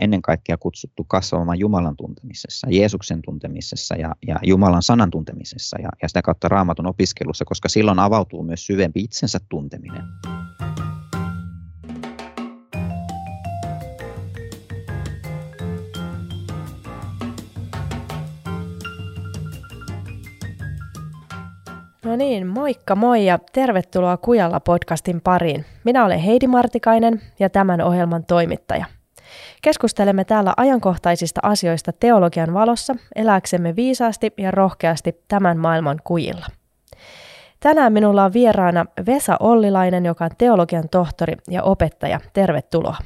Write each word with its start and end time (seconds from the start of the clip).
ennen 0.00 0.22
kaikkea 0.22 0.56
kutsuttu 0.56 1.04
kasvamaan 1.04 1.58
Jumalan 1.58 1.96
tuntemisessa, 1.96 2.66
Jeesuksen 2.70 3.22
tuntemisessa 3.22 3.96
ja, 3.96 4.14
ja 4.26 4.38
Jumalan 4.42 4.82
sanan 4.82 5.10
tuntemisessa 5.10 5.80
ja, 5.80 5.88
ja 6.02 6.08
sitä 6.08 6.22
kautta 6.22 6.48
raamatun 6.48 6.86
opiskelussa, 6.86 7.44
koska 7.44 7.68
silloin 7.68 7.98
avautuu 7.98 8.42
myös 8.42 8.66
syvempi 8.66 9.00
itsensä 9.00 9.38
tunteminen. 9.48 10.02
No 22.04 22.16
niin, 22.16 22.46
moikka 22.46 22.96
moi 22.96 23.26
ja 23.26 23.38
tervetuloa 23.52 24.16
Kujalla 24.16 24.60
podcastin 24.60 25.20
pariin. 25.20 25.64
Minä 25.84 26.04
olen 26.04 26.18
Heidi 26.18 26.46
Martikainen 26.46 27.20
ja 27.38 27.50
tämän 27.50 27.80
ohjelman 27.80 28.24
toimittaja. 28.24 28.99
Keskustelemme 29.62 30.24
täällä 30.24 30.54
ajankohtaisista 30.56 31.40
asioista 31.42 31.92
teologian 31.92 32.54
valossa, 32.54 32.96
elääksemme 33.16 33.76
viisaasti 33.76 34.32
ja 34.38 34.50
rohkeasti 34.50 35.24
tämän 35.28 35.58
maailman 35.58 35.98
kujilla. 36.04 36.46
Tänään 37.60 37.92
minulla 37.92 38.24
on 38.24 38.32
vieraana 38.32 38.86
Vesa 39.06 39.36
Ollilainen, 39.40 40.06
joka 40.06 40.24
on 40.24 40.30
teologian 40.38 40.88
tohtori 40.88 41.34
ja 41.50 41.62
opettaja. 41.62 42.20
Tervetuloa. 42.32 42.96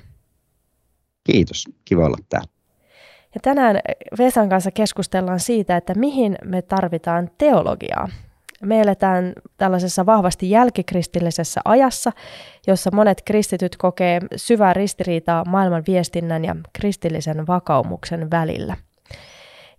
Kiitos, 1.24 1.64
kiva 1.84 2.06
olla 2.06 2.16
täällä. 2.28 2.48
Ja 3.34 3.40
tänään 3.42 3.80
Vesan 4.18 4.48
kanssa 4.48 4.70
keskustellaan 4.70 5.40
siitä, 5.40 5.76
että 5.76 5.94
mihin 5.94 6.38
me 6.44 6.62
tarvitaan 6.62 7.30
teologiaa 7.38 8.08
me 8.62 8.80
eletään 8.80 9.32
tällaisessa 9.56 10.06
vahvasti 10.06 10.50
jälkikristillisessä 10.50 11.60
ajassa, 11.64 12.12
jossa 12.66 12.90
monet 12.94 13.22
kristityt 13.24 13.76
kokee 13.76 14.20
syvää 14.36 14.72
ristiriitaa 14.72 15.44
maailman 15.44 15.82
viestinnän 15.86 16.44
ja 16.44 16.56
kristillisen 16.72 17.46
vakaumuksen 17.46 18.30
välillä. 18.30 18.76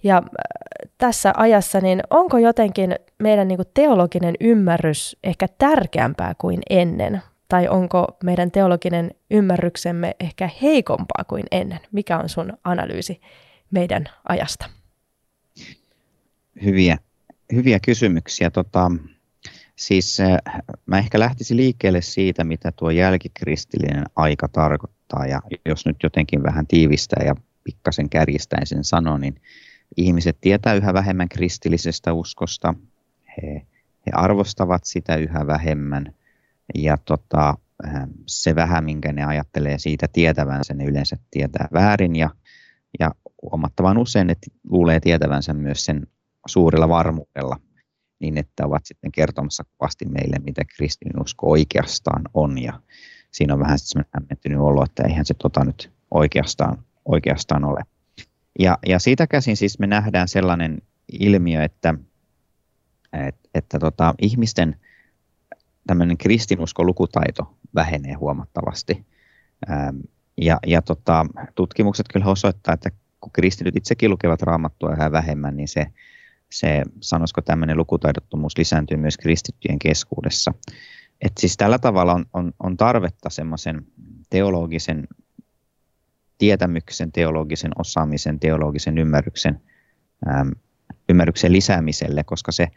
Ja 0.03 0.17
äh, 0.17 0.91
tässä 0.97 1.33
ajassa, 1.37 1.81
niin 1.81 2.01
onko 2.09 2.37
jotenkin 2.37 2.95
meidän 3.19 3.47
niin 3.47 3.59
teologinen 3.73 4.35
ymmärrys 4.39 5.17
ehkä 5.23 5.47
tärkeämpää 5.57 6.33
kuin 6.37 6.61
ennen? 6.69 7.21
Tai 7.47 7.67
onko 7.67 8.07
meidän 8.23 8.51
teologinen 8.51 9.11
ymmärryksemme 9.31 10.15
ehkä 10.19 10.49
heikompaa 10.61 11.23
kuin 11.23 11.43
ennen? 11.51 11.79
Mikä 11.91 12.17
on 12.17 12.29
sun 12.29 12.53
analyysi 12.63 13.21
meidän 13.71 14.05
ajasta? 14.29 14.65
Hyviä 16.63 16.97
hyviä 17.55 17.79
kysymyksiä. 17.79 18.49
Tota, 18.49 18.91
siis 19.75 20.19
äh, 20.19 20.37
mä 20.85 20.97
ehkä 20.97 21.19
lähtisin 21.19 21.57
liikkeelle 21.57 22.01
siitä, 22.01 22.43
mitä 22.43 22.71
tuo 22.71 22.89
jälkikristillinen 22.89 24.03
aika 24.15 24.47
tarkoittaa. 24.47 25.25
Ja 25.25 25.41
jos 25.65 25.85
nyt 25.85 25.97
jotenkin 26.03 26.43
vähän 26.43 26.67
tiivistää 26.67 27.23
ja 27.25 27.35
pikkasen 27.63 28.09
kärjistäen 28.09 28.67
sen 28.67 28.83
sano, 28.83 29.17
niin 29.17 29.41
ihmiset 29.97 30.37
tietää 30.41 30.73
yhä 30.73 30.93
vähemmän 30.93 31.29
kristillisestä 31.29 32.13
uskosta. 32.13 32.73
He, 33.37 33.65
he 34.05 34.11
arvostavat 34.13 34.83
sitä 34.85 35.15
yhä 35.15 35.47
vähemmän. 35.47 36.13
Ja 36.75 36.97
tota, 36.97 37.53
äh, 37.85 37.93
se 38.25 38.55
vähän, 38.55 38.83
minkä 38.83 39.13
ne 39.13 39.23
ajattelee 39.23 39.79
siitä 39.79 40.07
tietävänsä, 40.13 40.73
ne 40.73 40.85
yleensä 40.85 41.17
tietää 41.31 41.67
väärin. 41.73 42.15
Ja, 42.15 42.29
ja 42.99 43.11
huomattavan 43.41 43.97
usein 43.97 44.27
ne 44.27 44.35
luulee 44.69 44.99
tietävänsä 44.99 45.53
myös 45.53 45.85
sen 45.85 46.07
suurella 46.45 46.89
varmuudella, 46.89 47.59
niin 48.19 48.37
että 48.37 48.65
ovat 48.65 48.85
sitten 48.85 49.11
kertomassa 49.11 49.63
kovasti 49.77 50.05
meille, 50.05 50.37
mitä 50.39 50.65
kristinusko 50.75 51.49
oikeastaan 51.49 52.21
on. 52.33 52.57
Ja 52.57 52.81
siinä 53.31 53.53
on 53.53 53.59
vähän 53.59 53.79
semmoinen 53.79 54.11
hämmentynyt 54.13 54.59
olo, 54.59 54.83
että 54.83 55.03
eihän 55.03 55.25
se 55.25 55.33
tota 55.33 55.65
nyt 55.65 55.91
oikeastaan, 56.11 56.77
oikeastaan 57.05 57.65
ole. 57.65 57.81
Ja, 58.59 58.77
ja 58.87 58.99
siitä 58.99 59.27
käsin 59.27 59.57
siis 59.57 59.79
me 59.79 59.87
nähdään 59.87 60.27
sellainen 60.27 60.81
ilmiö, 61.11 61.63
että, 61.63 61.93
että, 63.13 63.49
että 63.53 63.79
tota, 63.79 64.15
ihmisten 64.21 64.75
tämmöinen 65.87 66.17
kristinusko-lukutaito 66.17 67.57
vähenee 67.75 68.13
huomattavasti. 68.13 69.05
Ja, 70.41 70.59
ja 70.67 70.81
tota, 70.81 71.25
tutkimukset 71.55 72.05
kyllä 72.13 72.25
osoittaa, 72.25 72.73
että 72.73 72.91
kun 73.19 73.31
kristityt 73.31 73.75
itsekin 73.75 74.09
lukevat 74.09 74.41
raamattua 74.41 74.93
yhä 74.93 75.11
vähemmän, 75.11 75.57
niin 75.57 75.67
se 75.67 75.87
se, 76.59 76.83
sanoisiko 77.01 77.41
tämmöinen 77.41 77.77
lukutaidottomuus 77.77 78.57
lisääntyy 78.57 78.97
myös 78.97 79.17
kristittyjen 79.17 79.79
keskuudessa. 79.79 80.53
Et 81.21 81.31
siis 81.39 81.57
tällä 81.57 81.79
tavalla 81.79 82.13
on, 82.13 82.25
on, 82.33 82.53
on 82.59 82.77
tarvetta 82.77 83.29
semmoisen 83.29 83.85
teologisen 84.29 85.07
tietämyksen, 86.37 87.11
teologisen 87.11 87.71
osaamisen, 87.79 88.39
teologisen 88.39 88.97
ymmärryksen, 88.97 89.61
äm, 90.27 90.51
ymmärryksen 91.09 91.53
lisäämiselle, 91.53 92.23
koska 92.23 92.51
se 92.51 92.67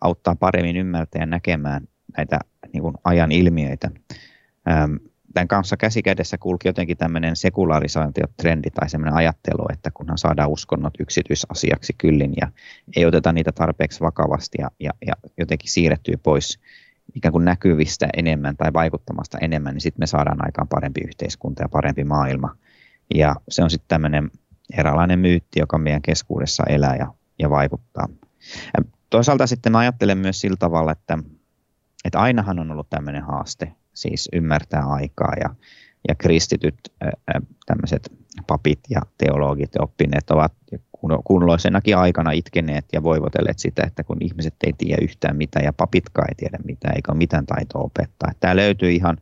auttaa 0.00 0.36
paremmin 0.36 0.76
ymmärtämään 0.76 1.28
ja 1.28 1.30
näkemään 1.30 1.88
näitä 2.16 2.38
niin 2.72 2.82
kuin 2.82 2.94
ajan 3.04 3.32
ilmiöitä. 3.32 3.90
Äm, 4.68 4.98
tämän 5.36 5.48
kanssa 5.48 5.76
käsi 5.76 6.02
kädessä 6.02 6.38
kulki 6.38 6.68
jotenkin 6.68 6.96
tämmöinen 6.96 7.36
sekularisaatiotrendi 7.36 8.70
tai 8.70 8.90
semmoinen 8.90 9.14
ajattelu, 9.14 9.66
että 9.72 9.90
kunhan 9.94 10.18
saadaan 10.18 10.50
uskonnot 10.50 10.94
yksityisasiaksi 11.00 11.92
kyllin 11.98 12.32
ja 12.40 12.48
ei 12.96 13.06
oteta 13.06 13.32
niitä 13.32 13.52
tarpeeksi 13.52 14.00
vakavasti 14.00 14.58
ja, 14.60 14.70
ja, 14.80 14.90
ja 15.06 15.12
jotenkin 15.38 15.70
siirrettyy 15.70 16.16
pois 16.16 16.58
ikään 17.14 17.32
kuin 17.32 17.44
näkyvistä 17.44 18.08
enemmän 18.16 18.56
tai 18.56 18.72
vaikuttamasta 18.72 19.38
enemmän, 19.38 19.74
niin 19.74 19.80
sitten 19.80 20.02
me 20.02 20.06
saadaan 20.06 20.44
aikaan 20.44 20.68
parempi 20.68 21.00
yhteiskunta 21.00 21.62
ja 21.62 21.68
parempi 21.68 22.04
maailma. 22.04 22.56
Ja 23.14 23.34
se 23.48 23.62
on 23.62 23.70
sitten 23.70 23.88
tämmöinen 23.88 24.30
eräänlainen 24.78 25.18
myytti, 25.18 25.60
joka 25.60 25.78
meidän 25.78 26.02
keskuudessa 26.02 26.64
elää 26.68 26.96
ja, 26.96 27.14
ja 27.38 27.50
vaikuttaa. 27.50 28.08
Ja 28.76 28.84
toisaalta 29.10 29.46
sitten 29.46 29.72
mä 29.72 29.78
ajattelen 29.78 30.18
myös 30.18 30.40
sillä 30.40 30.56
tavalla, 30.56 30.92
että, 30.92 31.18
että 32.04 32.20
ainahan 32.20 32.58
on 32.58 32.70
ollut 32.70 32.90
tämmöinen 32.90 33.22
haaste 33.22 33.72
siis 33.96 34.28
ymmärtää 34.32 34.82
aikaa 34.86 35.32
ja, 35.40 35.54
ja 36.08 36.14
kristityt 36.14 36.74
tämmöiset 37.66 38.12
papit 38.46 38.80
ja 38.90 39.00
teologit 39.18 39.70
ja 39.74 39.82
oppineet 39.82 40.30
ovat 40.30 40.52
kuunloisenakin 41.24 41.96
aikana 41.96 42.30
itkeneet 42.30 42.84
ja 42.92 43.02
voivotelleet 43.02 43.58
sitä, 43.58 43.82
että 43.86 44.04
kun 44.04 44.16
ihmiset 44.20 44.54
ei 44.66 44.72
tiedä 44.78 45.02
yhtään 45.02 45.36
mitään 45.36 45.64
ja 45.64 45.72
papitkaan 45.72 46.28
ei 46.28 46.34
tiedä 46.34 46.58
mitään 46.64 46.96
eikä 46.96 47.12
ole 47.12 47.18
mitään 47.18 47.46
taitoa 47.46 47.82
opettaa. 47.82 48.32
Tämä 48.40 48.56
löytyy 48.56 48.90
ihan 48.90 49.16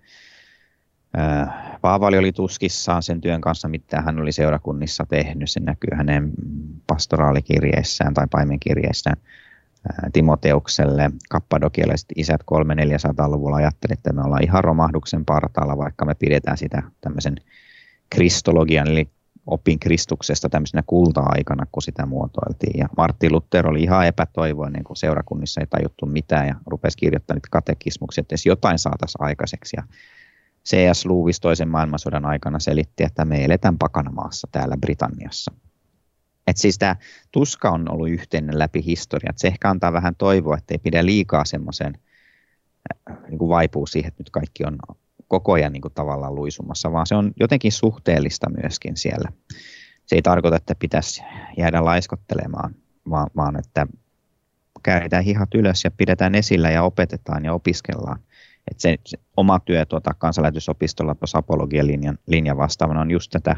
Paavali 1.80 2.18
oli 2.18 2.32
tuskissaan 2.32 3.02
sen 3.02 3.20
työn 3.20 3.40
kanssa, 3.40 3.68
mitä 3.68 4.00
hän 4.00 4.20
oli 4.20 4.32
seurakunnissa 4.32 5.06
tehnyt. 5.08 5.50
Se 5.50 5.60
näkyy 5.60 5.90
hänen 5.96 6.30
pastoraalikirjeissään 6.86 8.14
tai 8.14 8.26
paimenkirjeissään. 8.30 9.16
Timoteukselle, 10.12 11.10
kappadokialaiset 11.30 12.08
isät 12.16 12.40
300-400-luvulla 12.42 13.56
ajattelivat, 13.56 13.98
että 13.98 14.12
me 14.12 14.22
ollaan 14.22 14.44
ihan 14.44 14.64
romahduksen 14.64 15.24
partaalla, 15.24 15.78
vaikka 15.78 16.04
me 16.04 16.14
pidetään 16.14 16.58
sitä 16.58 16.82
tämmöisen 17.00 17.36
kristologian, 18.10 18.88
eli 18.88 19.08
opin 19.46 19.78
Kristuksesta 19.78 20.48
tämmöisenä 20.48 20.82
kulta-aikana, 20.86 21.66
kun 21.72 21.82
sitä 21.82 22.06
muotoiltiin. 22.06 22.78
Ja 22.78 22.88
Martti 22.96 23.30
Luther 23.30 23.66
oli 23.66 23.82
ihan 23.82 24.06
epätoivoinen, 24.06 24.84
kun 24.84 24.96
seurakunnissa 24.96 25.60
ei 25.60 25.66
tajuttu 25.66 26.06
mitään 26.06 26.46
ja 26.46 26.54
rupesi 26.66 26.98
kirjoittamaan 26.98 27.36
niitä 27.36 27.48
katekismuksia, 27.50 28.22
että 28.22 28.32
jos 28.34 28.46
jotain 28.46 28.78
saataisiin 28.78 29.22
aikaiseksi. 29.22 29.76
Ja 29.76 29.82
C.S. 30.68 31.06
Lewis 31.06 31.40
toisen 31.40 31.68
maailmansodan 31.68 32.24
aikana 32.24 32.58
selitti, 32.58 33.04
että 33.04 33.24
me 33.24 33.44
eletään 33.44 33.76
maassa 34.12 34.48
täällä 34.52 34.76
Britanniassa. 34.76 35.52
Et 36.47 36.56
siis 36.56 36.78
tämä 36.78 36.97
tuska 37.32 37.71
on 37.71 37.93
ollut 37.93 38.09
yhteinen 38.09 38.59
läpi 38.59 38.84
historia. 38.84 39.31
Et 39.31 39.38
se 39.38 39.49
ehkä 39.49 39.71
antaa 39.71 39.93
vähän 39.93 40.15
toivoa, 40.16 40.56
että 40.56 40.75
ei 40.75 40.78
pidä 40.78 41.06
liikaa 41.06 41.44
semmoisen 41.44 41.99
äh, 43.10 43.16
niin 43.28 43.49
vaipuu 43.49 43.87
siihen, 43.87 44.09
että 44.09 44.21
nyt 44.21 44.31
kaikki 44.31 44.65
on 44.65 44.78
koko 45.28 45.53
ajan 45.53 45.72
niin 45.72 45.81
kuin 45.81 45.94
tavallaan 45.94 46.34
luisumassa, 46.34 46.93
vaan 46.93 47.06
se 47.06 47.15
on 47.15 47.32
jotenkin 47.41 47.72
suhteellista 47.72 48.50
myöskin 48.62 48.97
siellä. 48.97 49.32
Se 50.06 50.16
ei 50.16 50.22
tarkoita, 50.22 50.56
että 50.56 50.75
pitäisi 50.75 51.23
jäädä 51.56 51.85
laiskottelemaan, 51.85 52.75
vaan, 53.11 53.31
vaan 53.37 53.58
että 53.58 53.87
kääritään 54.82 55.25
hihat 55.25 55.55
ylös 55.55 55.85
ja 55.85 55.90
pidetään 55.90 56.35
esillä 56.35 56.70
ja 56.70 56.82
opetetaan 56.82 57.44
ja 57.44 57.52
opiskellaan. 57.52 58.19
Et 58.70 58.81
se, 58.81 58.99
se 59.06 59.19
oma 59.37 59.61
työ 59.61 59.85
tuota, 59.85 60.14
kansanlähetysopistolla 60.19 61.14
tuossa 61.14 61.38
apologian 61.38 61.87
linjan, 61.87 62.19
linjan 62.26 62.56
vastaavana 62.56 63.00
on 63.00 63.11
just 63.11 63.31
tätä 63.31 63.56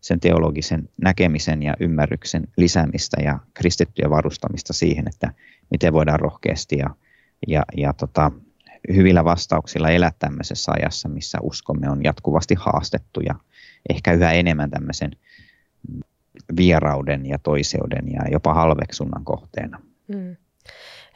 sen 0.00 0.20
teologisen 0.20 0.88
näkemisen 1.02 1.62
ja 1.62 1.74
ymmärryksen 1.80 2.44
lisäämistä 2.56 3.16
ja 3.22 3.38
kristittyjen 3.54 4.10
varustamista 4.10 4.72
siihen, 4.72 5.08
että 5.08 5.32
miten 5.70 5.92
voidaan 5.92 6.20
rohkeasti 6.20 6.78
ja, 6.78 6.90
ja, 7.48 7.62
ja 7.76 7.92
tota, 7.92 8.30
hyvillä 8.94 9.24
vastauksilla 9.24 9.90
elää 9.90 10.12
tämmöisessä 10.18 10.72
ajassa, 10.72 11.08
missä 11.08 11.38
uskomme 11.42 11.90
on 11.90 12.04
jatkuvasti 12.04 12.54
haastettu 12.58 13.20
ja 13.20 13.34
ehkä 13.90 14.12
yhä 14.12 14.32
enemmän 14.32 14.70
tämmöisen 14.70 15.10
vierauden 16.56 17.26
ja 17.26 17.38
toiseuden 17.38 18.12
ja 18.12 18.20
jopa 18.30 18.54
halveksunnan 18.54 19.24
kohteena. 19.24 19.80
Mm. 20.08 20.36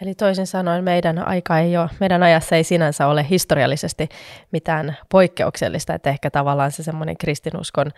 Eli 0.00 0.14
toisin 0.14 0.46
sanoen 0.46 0.84
meidän 0.84 1.29
aika 1.29 1.58
ei 1.58 1.76
ole, 1.76 1.90
meidän 2.00 2.23
ajassa 2.23 2.56
ei 2.56 2.64
sinänsä 2.64 3.06
ole 3.06 3.26
historiallisesti 3.31 4.08
mitään 4.52 4.96
poikkeuksellista, 5.08 5.94
että 5.94 6.11
ehkä 6.11 6.31
tavallaan 6.31 6.73
se 6.73 6.82
semmoinen 6.82 7.17
kristinuskon 7.17 7.90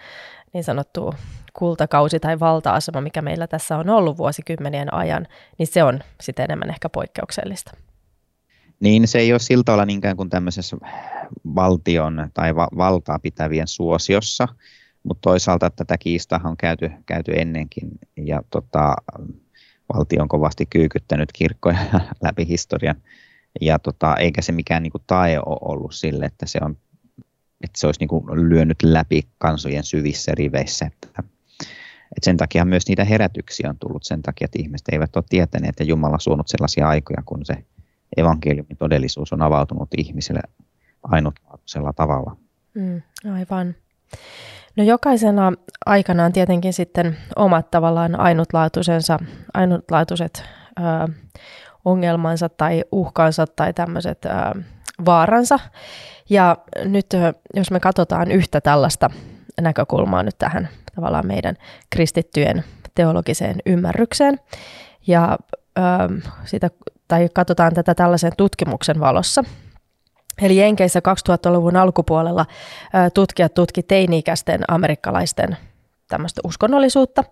niin 0.55 0.65
sanottu 0.65 1.15
kultakausi 1.53 2.21
tai 2.21 2.41
valta-asema, 2.41 3.01
mikä 3.01 3.23
meillä 3.23 3.47
tässä 3.47 3.77
on 3.77 3.89
ollut 3.89 4.19
vuosikymmenien 4.19 4.95
ajan, 4.95 5.27
niin 5.59 5.67
se 5.67 5.83
on 5.83 6.01
sitten 6.21 6.45
enemmän 6.45 6.71
ehkä 6.71 6.89
poikkeuksellista. 6.89 7.71
Niin, 8.81 9.09
se 9.09 9.19
ei 9.19 9.33
ole 9.33 9.39
sillä 9.39 9.65
tavalla 9.65 9.85
niinkään 9.85 10.17
kuin 10.17 10.31
tämmöisessä 10.31 10.77
valtion 11.55 12.31
tai 12.35 12.57
va- 12.57 12.69
valtaa 12.77 13.19
pitävien 13.19 13.69
suosiossa, 13.69 14.49
mutta 15.03 15.21
toisaalta 15.21 15.71
tätä 15.71 15.99
kiistaa 15.99 16.41
on 16.45 16.57
käyty, 16.57 16.91
käyty 17.07 17.33
ennenkin 17.37 17.89
ja 18.17 18.43
tota, 18.51 18.97
valtio 19.95 20.23
on 20.23 20.29
kovasti 20.29 20.67
kyykyttänyt 20.67 21.33
kirkkoja 21.33 21.79
läpi 22.25 22.49
historian 22.49 22.97
ja 23.61 23.79
tota, 23.79 24.17
eikä 24.17 24.43
se 24.43 24.53
mikään 24.53 24.83
niinku 24.83 24.99
tae 25.07 25.39
ole 25.39 25.59
ollut 25.61 25.95
sille, 25.95 26.25
että 26.25 26.47
se, 26.47 26.59
on, 26.63 26.77
että 27.65 27.81
se 27.81 27.87
olisi 27.87 28.01
niinku 28.01 28.27
lyönyt 28.33 28.83
läpi 28.83 29.23
kansojen 29.39 29.85
syvissä 29.85 30.33
riveissä. 30.35 30.87
Että, 30.87 31.09
että 32.17 32.25
sen 32.25 32.37
takia 32.37 32.65
myös 32.65 32.89
niitä 32.89 33.05
herätyksiä 33.05 33.71
on 33.71 33.79
tullut 33.79 34.05
sen 34.05 34.23
takia, 34.23 34.45
että 34.45 34.59
ihmiset 34.63 34.89
eivät 34.93 35.17
ole 35.17 35.25
tietäneet, 35.29 35.69
että 35.69 35.85
Jumala 35.85 36.19
suonut 36.19 36.49
sellaisia 36.49 36.89
aikoja, 36.89 37.23
kun 37.25 37.45
se 37.45 37.55
evankeliumin 38.17 38.77
todellisuus 38.77 39.33
on 39.33 39.43
avautunut 39.43 39.89
ihmisille 39.99 40.41
ainutlaatuisella 41.03 41.93
tavalla. 41.93 42.37
Mm, 42.75 43.03
aivan. 43.35 43.75
No 44.77 44.85
jokaisena 44.85 45.53
aikana 45.87 46.25
on 46.25 46.33
tietenkin 46.33 46.73
sitten 46.73 47.17
omat 47.37 47.71
tavallaan 47.71 48.21
ainutlaatuisensa, 48.21 49.19
ainutlaatuiset 49.55 50.45
ö, 50.79 51.13
ongelmansa 51.85 52.49
tai 52.49 52.85
uhkansa 52.93 53.47
tai 53.47 53.73
tämmöiset 53.73 54.25
ö, 54.25 54.29
vaaransa. 55.05 55.59
Ja 56.31 56.57
nyt 56.85 57.07
jos 57.55 57.71
me 57.71 57.81
katsotaan 57.81 58.31
yhtä 58.31 58.61
tällaista 58.61 59.11
näkökulmaa 59.61 60.23
nyt 60.23 60.39
tähän 60.39 60.69
tavallaan 60.95 61.27
meidän 61.27 61.57
kristittyjen 61.91 62.65
teologiseen 62.95 63.57
ymmärrykseen 63.67 64.41
ja 65.07 65.39
ö, 65.79 65.83
sitä, 66.45 66.71
tai 67.09 67.29
katsotaan 67.35 67.75
tätä 67.75 67.95
tällaisen 67.95 68.33
tutkimuksen 68.37 69.01
valossa, 69.01 69.45
Eli 70.43 70.57
Jenkeissä 70.57 71.01
2000-luvun 71.01 71.77
alkupuolella 71.77 72.47
tutkijat 73.15 73.55
tutki 73.55 73.83
teini-ikäisten 73.83 74.61
amerikkalaisten 74.69 75.57
tämmöistä 76.09 76.41
uskonnollisuutta. 76.45 77.25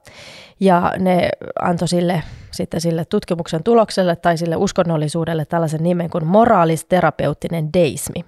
Ja 0.61 0.93
ne 0.99 1.29
antoi 1.63 1.89
sille, 1.89 2.23
sitten 2.51 2.81
sille 2.81 3.05
tutkimuksen 3.05 3.63
tulokselle 3.63 4.17
tai 4.17 4.39
sille 4.39 4.57
uskonnollisuudelle 4.57 5.45
tällaisen 5.45 5.83
nimen 5.83 6.11
kuin 6.11 6.27
moraalisterapeuttinen 6.27 7.73
deismi. 7.73 8.25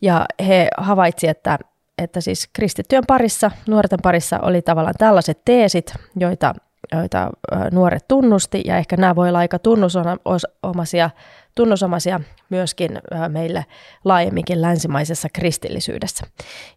Ja 0.00 0.26
he 0.46 0.68
havaitsivat, 0.78 1.36
että, 1.36 1.58
että 1.98 2.20
siis 2.20 2.48
kristittyjen 2.52 3.06
parissa, 3.06 3.50
nuorten 3.68 3.98
parissa 4.02 4.40
oli 4.40 4.62
tavallaan 4.62 4.94
tällaiset 4.98 5.40
teesit, 5.44 5.94
joita, 6.16 6.54
joita 6.92 7.30
nuoret 7.72 8.08
tunnusti, 8.08 8.62
ja 8.64 8.78
ehkä 8.78 8.96
nämä 8.96 9.16
voi 9.16 9.28
olla 9.28 9.38
aika 9.38 9.58
tunnusomaisia 9.58 11.10
tunnusomaisia 11.54 12.20
myöskin 12.50 12.98
meille 13.28 13.66
laajemminkin 14.04 14.62
länsimaisessa 14.62 15.28
kristillisyydessä. 15.32 16.26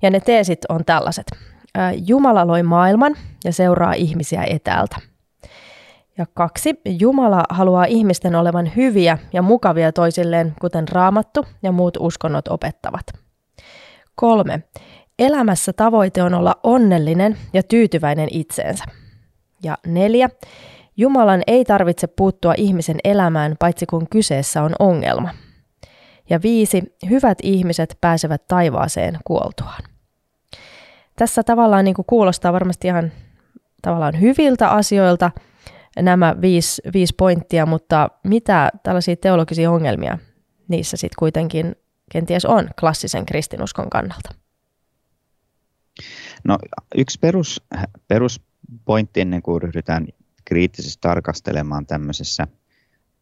Ja 0.02 0.10
ne 0.10 0.20
teesit 0.20 0.60
on 0.70 0.86
tällaiset. 0.86 1.26
Jumala 2.08 2.48
loi 2.48 2.64
maailman 2.64 3.16
ja 3.46 3.54
seuraa 3.54 3.94
ihmisiä 3.94 4.44
etäältä. 4.44 4.96
Ja 6.20 6.26
kaksi, 6.34 6.82
Jumala 6.86 7.44
haluaa 7.50 7.86
ihmisten 7.86 8.36
olevan 8.36 8.72
hyviä 8.76 9.18
ja 9.34 9.42
mukavia 9.42 9.92
toisilleen, 9.92 10.54
kuten 10.62 10.88
raamattu 10.88 11.46
ja 11.64 11.72
muut 11.72 11.98
uskonnot 12.00 12.48
opettavat. 12.48 13.06
Kolme, 14.16 14.64
elämässä 15.20 15.74
tavoite 15.74 16.24
on 16.24 16.34
olla 16.34 16.56
onnellinen 16.64 17.38
ja 17.54 17.64
tyytyväinen 17.64 18.28
itseensä. 18.32 18.84
Ja 19.64 19.78
neljä, 19.86 20.30
Jumalan 20.98 21.42
ei 21.48 21.66
tarvitse 21.66 22.08
puuttua 22.08 22.54
ihmisen 22.58 22.98
elämään, 23.04 23.56
paitsi 23.60 23.86
kun 23.86 24.08
kyseessä 24.10 24.64
on 24.64 24.76
ongelma. 24.80 25.30
Ja 26.30 26.40
viisi, 26.44 26.96
hyvät 27.10 27.38
ihmiset 27.44 27.98
pääsevät 28.02 28.48
taivaaseen 28.48 29.18
kuoltuaan. 29.24 29.84
Tässä 31.16 31.44
tavallaan 31.44 31.86
niin 31.86 31.96
kuin 31.96 32.06
kuulostaa 32.06 32.54
varmasti 32.54 32.88
ihan 32.88 33.12
tavallaan 33.82 34.22
hyviltä 34.22 34.70
asioilta 34.70 35.32
nämä 36.02 36.36
viisi, 36.42 36.82
viisi 36.94 37.14
pointtia, 37.18 37.66
mutta 37.66 38.10
mitä 38.24 38.70
tällaisia 38.84 39.16
teologisia 39.16 39.72
ongelmia 39.72 40.18
niissä 40.68 40.98
sitten 40.98 41.16
kuitenkin 41.20 41.76
kenties 42.12 42.46
on 42.46 42.70
klassisen 42.80 43.26
kristinuskon 43.26 43.90
kannalta? 43.90 44.30
No 46.44 46.58
yksi 46.98 47.20
perus, 47.20 47.62
peruspointti 48.08 49.22
ennen 49.22 49.42
kuin 49.42 49.62
ryhdytään 49.62 50.08
kriittisesti 50.46 50.98
tarkastelemaan 51.02 51.86
tämmöisessä, 51.86 52.48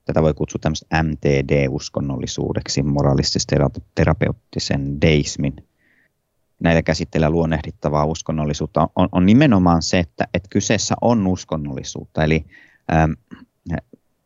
tätä 0.06 0.22
voi 0.22 0.34
kutsua 0.34 0.60
tämmöistä 0.62 1.04
MTD-uskonnollisuudeksi, 1.04 2.84
moraalistis-terapeuttisen 2.84 5.02
deismin. 5.02 5.68
Näitä 6.60 6.84
käsittelee 6.84 7.30
luonnehdittavaa 7.30 8.06
uskonnollisuutta 8.06 8.90
on, 8.96 9.10
on 9.12 9.26
nimenomaan 9.26 9.82
se, 9.82 10.00
että, 10.00 10.28
että 10.34 10.50
kyseessä 10.50 10.96
on 11.02 11.28
uskonnollisuutta. 11.28 12.24
Eli 12.24 12.46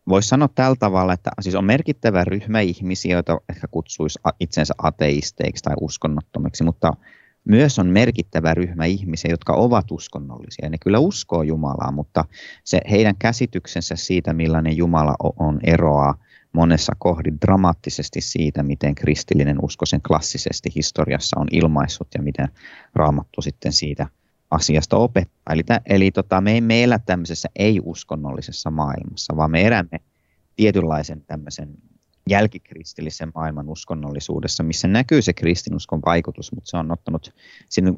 voisi 0.07 0.29
sanoa 0.29 0.49
tällä 0.55 0.75
tavalla, 0.79 1.13
että 1.13 1.31
siis 1.41 1.55
on 1.55 1.65
merkittävä 1.65 2.23
ryhmä 2.23 2.59
ihmisiä, 2.59 3.13
joita 3.13 3.41
ehkä 3.49 3.67
kutsuisi 3.71 4.19
itsensä 4.39 4.73
ateisteiksi 4.77 5.63
tai 5.63 5.75
uskonnottomiksi, 5.81 6.63
mutta 6.63 6.93
myös 7.45 7.79
on 7.79 7.87
merkittävä 7.87 8.53
ryhmä 8.53 8.85
ihmisiä, 8.85 9.31
jotka 9.31 9.53
ovat 9.53 9.91
uskonnollisia. 9.91 10.69
Ne 10.69 10.77
kyllä 10.81 10.99
uskoo 10.99 11.43
Jumalaa, 11.43 11.91
mutta 11.91 12.25
se 12.63 12.81
heidän 12.91 13.15
käsityksensä 13.19 13.95
siitä, 13.95 14.33
millainen 14.33 14.77
Jumala 14.77 15.15
on, 15.39 15.59
eroaa 15.63 16.15
monessa 16.53 16.93
kohdin 16.99 17.37
dramaattisesti 17.41 18.21
siitä, 18.21 18.63
miten 18.63 18.95
kristillinen 18.95 19.57
usko 19.61 19.85
sen 19.85 20.01
klassisesti 20.01 20.69
historiassa 20.75 21.39
on 21.39 21.47
ilmaissut 21.51 22.07
ja 22.17 22.23
miten 22.23 22.47
raamattu 22.95 23.41
sitten 23.41 23.73
siitä 23.73 24.07
asiasta 24.51 24.97
opettaa. 24.97 25.53
Eli, 25.53 25.63
eli 25.85 26.11
tota, 26.11 26.41
me 26.41 26.57
emme 26.57 26.83
elä 26.83 26.99
tämmöisessä 26.99 27.49
ei-uskonnollisessa 27.55 28.71
maailmassa, 28.71 29.35
vaan 29.37 29.51
me 29.51 29.67
elämme 29.67 29.99
tietynlaisen 30.55 31.23
tämmöisen 31.27 31.69
jälkikristillisen 32.29 33.31
maailman 33.35 33.69
uskonnollisuudessa, 33.69 34.63
missä 34.63 34.87
näkyy 34.87 35.21
se 35.21 35.33
kristinuskon 35.33 36.01
vaikutus, 36.05 36.51
mutta 36.51 36.69
se 36.69 36.77
on 36.77 36.91
ottanut, 36.91 37.33
sinne 37.69 37.93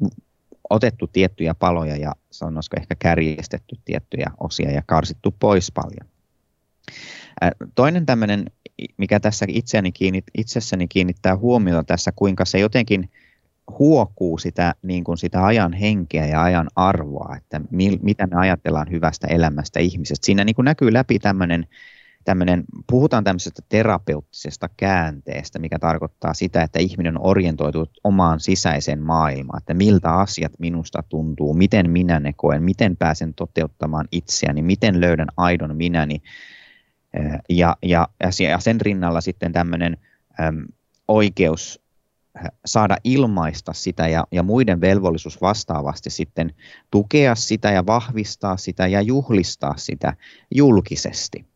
otettu 0.70 1.06
tiettyjä 1.06 1.54
paloja 1.54 1.96
ja 1.96 2.12
sanoisiko 2.30 2.76
ehkä 2.80 2.94
kärjestetty 2.98 3.76
tiettyjä 3.84 4.30
osia 4.40 4.70
ja 4.70 4.82
karsittu 4.86 5.34
pois 5.38 5.72
paljon. 5.72 6.08
Toinen 7.74 8.06
tämmöinen, 8.06 8.44
mikä 8.96 9.20
tässä 9.20 9.46
itseäni 9.48 9.92
kiinnit, 9.92 10.24
itsessäni 10.34 10.88
kiinnittää 10.88 11.36
huomiota 11.36 11.84
tässä, 11.84 12.12
kuinka 12.16 12.44
se 12.44 12.58
jotenkin 12.58 13.10
huokuu 13.78 14.38
sitä, 14.38 14.74
niin 14.82 15.04
kuin 15.04 15.18
sitä 15.18 15.44
ajan 15.44 15.72
henkeä 15.72 16.26
ja 16.26 16.42
ajan 16.42 16.68
arvoa, 16.76 17.36
että 17.36 17.60
mi, 17.70 17.98
mitä 18.02 18.26
me 18.26 18.36
ajatellaan 18.36 18.90
hyvästä 18.90 19.26
elämästä 19.26 19.80
ihmisestä. 19.80 20.26
Siinä 20.26 20.44
niin 20.44 20.54
kuin 20.54 20.64
näkyy 20.64 20.92
läpi 20.92 21.18
tämmöinen 21.18 21.66
tämmöinen, 22.24 22.64
puhutaan 22.90 23.24
tämmöisestä 23.24 23.62
terapeuttisesta 23.68 24.68
käänteestä, 24.76 25.58
mikä 25.58 25.78
tarkoittaa 25.78 26.34
sitä, 26.34 26.62
että 26.62 26.78
ihminen 26.78 27.18
on 27.18 27.26
orientoitunut 27.26 27.90
omaan 28.04 28.40
sisäiseen 28.40 29.02
maailmaan, 29.02 29.58
että 29.58 29.74
miltä 29.74 30.14
asiat 30.14 30.52
minusta 30.58 31.02
tuntuu, 31.08 31.54
miten 31.54 31.90
minä 31.90 32.20
ne 32.20 32.32
koen, 32.36 32.62
miten 32.62 32.96
pääsen 32.96 33.34
toteuttamaan 33.34 34.08
itseäni, 34.12 34.62
miten 34.62 35.00
löydän 35.00 35.28
aidon 35.36 35.76
minäni. 35.76 36.22
Ja, 37.48 37.76
ja, 37.82 38.08
ja 38.40 38.58
sen 38.58 38.80
rinnalla 38.80 39.20
sitten 39.20 39.52
tämmöinen 39.52 39.96
äm, 40.40 40.66
oikeus 41.08 41.83
saada 42.64 42.96
ilmaista 43.04 43.72
sitä 43.72 44.08
ja, 44.08 44.26
ja 44.32 44.42
muiden 44.42 44.80
velvollisuus 44.80 45.40
vastaavasti 45.40 46.10
sitten 46.10 46.54
tukea 46.90 47.34
sitä 47.34 47.70
ja 47.70 47.86
vahvistaa 47.86 48.56
sitä 48.56 48.86
ja 48.86 49.00
juhlistaa 49.00 49.74
sitä 49.76 50.16
julkisesti. 50.54 51.46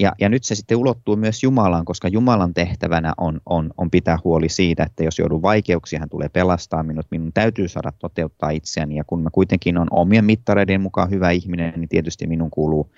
Ja, 0.00 0.12
ja 0.20 0.28
nyt 0.28 0.44
se 0.44 0.54
sitten 0.54 0.76
ulottuu 0.76 1.16
myös 1.16 1.42
Jumalaan, 1.42 1.84
koska 1.84 2.08
Jumalan 2.08 2.54
tehtävänä 2.54 3.14
on, 3.18 3.40
on, 3.46 3.70
on 3.76 3.90
pitää 3.90 4.18
huoli 4.24 4.48
siitä, 4.48 4.82
että 4.82 5.04
jos 5.04 5.18
joudun 5.18 5.42
vaikeuksia, 5.42 5.98
hän 5.98 6.08
tulee 6.08 6.28
pelastaa 6.28 6.82
minut, 6.82 7.06
minun 7.10 7.32
täytyy 7.32 7.68
saada 7.68 7.92
toteuttaa 7.98 8.50
itseäni. 8.50 8.96
Ja 8.96 9.04
kun 9.06 9.22
mä 9.22 9.30
kuitenkin 9.32 9.78
on 9.78 9.88
omien 9.90 10.24
mittareiden 10.24 10.80
mukaan 10.80 11.10
hyvä 11.10 11.30
ihminen, 11.30 11.72
niin 11.76 11.88
tietysti 11.88 12.26
minun 12.26 12.50
kuuluu, 12.50 12.92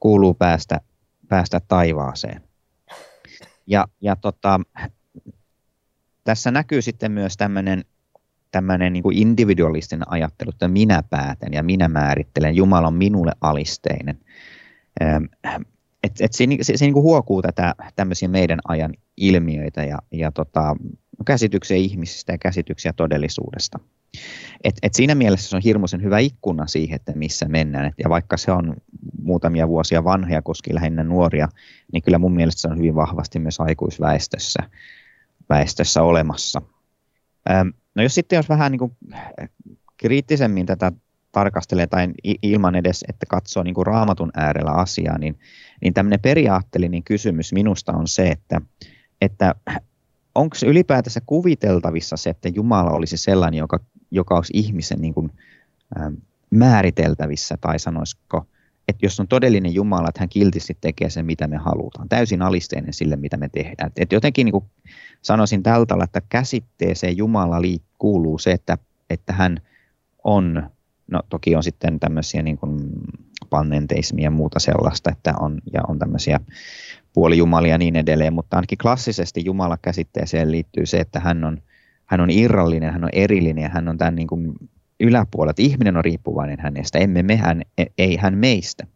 kuuluu 0.00 0.34
päästä, 0.34 0.80
päästä 1.28 1.60
taivaaseen. 1.68 2.42
Ja, 3.66 3.88
ja 4.00 4.16
tota, 4.16 4.60
tässä 6.30 6.50
näkyy 6.50 6.82
sitten 6.82 7.12
myös 7.12 7.36
tämmöinen 7.36 7.84
tämmöinen 8.50 8.92
niin 8.92 9.12
individualistinen 9.12 10.12
ajattelu, 10.12 10.50
että 10.50 10.68
minä 10.68 11.02
päätän 11.10 11.52
ja 11.52 11.62
minä 11.62 11.88
määrittelen, 11.88 12.56
Jumala 12.56 12.86
on 12.86 12.94
minulle 12.94 13.32
alisteinen 13.40 14.18
et, 16.02 16.12
et 16.20 16.32
se, 16.32 16.44
se, 16.62 16.76
se 16.76 16.84
niin 16.84 16.92
kuin 16.92 17.02
huokuu 17.02 17.42
tätä 17.42 17.74
tämmöisiä 17.96 18.28
meidän 18.28 18.58
ajan 18.68 18.94
ilmiöitä 19.16 19.84
ja, 19.84 19.98
ja 20.12 20.32
tota, 20.32 20.76
käsityksiä 21.26 21.76
ihmisistä 21.76 22.32
ja 22.32 22.38
käsityksiä 22.38 22.92
todellisuudesta. 22.92 23.78
Et, 24.64 24.74
et 24.82 24.94
siinä 24.94 25.14
mielessä 25.14 25.50
se 25.50 25.56
on 25.56 25.62
hirmuisen 25.62 26.02
hyvä 26.02 26.18
ikkuna 26.18 26.66
siihen, 26.66 26.96
että 26.96 27.12
missä 27.14 27.48
mennään. 27.48 27.86
Et, 27.86 27.94
ja 28.04 28.10
vaikka 28.10 28.36
se 28.36 28.52
on 28.52 28.76
muutamia 29.22 29.68
vuosia 29.68 30.04
vanha 30.04 30.30
ja 30.30 30.42
koski 30.42 30.74
lähinnä 30.74 31.04
nuoria, 31.04 31.48
niin 31.92 32.02
kyllä 32.02 32.18
mun 32.18 32.34
mielestä 32.34 32.60
se 32.60 32.68
on 32.68 32.78
hyvin 32.78 32.94
vahvasti 32.94 33.38
myös 33.38 33.60
aikuisväestössä 33.60 34.62
väestössä 35.50 36.02
olemassa. 36.02 36.62
Ähm, 37.50 37.68
no 37.94 38.02
jos 38.02 38.14
sitten 38.14 38.36
jos 38.36 38.48
vähän 38.48 38.72
niin 38.72 38.78
kuin 38.78 38.96
kriittisemmin 39.96 40.66
tätä 40.66 40.92
tarkastelee 41.32 41.86
tai 41.86 42.08
ilman 42.42 42.74
edes, 42.74 43.04
että 43.08 43.26
katsoo 43.28 43.62
niin 43.62 43.74
kuin 43.74 43.86
raamatun 43.86 44.30
äärellä 44.34 44.70
asiaa, 44.70 45.18
niin, 45.18 45.38
niin 45.82 45.94
tämmöinen 45.94 46.20
periaatteellinen 46.20 47.02
kysymys 47.02 47.52
minusta 47.52 47.92
on 47.92 48.08
se, 48.08 48.28
että, 48.28 48.60
että 49.20 49.54
onko 50.34 50.56
ylipäätänsä 50.66 51.20
kuviteltavissa 51.26 52.16
se, 52.16 52.30
että 52.30 52.48
Jumala 52.48 52.90
olisi 52.90 53.16
sellainen, 53.16 53.58
joka, 53.58 53.80
joka 54.10 54.34
olisi 54.34 54.52
ihmisen 54.56 55.00
niin 55.00 55.14
kuin, 55.14 55.30
ä, 55.98 56.12
määriteltävissä, 56.50 57.56
tai 57.60 57.78
sanoisiko, 57.78 58.46
että 58.90 59.06
jos 59.06 59.20
on 59.20 59.28
todellinen 59.28 59.74
Jumala, 59.74 60.08
että 60.08 60.20
hän 60.20 60.28
kiltisti 60.28 60.78
tekee 60.80 61.10
sen, 61.10 61.26
mitä 61.26 61.48
me 61.48 61.56
halutaan, 61.56 62.08
täysin 62.08 62.42
alisteinen 62.42 62.92
sille, 62.92 63.16
mitä 63.16 63.36
me 63.36 63.48
tehdään. 63.48 63.92
Et 63.96 64.12
jotenkin 64.12 64.44
niin 64.44 64.52
kuin 64.52 64.64
sanoisin 65.22 65.62
tältä 65.62 65.86
tavalla, 65.86 66.04
että 66.04 66.22
käsitteeseen 66.28 67.16
Jumala 67.16 67.56
kuuluu 67.98 68.38
se, 68.38 68.52
että, 68.52 68.78
että 69.10 69.32
hän 69.32 69.60
on 70.24 70.70
No 71.10 71.22
toki 71.28 71.56
on 71.56 71.62
sitten 71.62 72.00
tämmöisiä 72.00 72.42
niin 72.42 72.58
kuin 72.58 72.80
panenteismia 73.50 74.24
ja 74.24 74.30
muuta 74.30 74.58
sellaista, 74.58 75.10
että 75.10 75.34
on, 75.40 75.60
ja 75.72 75.80
on 75.88 75.98
tämmöisiä 75.98 76.40
puolijumalia 77.12 77.74
ja 77.74 77.78
niin 77.78 77.96
edelleen, 77.96 78.32
mutta 78.32 78.56
ainakin 78.56 78.78
klassisesti 78.78 79.44
Jumala 79.44 79.78
käsitteeseen 79.82 80.52
liittyy 80.52 80.86
se, 80.86 81.00
että 81.00 81.20
hän 81.20 81.44
on, 81.44 81.62
hän 82.06 82.20
on 82.20 82.30
irrallinen, 82.30 82.92
hän 82.92 83.04
on 83.04 83.10
erillinen 83.12 83.62
ja 83.62 83.68
hän 83.68 83.88
on 83.88 83.98
tämän 83.98 84.14
niin 84.14 84.26
kuin 84.26 84.54
yläpuolella, 85.00 85.50
että 85.50 85.62
ihminen 85.62 85.96
on 85.96 86.04
riippuvainen 86.04 86.60
hänestä, 86.60 86.98
emme 86.98 87.22
me, 87.22 87.36
hän, 87.36 87.62
e, 87.78 87.84
ei 87.98 88.16
hän 88.16 88.38
meistä. 88.38 88.86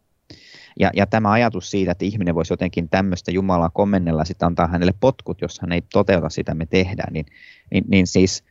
Ja, 0.79 0.91
ja 0.95 1.07
tämä 1.07 1.31
ajatus 1.31 1.71
siitä, 1.71 1.91
että 1.91 2.05
ihminen 2.05 2.35
voisi 2.35 2.53
jotenkin 2.53 2.89
tämmöistä 2.89 3.31
Jumalaa 3.31 3.69
kommennella, 3.69 4.25
sitten 4.25 4.45
antaa 4.45 4.67
hänelle 4.67 4.93
potkut, 4.99 5.41
jos 5.41 5.59
hän 5.59 5.71
ei 5.71 5.81
toteuta 5.93 6.29
sitä, 6.29 6.53
me 6.53 6.65
tehdään, 6.65 7.13
niin, 7.13 7.25
niin, 7.71 7.83
niin 7.87 8.07
siis 8.07 8.43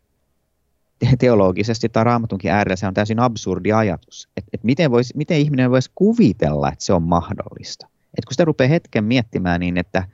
teologisesti 1.19 1.89
tai 1.89 2.05
raamatunkin 2.05 2.51
äärellä 2.51 2.77
se 2.77 2.87
on 2.87 2.95
täysin 2.95 3.21
absurdi 3.21 3.73
ajatus. 3.73 4.29
Että 4.37 4.51
et 4.53 4.65
miten, 4.65 4.91
miten 5.15 5.39
ihminen 5.39 5.71
voisi 5.71 5.91
kuvitella, 5.95 6.69
että 6.73 6.85
se 6.85 6.93
on 6.93 7.03
mahdollista. 7.03 7.87
Et 8.19 8.25
kun 8.25 8.33
sitä 8.33 8.45
rupeaa 8.45 8.69
hetken 8.69 9.05
miettimään 9.05 9.61
niin, 9.61 9.77
että 9.77 10.09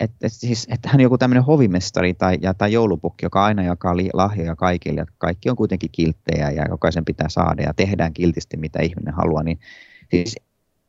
et, 0.00 0.12
et 0.22 0.32
siis, 0.32 0.66
että 0.70 0.88
hän 0.88 0.96
on 0.96 1.02
joku 1.02 1.18
tämmöinen 1.18 1.44
hovimestari 1.44 2.14
tai, 2.14 2.38
ja, 2.42 2.54
tai 2.54 2.72
joulupukki, 2.72 3.26
joka 3.26 3.44
aina 3.44 3.62
jakaa 3.62 3.96
li, 3.96 4.10
lahjoja 4.12 4.56
kaikille, 4.56 5.00
ja 5.00 5.06
kaikki 5.18 5.50
on 5.50 5.56
kuitenkin 5.56 5.90
kilttejä 5.92 6.50
ja 6.50 6.64
jokaisen 6.68 7.04
pitää 7.04 7.28
saada 7.28 7.62
ja 7.62 7.74
tehdään 7.74 8.12
kiltisti 8.12 8.56
mitä 8.56 8.82
ihminen 8.82 9.14
haluaa, 9.14 9.42
niin 9.42 9.58
siis 10.10 10.36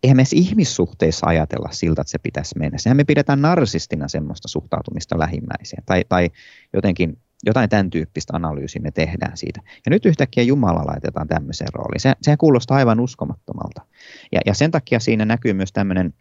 eihän 0.03 0.17
me 0.17 0.23
ihmissuhteissa 0.33 1.27
ajatella 1.27 1.69
siltä, 1.71 2.01
että 2.01 2.11
se 2.11 2.17
pitäisi 2.17 2.59
mennä. 2.59 2.77
Sehän 2.77 2.97
me 2.97 3.03
pidetään 3.03 3.41
narsistina 3.41 4.07
semmoista 4.07 4.47
suhtautumista 4.47 5.19
lähimmäiseen 5.19 5.83
tai, 5.85 6.03
tai 6.09 6.29
jotenkin 6.73 7.17
jotain 7.45 7.69
tämän 7.69 7.89
tyyppistä 7.89 8.35
analyysiä 8.35 8.81
me 8.81 8.91
tehdään 8.91 9.37
siitä. 9.37 9.61
Ja 9.85 9.89
nyt 9.89 10.05
yhtäkkiä 10.05 10.43
Jumala 10.43 10.85
laitetaan 10.85 11.27
tämmöiseen 11.27 11.73
rooliin. 11.73 11.99
Se, 11.99 12.13
sehän 12.21 12.37
kuulostaa 12.37 12.77
aivan 12.77 12.99
uskomattomalta. 12.99 13.81
Ja, 14.31 14.41
ja 14.45 14.53
sen 14.53 14.71
takia 14.71 14.99
siinä 14.99 15.25
näkyy 15.25 15.53
myös 15.53 15.71
tämmöinen 15.71 16.13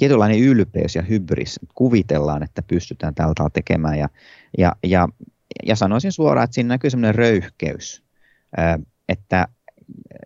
tietynlainen 0.00 0.38
ylpeys 0.38 0.94
ja 0.94 1.02
hybris. 1.02 1.60
Kuvitellaan, 1.74 2.42
että 2.42 2.62
pystytään 2.62 3.14
tällä 3.14 3.32
tavalla 3.34 3.50
tekemään. 3.50 3.98
Ja, 3.98 4.08
ja, 4.58 4.76
ja, 4.84 5.08
ja 5.66 5.76
sanoisin 5.76 6.12
suoraan, 6.12 6.44
että 6.44 6.54
siinä 6.54 6.68
näkyy 6.68 6.90
semmoinen 6.90 7.14
röyhkeys, 7.14 8.02
että 9.08 9.48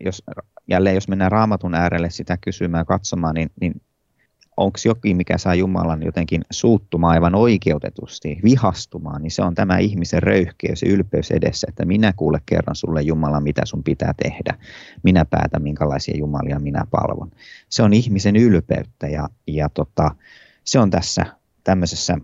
jos, 0.01 0.23
jälleen 0.69 0.95
jos 0.95 1.09
mennään 1.09 1.33
raamatun 1.33 1.75
äärelle 1.75 2.11
sitä 2.11 2.39
kysymään 2.41 2.87
katsomaan, 2.87 3.35
niin, 3.35 3.51
niin 3.61 3.83
onko 4.57 4.79
jokin, 4.85 5.17
mikä 5.17 5.39
saa 5.39 5.55
Jumalan 5.55 6.03
jotenkin 6.03 6.43
suuttumaan 6.51 7.15
aivan 7.15 7.35
oikeutetusti, 7.35 8.39
vihastumaan, 8.45 9.23
niin 9.23 9.31
se 9.31 9.43
on 9.43 9.55
tämä 9.55 9.79
ihmisen 9.79 10.23
röyhkeys 10.23 10.83
ja 10.83 10.91
ylpeys 10.91 11.31
edessä, 11.31 11.67
että 11.69 11.85
minä 11.85 12.13
kuule 12.17 12.41
kerran 12.47 12.77
sulle 12.77 13.03
Jumala, 13.03 13.41
mitä 13.41 13.63
sun 13.65 13.85
pitää 13.85 14.15
tehdä. 14.23 14.59
Minä 15.03 15.25
päätän, 15.25 15.63
minkälaisia 15.63 16.17
Jumalia 16.19 16.59
minä 16.59 16.85
palvon. 16.91 17.31
Se 17.69 17.83
on 17.83 17.93
ihmisen 17.93 18.37
ylpeyttä 18.37 19.09
ja, 19.09 19.29
ja 19.47 19.69
tota, 19.69 20.11
se 20.65 20.79
on 20.79 20.91
tässä 20.91 21.27
tämmöisessä 21.65 22.19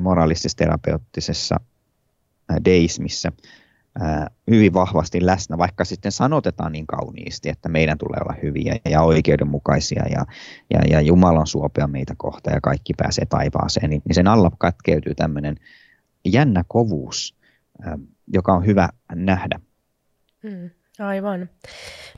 moraalistis-terapeuttisessa 0.00 1.60
deismissä 2.64 3.32
hyvin 4.50 4.74
vahvasti 4.74 5.26
läsnä, 5.26 5.58
vaikka 5.58 5.84
sitten 5.84 6.12
sanotetaan 6.12 6.72
niin 6.72 6.86
kauniisti, 6.86 7.48
että 7.48 7.68
meidän 7.68 7.98
tulee 7.98 8.20
olla 8.20 8.34
hyviä 8.42 8.76
ja 8.84 9.02
oikeudenmukaisia 9.02 10.02
ja, 10.10 10.24
ja, 10.70 10.80
ja 10.90 11.00
Jumalan 11.00 11.46
suopea 11.46 11.86
meitä 11.86 12.14
kohta 12.16 12.50
ja 12.50 12.60
kaikki 12.60 12.92
pääsee 12.96 13.24
taivaaseen, 13.26 13.90
niin, 13.90 14.02
niin 14.04 14.14
sen 14.14 14.28
alla 14.28 14.50
katkeytyy 14.58 15.14
tämmöinen 15.14 15.56
jännä 16.24 16.64
kovuus, 16.68 17.36
joka 18.32 18.52
on 18.52 18.66
hyvä 18.66 18.88
nähdä. 19.14 19.60
Hmm, 20.42 20.70
aivan. 20.98 21.48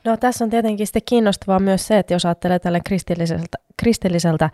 No 0.05 0.17
tässä 0.17 0.43
on 0.43 0.49
tietenkin 0.49 0.87
sitten 0.87 1.01
kiinnostavaa 1.05 1.59
myös 1.59 1.87
se, 1.87 1.99
että 1.99 2.13
jos 2.13 2.25
ajattelee 2.25 2.59
tälle 2.59 2.79
kristilliseltä, 2.85 3.57
kristilliseltä 3.77 4.49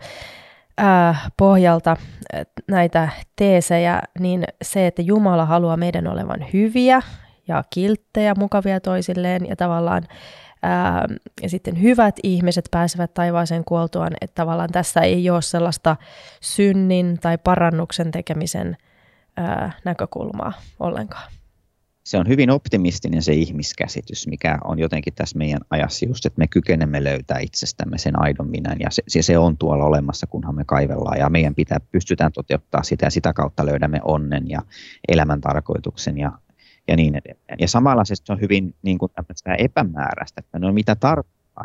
äh, 0.80 1.32
pohjalta 1.36 1.96
näitä 2.68 3.08
teesejä, 3.36 4.02
niin 4.18 4.44
se, 4.62 4.86
että 4.86 5.02
Jumala 5.02 5.46
haluaa 5.46 5.76
meidän 5.76 6.06
olevan 6.06 6.46
hyviä 6.52 7.02
ja 7.48 7.64
kilttejä, 7.70 8.34
mukavia 8.38 8.80
toisilleen 8.80 9.46
ja 9.48 9.56
tavallaan 9.56 10.02
ää, 10.62 11.06
ja 11.42 11.48
sitten 11.48 11.82
hyvät 11.82 12.16
ihmiset 12.22 12.64
pääsevät 12.70 13.14
taivaaseen 13.14 13.64
kuoltuaan, 13.64 14.12
että 14.20 14.34
tavallaan 14.34 14.72
tässä 14.72 15.00
ei 15.00 15.30
ole 15.30 15.42
sellaista 15.42 15.96
synnin 16.40 17.18
tai 17.20 17.38
parannuksen 17.38 18.10
tekemisen 18.10 18.76
ää, 19.36 19.72
näkökulmaa 19.84 20.52
ollenkaan 20.80 21.32
se 22.04 22.18
on 22.18 22.28
hyvin 22.28 22.50
optimistinen 22.50 23.22
se 23.22 23.32
ihmiskäsitys, 23.32 24.26
mikä 24.26 24.58
on 24.64 24.78
jotenkin 24.78 25.14
tässä 25.14 25.38
meidän 25.38 25.60
ajassa 25.70 26.06
just, 26.06 26.26
että 26.26 26.38
me 26.38 26.46
kykenemme 26.46 27.04
löytää 27.04 27.38
itsestämme 27.38 27.98
sen 27.98 28.22
aidon 28.22 28.50
minän 28.50 28.80
ja 28.80 28.88
se, 28.90 29.22
se 29.22 29.38
on 29.38 29.56
tuolla 29.56 29.84
olemassa, 29.84 30.26
kunhan 30.26 30.54
me 30.54 30.64
kaivellaan. 30.64 31.18
Ja 31.18 31.30
meidän 31.30 31.54
pitää, 31.54 31.80
pystytään 31.92 32.32
toteuttaa 32.32 32.82
sitä 32.82 33.06
ja 33.06 33.10
sitä 33.10 33.32
kautta 33.32 33.66
löydämme 33.66 34.00
onnen 34.04 34.50
ja 34.50 34.62
elämän 35.08 35.40
tarkoituksen 35.40 36.18
ja, 36.18 36.32
ja 36.88 36.96
niin 36.96 37.14
edelleen. 37.14 37.58
Ja 37.58 37.68
samalla 37.68 38.04
se 38.04 38.14
on 38.28 38.40
hyvin 38.40 38.74
niin 38.82 38.98
kuin 38.98 39.12
epämääräistä, 39.58 40.40
että 40.40 40.58
no 40.58 40.72
mitä 40.72 40.94
tarkoittaa, 40.94 41.64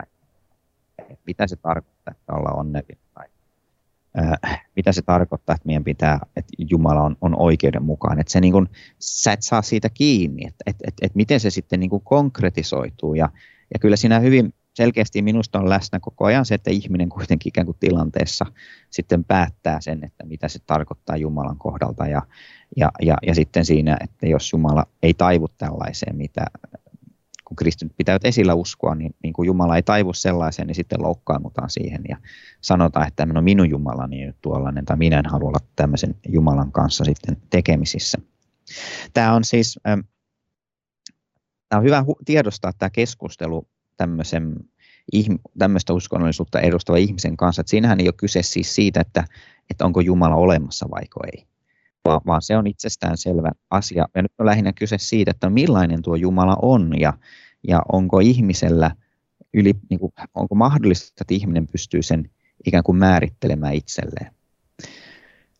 mitä 1.27 1.48
se 1.48 1.55
tarkoittaa, 1.55 2.12
että 2.12 2.34
olla 2.34 2.50
onnellinen 2.50 3.09
äh, 4.18 4.62
mitä 4.75 4.92
se 4.92 5.01
tarkoittaa, 5.01 5.56
että 5.56 5.66
meidän 5.66 5.84
pitää, 5.84 6.20
että 6.36 6.54
Jumala 6.58 7.01
on, 7.01 7.16
on 7.22 7.39
oikeudenmukainen. 7.39 8.22
Että 8.22 8.32
se 8.32 8.42
niin 8.42 8.54
kuin, 8.54 8.70
sä 9.00 9.34
et 9.34 9.42
saa 9.42 9.62
siitä 9.62 9.89
kiinni, 9.89 10.48
että 10.48 10.63
et, 10.66 10.75
et, 10.88 10.94
et 11.01 11.16
miten 11.16 11.39
se 11.39 11.50
sitten 11.50 11.80
niin 11.80 11.89
kuin 11.89 12.04
konkretisoituu. 12.04 13.13
Ja, 13.13 13.30
ja 13.74 13.80
kyllä 13.80 13.96
siinä 13.96 14.20
hyvin 14.20 14.54
selkeästi 14.74 15.22
minusta 15.22 15.60
on 15.60 15.70
läsnä 15.70 16.00
koko 16.00 16.25
ajan 16.25 16.46
se, 16.46 16.56
että 16.56 16.72
ihminen 16.72 17.10
kuitenkin 17.10 17.50
ikään 17.50 17.66
kuin 17.66 17.78
tilanteessa 17.80 18.46
sitten 18.89 19.24
päättää 19.24 19.82
sen, 19.82 20.04
että 20.04 20.25
mitä 20.25 20.48
se 20.48 20.60
tarkoittaa 20.68 21.18
Jumalan 21.18 21.58
kohdalta. 21.58 22.08
Ja, 22.08 22.22
ja, 22.78 22.92
ja, 23.01 23.16
ja 23.22 23.36
sitten 23.36 23.66
siinä, 23.66 23.98
että 24.01 24.28
jos 24.28 24.51
Jumala 24.54 24.86
ei 25.04 25.13
taivu 25.13 25.48
tällaiseen, 25.58 26.16
mitä 26.16 26.46
kun 27.50 27.56
kristityt 27.56 27.98
pitävät 27.98 28.25
esillä 28.25 28.53
uskoa, 28.53 28.96
niin, 28.96 29.15
niin 29.24 29.34
kun 29.34 29.46
Jumala 29.46 29.75
ei 29.75 29.84
taivu 29.84 30.13
sellaiseen, 30.13 30.68
niin 30.68 30.75
sitten 30.75 31.01
loukkaannutaan 31.01 31.70
siihen 31.70 32.01
ja 32.10 32.18
sanotaan, 32.62 33.08
että 33.08 33.25
no 33.25 33.41
minun 33.41 33.70
Jumalani 33.70 34.25
nyt 34.25 34.36
tuollainen, 34.41 34.86
tai 34.86 34.98
minä 34.98 35.20
en 35.20 35.25
halua 35.25 35.48
olla 35.48 35.60
tämmöisen 35.75 36.15
Jumalan 36.27 36.72
kanssa 36.72 37.06
sitten 37.06 37.38
tekemisissä. 37.50 38.18
Tämä 39.13 39.34
on 39.34 39.44
siis, 39.44 39.79
ähm, 39.88 40.00
tämä 41.70 41.77
on 41.77 41.86
hyvä 41.86 42.06
tiedostaa 42.25 42.72
tämä 42.77 42.89
keskustelu 42.89 43.68
tämmöisen 43.98 44.56
tämmöistä 45.58 45.94
uskonnollisuutta 45.94 46.60
edustava 46.60 46.98
ihmisen 46.98 47.38
kanssa, 47.38 47.62
että 47.62 47.70
siinähän 47.70 48.00
ei 48.00 48.08
ole 48.08 48.13
kyse 48.18 48.44
siis 48.44 48.75
siitä, 48.75 49.01
että, 49.01 49.24
että 49.70 49.86
onko 49.86 50.01
Jumala 50.01 50.36
olemassa 50.36 50.89
vai 50.91 51.01
ei, 51.34 51.48
vaan, 52.06 52.22
vaan 52.25 52.41
se 52.41 52.58
on 52.58 52.68
itsestään 52.68 53.18
selvä 53.18 53.51
asia. 53.72 54.06
Ja 54.15 54.22
nyt 54.22 54.32
on 54.39 54.46
lähinnä 54.46 54.74
kyse 54.74 54.98
siitä, 55.00 55.32
että 55.32 55.50
millainen 55.50 56.01
tuo 56.01 56.15
Jumala 56.15 56.58
on 56.62 57.00
ja, 57.00 57.13
ja 57.68 57.82
onko 57.91 58.20
ihmisellä 58.20 58.91
yli, 59.53 59.74
niin 59.89 60.00
kuin, 60.00 60.13
onko 60.36 60.56
mahdollista, 60.56 61.24
että 61.24 61.34
ihminen 61.34 61.68
pystyy 61.68 62.01
sen 62.01 62.29
ikään 62.65 62.84
kuin 62.84 62.98
määrittelemään 62.98 63.74
itselleen. 63.74 64.32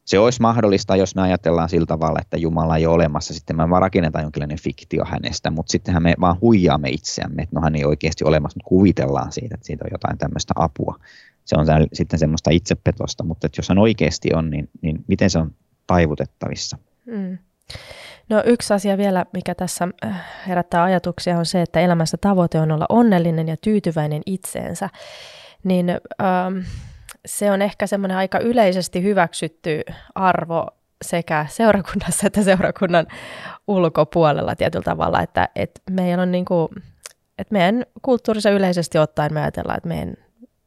Se 0.06 0.20
olisi 0.20 0.42
mahdollista, 0.42 0.96
jos 0.96 1.16
me 1.16 1.22
ajatellaan 1.22 1.70
sillä 1.70 1.86
tavalla, 1.86 2.20
että 2.22 2.38
Jumala 2.38 2.78
ei 2.78 2.86
ole 2.86 2.96
olemassa, 2.96 3.34
sitten 3.34 3.56
me 3.56 3.70
vaan 3.70 3.82
rakennetaan 3.82 4.24
jonkinlainen 4.24 4.60
fiktio 4.60 5.06
hänestä, 5.06 5.52
mutta 5.52 5.72
sittenhän 5.72 6.04
me 6.04 6.14
vaan 6.22 6.42
huijaamme 6.42 6.90
itseämme, 6.90 7.42
että 7.42 7.56
no 7.56 7.62
hän 7.62 7.76
ei 7.76 7.86
oikeasti 7.86 8.24
olemassa, 8.24 8.58
mutta 8.58 8.70
kuvitellaan 8.70 9.32
siitä, 9.32 9.56
että 9.56 9.68
siitä 9.68 9.86
on 9.86 9.92
jotain 9.92 10.18
tämmöistä 10.18 10.54
apua 10.56 11.00
se 11.50 11.56
on 11.56 11.66
sitten 11.94 12.20
semmoista 12.20 12.50
itsepetosta, 12.50 13.24
mutta 13.24 13.48
että 13.48 13.60
jos 13.60 13.70
hän 13.70 13.78
oikeasti 13.78 14.30
on, 14.34 14.50
niin, 14.50 14.70
niin 14.82 15.04
miten 15.08 15.30
se 15.30 15.40
on 15.40 15.52
taivutettavissa? 15.90 16.78
Mm. 17.06 17.38
No 18.30 18.44
yksi 18.46 18.74
asia 18.74 18.98
vielä, 18.98 19.26
mikä 19.34 19.56
tässä 19.56 19.88
äh, 20.06 20.26
herättää 20.48 20.84
ajatuksia, 20.84 21.38
on 21.38 21.46
se, 21.46 21.62
että 21.62 21.80
elämässä 21.80 22.18
tavoite 22.22 22.60
on 22.60 22.72
olla 22.72 22.86
onnellinen 22.90 23.48
ja 23.48 23.58
tyytyväinen 23.58 24.22
itseensä. 24.26 24.90
Niin 25.64 25.90
ähm, 25.90 26.58
se 27.26 27.52
on 27.52 27.62
ehkä 27.62 27.88
semmoinen 27.88 28.18
aika 28.18 28.40
yleisesti 28.40 29.04
hyväksytty 29.04 29.82
arvo 30.16 30.68
sekä 31.02 31.46
seurakunnassa 31.50 32.28
että 32.28 32.44
seurakunnan 32.44 33.08
ulkopuolella 33.68 34.56
tietyllä 34.56 34.84
tavalla, 34.84 35.22
että, 35.22 35.50
että 35.56 35.82
meillä 35.92 36.22
on 36.22 36.32
niin 36.32 36.46
kuin, 36.46 36.68
että 37.38 37.54
meidän 37.54 37.86
kulttuurissa 38.02 38.50
yleisesti 38.50 38.98
ottaen 38.98 39.34
me 39.34 39.42
ajatellaan, 39.42 39.78
että 39.78 39.90
meidän, 39.90 40.14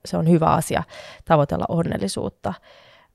se 0.04 0.16
on 0.16 0.28
hyvä 0.28 0.46
asia 0.46 0.82
tavoitella 1.24 1.64
onnellisuutta. 1.68 2.54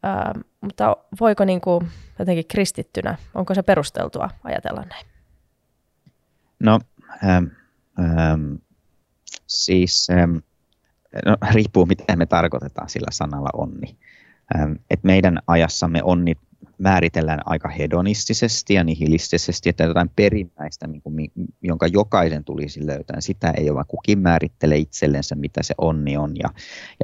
Ö, 0.08 0.40
mutta 0.62 0.98
voiko 1.20 1.46
niin 1.46 1.62
kuin 1.62 1.88
jotenkin 2.20 2.48
kristittynä, 2.48 3.18
onko 3.34 3.54
se 3.54 3.64
perusteltua 3.64 4.30
ajatella 4.44 4.82
näin? 4.90 5.06
No, 6.60 6.80
ähm, 7.24 7.46
ähm, 8.00 8.56
siis 9.48 10.08
ähm, 10.12 10.38
no, 11.26 11.38
riippuu 11.52 11.86
mitä 11.86 12.16
me 12.16 12.26
tarkoitetaan 12.26 12.90
sillä 12.90 13.08
sanalla 13.12 13.50
onni. 13.54 13.98
Ähm, 14.56 14.72
et 14.90 15.04
meidän 15.04 15.40
ajassamme 15.48 16.04
onni 16.04 16.34
määritellään 16.78 17.40
aika 17.46 17.70
hedonistisesti 17.70 18.74
ja 18.74 18.84
nihilistisesti, 18.84 19.70
että 19.70 19.84
jotain 19.84 20.10
perimmäistä, 20.16 20.88
niin 20.88 21.02
jonka 21.62 21.88
jokaisen 21.88 22.44
tulisi 22.44 22.88
löytää. 22.88 23.22
Sitä 23.22 23.52
ei 23.58 23.70
ole, 23.70 23.84
kukin 23.88 24.20
määrittelee 24.20 24.78
itsellensä, 24.78 25.36
mitä 25.36 25.64
se 25.64 25.74
onni 25.78 26.18
on. 26.18 26.36
Ja, 26.36 26.50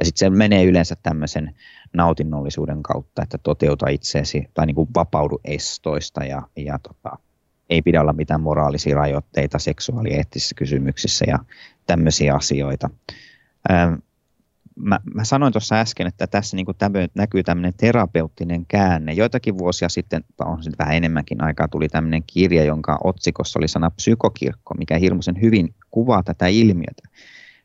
ja 0.00 0.04
sitten 0.04 0.18
se 0.18 0.30
menee 0.30 0.64
yleensä 0.64 0.96
tämmöisen 1.02 1.54
nautinnollisuuden 1.92 2.82
kautta, 2.82 3.22
että 3.22 3.38
toteuta 3.38 3.88
itseesi 3.88 4.44
tai 4.54 4.66
niin 4.66 4.74
kuin 4.74 4.88
vapaudu 4.94 5.40
estoista 5.44 6.24
ja, 6.24 6.42
ja 6.56 6.78
tota, 6.78 7.18
ei 7.70 7.82
pidä 7.82 8.00
olla 8.00 8.12
mitään 8.12 8.40
moraalisia 8.40 8.96
rajoitteita 8.96 9.58
seksuaalieettisissä 9.58 10.54
kysymyksissä 10.54 11.24
ja 11.28 11.38
tämmöisiä 11.86 12.34
asioita. 12.34 12.90
Ähm, 13.70 13.94
mä, 14.76 15.00
mä 15.14 15.24
sanoin 15.24 15.52
tuossa 15.52 15.74
äsken, 15.80 16.06
että 16.06 16.26
tässä 16.26 16.56
niin 16.56 16.66
tämmöinen, 16.78 17.10
näkyy 17.14 17.42
tämmöinen 17.42 17.72
terapeuttinen 17.76 18.66
käänne. 18.66 19.12
Joitakin 19.12 19.58
vuosia 19.58 19.88
sitten, 19.88 20.24
on 20.44 20.62
sitten 20.62 20.78
vähän 20.78 20.96
enemmänkin 20.96 21.44
aikaa, 21.44 21.68
tuli 21.68 21.88
tämmöinen 21.88 22.22
kirja, 22.26 22.64
jonka 22.64 22.98
otsikossa 23.04 23.58
oli 23.58 23.68
sana 23.68 23.90
psykokirkko, 23.90 24.74
mikä 24.74 24.98
hirmuisen 24.98 25.40
hyvin 25.40 25.74
kuvaa 25.90 26.22
tätä 26.22 26.46
ilmiötä. 26.46 27.02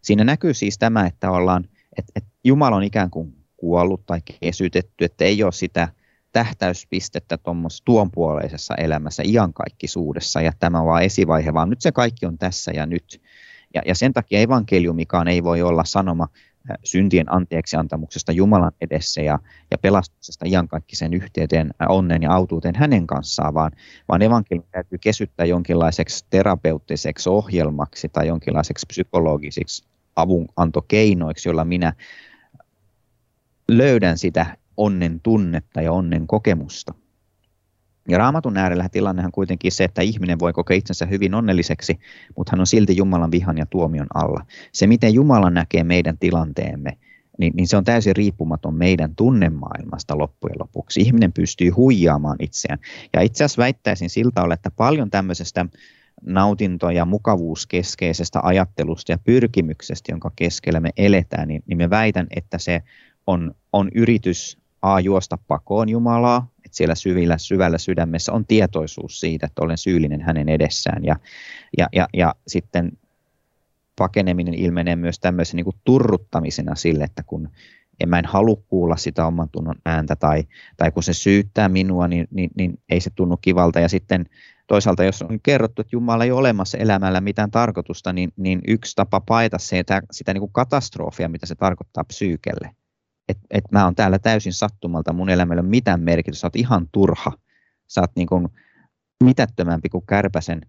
Siinä 0.02 0.24
näkyy 0.24 0.54
siis 0.54 0.78
tämä, 0.78 1.06
että 1.06 1.32
ollaan, 1.32 1.66
että, 1.98 2.12
että 2.16 2.30
Jumala 2.44 2.76
on 2.76 2.84
ikään 2.84 3.10
kuin 3.10 3.34
kuollut 3.58 4.06
tai 4.06 4.22
kesytetty, 4.42 5.06
että 5.06 5.26
ei 5.26 5.44
ole 5.44 5.52
sitä 5.52 5.88
tähtäyspistettä 6.32 7.38
tuommoisessa 7.38 7.86
tuonpuoleisessa 7.86 8.76
elämässä 8.76 9.24
iankaikkisuudessa 9.26 10.42
ja 10.42 10.52
tämä 10.60 10.80
on 10.80 10.86
vaan 10.86 11.04
esivaihe, 11.04 11.54
vaan 11.54 11.70
nyt 11.70 11.82
se 11.82 11.92
kaikki 11.92 12.26
on 12.26 12.38
tässä 12.38 12.72
ja 12.72 12.86
nyt. 12.86 13.22
Ja, 13.74 13.82
ja 13.86 13.96
sen 13.96 14.14
takia 14.14 14.40
evankeliumikaan 14.40 15.28
ei 15.28 15.44
voi 15.44 15.62
olla 15.62 15.86
sanoma 15.86 16.28
syntien 16.84 17.34
anteeksiantamuksesta 17.34 18.32
Jumalan 18.32 18.72
edessä 18.82 19.22
ja, 19.22 19.40
ja 19.72 19.78
pelastuksesta 19.78 20.46
iankaikkisen 20.48 21.14
yhteyteen, 21.14 21.72
onnen 21.90 22.22
ja 22.22 22.34
autuuteen 22.34 22.76
hänen 22.76 23.08
kanssaan, 23.08 23.54
vaan, 23.54 23.72
vaan 24.08 24.22
evankeliumi 24.22 24.68
täytyy 24.72 24.98
kesyttää 24.98 25.46
jonkinlaiseksi 25.46 26.26
terapeuttiseksi 26.30 27.30
ohjelmaksi 27.30 28.10
tai 28.10 28.28
jonkinlaiseksi 28.28 28.86
psykologisiksi 28.86 29.84
avunantokeinoiksi, 30.16 31.50
jolla 31.50 31.66
minä 31.66 31.94
löydän 33.72 34.18
sitä 34.18 34.58
onnen 34.78 35.20
tunnetta 35.20 35.82
ja 35.82 35.92
onnen 35.92 36.28
kokemusta. 36.28 36.94
Ja 38.10 38.18
raamatun 38.18 38.58
äärellä 38.58 38.90
tilannehan 38.90 39.32
kuitenkin 39.32 39.72
se, 39.72 39.84
että 39.84 40.02
ihminen 40.02 40.40
voi 40.40 40.54
kokea 40.54 40.78
itsensä 40.78 41.06
hyvin 41.06 41.34
onnelliseksi, 41.34 42.00
mutta 42.38 42.52
hän 42.52 42.60
on 42.60 42.68
silti 42.68 42.98
Jumalan 42.98 43.32
vihan 43.32 43.58
ja 43.58 43.66
tuomion 43.66 44.08
alla. 44.14 44.46
Se, 44.72 44.88
miten 44.88 45.14
Jumala 45.14 45.50
näkee 45.50 45.84
meidän 45.84 46.18
tilanteemme, 46.18 46.98
niin, 47.38 47.54
niin 47.56 47.68
se 47.68 47.78
on 47.78 47.84
täysin 47.84 48.16
riippumaton 48.16 48.76
meidän 48.76 49.16
tunnemaailmasta 49.16 50.18
loppujen 50.18 50.56
lopuksi. 50.60 51.02
Ihminen 51.02 51.34
pystyy 51.34 51.70
huijaamaan 51.70 52.38
itseään. 52.40 52.80
Ja 53.14 53.22
itse 53.22 53.44
asiassa 53.44 53.62
väittäisin 53.62 54.10
siltä 54.10 54.44
olla, 54.44 54.54
että 54.54 54.72
paljon 54.72 55.10
tämmöisestä 55.10 55.66
nautinto- 56.22 56.92
ja 56.92 57.06
mukavuuskeskeisestä 57.06 58.40
ajattelusta 58.44 59.12
ja 59.12 59.18
pyrkimyksestä, 59.18 60.12
jonka 60.12 60.32
keskellä 60.36 60.80
me 60.80 60.90
eletään, 60.98 61.48
niin, 61.48 61.64
niin 61.68 61.78
me 61.78 61.90
väitän, 61.90 62.28
että 62.36 62.58
se 62.58 62.82
on, 63.28 63.56
on 63.74 63.90
yritys 63.96 64.58
A 64.82 65.00
juosta 65.00 65.38
pakoon 65.48 65.90
Jumalaa, 65.90 66.48
että 66.70 66.78
siellä 66.78 66.96
syvillä, 66.96 67.38
syvällä 67.38 67.78
sydämessä 67.78 68.32
on 68.32 68.46
tietoisuus 68.46 69.20
siitä, 69.20 69.46
että 69.46 69.62
olen 69.62 69.78
syyllinen 69.78 70.22
hänen 70.22 70.50
edessään. 70.50 71.04
Ja, 71.04 71.16
ja, 71.78 71.88
ja, 71.94 72.08
ja 72.14 72.36
sitten 72.48 72.92
pakeneminen 73.96 74.54
ilmenee 74.54 74.96
myös 74.96 75.20
tämmöisen 75.20 75.56
niin 75.56 75.64
kuin 75.66 75.76
turruttamisena 75.84 76.76
sille, 76.76 77.04
että 77.04 77.24
kun 77.24 77.50
en 78.00 78.10
mä 78.10 78.20
en 78.20 78.26
halua 78.26 78.62
kuulla 78.68 78.98
sitä 78.98 79.26
oman 79.26 79.50
tunnon 79.50 79.76
ääntä 79.86 80.16
tai, 80.16 80.44
tai 80.78 80.92
kun 80.92 81.04
se 81.04 81.14
syyttää 81.14 81.70
minua, 81.70 82.08
niin, 82.08 82.28
niin, 82.32 82.50
niin 82.58 82.80
ei 82.90 83.00
se 83.00 83.10
tunnu 83.16 83.38
kivalta. 83.38 83.80
Ja 83.80 83.90
sitten 83.90 84.26
toisaalta, 84.68 85.04
jos 85.04 85.22
on 85.22 85.40
kerrottu, 85.44 85.82
että 85.82 85.96
Jumala 85.96 86.24
ei 86.24 86.32
ole 86.32 86.40
olemassa 86.40 86.78
elämällä 86.78 87.22
mitään 87.22 87.52
tarkoitusta, 87.52 88.14
niin, 88.14 88.34
niin 88.38 88.62
yksi 88.68 88.96
tapa 88.96 89.22
paeta 89.22 89.58
se, 89.58 89.78
sitä, 89.78 90.02
sitä 90.12 90.34
niin 90.34 90.42
kuin 90.42 90.54
katastrofia, 90.54 91.30
mitä 91.30 91.46
se 91.46 91.56
tarkoittaa 91.56 92.04
psyykelle, 92.04 92.76
että 93.30 93.48
et 93.50 93.64
mä 93.72 93.86
oon 93.86 93.96
täällä 93.96 94.20
täysin 94.20 94.54
sattumalta, 94.54 95.14
mun 95.14 95.30
elämällä 95.30 95.60
ei 95.60 95.64
ole 95.64 95.70
mitään 95.70 96.02
merkitystä, 96.02 96.42
sä 96.42 96.48
oot 96.48 96.56
ihan 96.56 96.88
turha, 96.92 97.32
sä 97.88 98.02
oot 98.02 98.12
niin 98.16 98.28
kuin 98.28 98.48
mitättömämpi 99.24 99.90
kuin 99.90 100.06
kärpäsen 100.06 100.62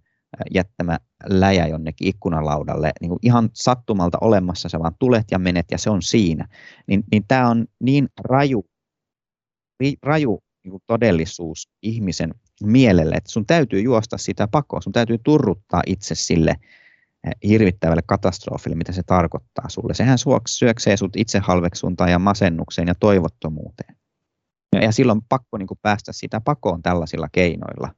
jättämä 0.55 0.99
läjä 1.29 1.66
jonnekin 1.66 2.09
ikkunalaudalle, 2.09 2.92
niin 3.01 3.09
kuin 3.09 3.18
ihan 3.23 3.51
sattumalta 3.55 4.18
olemassa, 4.20 4.68
sä 4.68 4.79
vaan 4.79 4.94
tulet 4.99 5.27
ja 5.31 5.38
menet 5.38 5.66
ja 5.70 5.79
se 5.79 5.90
on 5.90 6.03
siinä. 6.03 6.49
Niin, 6.87 7.05
niin 7.12 7.25
tämä 7.29 7.49
on 7.49 7.66
niin 7.83 8.09
raju, 8.20 8.64
raju 10.03 10.42
niin 10.64 10.70
kuin 10.70 10.83
todellisuus 10.87 11.68
ihmisen 11.83 12.35
mielelle, 12.62 13.14
että 13.14 13.31
sun 13.31 13.46
täytyy 13.46 13.81
juosta 13.81 14.18
sitä 14.18 14.49
pakoon, 14.49 14.83
sun 14.83 14.92
täytyy 14.92 15.18
turruttaa 15.18 15.83
itse 15.87 16.14
sille 16.14 16.57
hirvittävälle 17.44 18.02
katastrofille, 18.06 18.76
mitä 18.76 18.92
se 18.92 19.02
tarkoittaa 19.02 19.68
sulle. 19.68 19.94
Sehän 19.94 20.18
syöksee 20.46 20.96
sut 20.96 21.16
itsehalveksuntaan 21.16 22.11
ja 22.11 22.18
masennukseen 22.18 22.88
ja 22.88 22.94
toivottomuuteen. 22.94 23.96
Ja, 24.83 24.92
silloin 24.92 25.16
on 25.16 25.24
pakko 25.28 25.59
niin 25.59 25.66
kuin 25.66 25.78
päästä 25.83 26.12
sitä 26.12 26.40
pakoon 26.40 26.83
tällaisilla 26.83 27.28
keinoilla. 27.33 27.94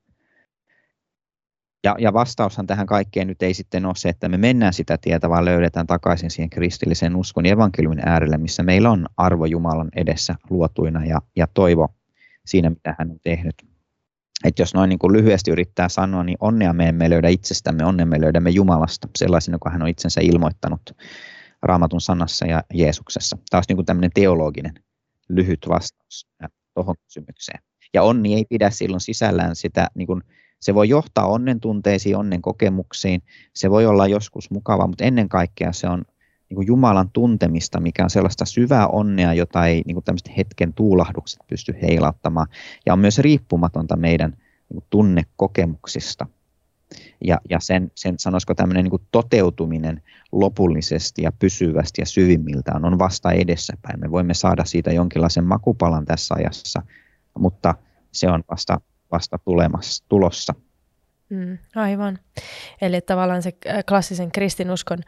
Ja, 1.84 1.96
ja 1.98 2.12
vastaushan 2.12 2.66
tähän 2.66 2.86
kaikkeen 2.86 3.26
nyt 3.26 3.42
ei 3.42 3.54
sitten 3.54 3.86
ole 3.86 3.94
se, 3.96 4.08
että 4.08 4.28
me 4.28 4.36
mennään 4.36 4.72
sitä 4.72 4.98
tietä, 4.98 5.28
vaan 5.28 5.44
löydetään 5.44 5.86
takaisin 5.86 6.30
siihen 6.30 6.50
kristilliseen 6.50 7.16
uskon 7.16 7.46
ja 7.46 7.52
evankeliumin 7.52 8.08
äärelle, 8.08 8.38
missä 8.38 8.62
meillä 8.62 8.90
on 8.90 9.06
arvo 9.16 9.46
Jumalan 9.46 9.88
edessä 9.96 10.34
luotuina 10.50 11.04
ja, 11.04 11.22
ja 11.36 11.46
toivo 11.54 11.88
siinä, 12.46 12.70
mitä 12.70 12.94
hän 12.98 13.10
on 13.10 13.18
tehnyt 13.22 13.54
että 14.44 14.62
jos 14.62 14.74
noin 14.74 14.88
niin 14.88 14.98
kuin 14.98 15.12
lyhyesti 15.12 15.50
yrittää 15.50 15.88
sanoa, 15.88 16.24
niin 16.24 16.36
onnea 16.40 16.72
me 16.72 16.88
emme 16.88 17.10
löydä 17.10 17.28
itsestämme, 17.28 17.84
onnea 17.84 18.06
me 18.06 18.20
löydämme 18.20 18.50
Jumalasta 18.50 19.08
sellaisena 19.18 19.58
kuin 19.58 19.72
hän 19.72 19.82
on 19.82 19.88
itsensä 19.88 20.20
ilmoittanut 20.20 20.82
Raamatun 21.62 22.00
sanassa 22.00 22.46
ja 22.46 22.62
Jeesuksessa. 22.74 23.38
Taas 23.50 23.64
niin 23.68 23.76
kuin 23.76 23.86
tämmöinen 23.86 24.10
teologinen 24.14 24.74
lyhyt 25.28 25.66
vastaus 25.68 26.26
tuohon 26.74 26.94
kysymykseen. 27.06 27.62
Ja 27.94 28.02
onni 28.02 28.34
ei 28.34 28.44
pidä 28.48 28.70
silloin 28.70 29.00
sisällään 29.00 29.56
sitä, 29.56 29.88
niin 29.94 30.06
kuin, 30.06 30.22
se 30.60 30.74
voi 30.74 30.88
johtaa 30.88 31.26
onnen 31.26 31.60
tunteisiin, 31.60 32.16
onnen 32.16 32.42
kokemuksiin, 32.42 33.22
se 33.54 33.70
voi 33.70 33.86
olla 33.86 34.06
joskus 34.06 34.50
mukava, 34.50 34.86
mutta 34.86 35.04
ennen 35.04 35.28
kaikkea 35.28 35.72
se 35.72 35.88
on 35.88 36.04
niin 36.52 36.56
kuin 36.56 36.66
Jumalan 36.66 37.10
tuntemista, 37.12 37.80
mikä 37.80 38.04
on 38.04 38.10
sellaista 38.10 38.44
syvää 38.44 38.86
onnea, 38.86 39.34
jota 39.34 39.66
ei 39.66 39.82
niin 39.86 39.94
kuin 39.94 40.04
tämmöiset 40.04 40.36
hetken 40.36 40.72
tuulahdukset 40.72 41.40
pysty 41.46 41.74
heilauttamaan. 41.82 42.46
Ja 42.86 42.92
on 42.92 42.98
myös 42.98 43.18
riippumatonta 43.18 43.96
meidän 43.96 44.30
niin 44.30 44.74
kuin 44.74 44.84
tunnekokemuksista. 44.90 46.26
Ja, 47.24 47.38
ja 47.50 47.60
sen, 47.60 47.90
sen 47.94 48.14
sanoisiko 48.18 48.54
tämmöinen 48.54 48.84
niin 48.84 49.06
toteutuminen 49.10 50.02
lopullisesti 50.32 51.22
ja 51.22 51.32
pysyvästi 51.32 52.02
ja 52.02 52.06
syvimmiltään 52.06 52.84
on 52.84 52.98
vasta 52.98 53.32
edessäpäin. 53.32 54.00
Me 54.00 54.10
voimme 54.10 54.34
saada 54.34 54.64
siitä 54.64 54.92
jonkinlaisen 54.92 55.44
makupalan 55.44 56.04
tässä 56.04 56.34
ajassa, 56.34 56.82
mutta 57.38 57.74
se 58.12 58.30
on 58.30 58.44
vasta, 58.50 58.80
vasta 59.12 59.38
tulemassa, 59.38 60.04
tulossa. 60.08 60.54
Mm, 61.28 61.58
aivan. 61.76 62.18
Eli 62.80 63.00
tavallaan 63.00 63.42
se 63.42 63.52
äh, 63.66 63.84
klassisen 63.88 64.32
kristinuskon 64.32 64.98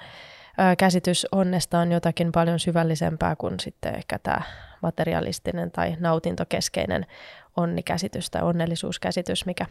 käsitys 0.79 1.27
onnesta 1.33 1.79
on 1.79 1.93
jotakin 1.93 2.33
paljon 2.33 2.59
syvällisempää 2.59 3.37
kuin 3.37 3.61
sitten 3.61 3.95
ehkä 3.95 4.19
tämä 4.19 4.41
materialistinen 4.83 5.71
tai 5.71 5.97
nautintokeskeinen 6.01 7.07
onnikäsitys 7.57 8.31
tai 8.31 8.43
onnellisuuskäsitys, 8.43 9.47
mikä 9.47 9.67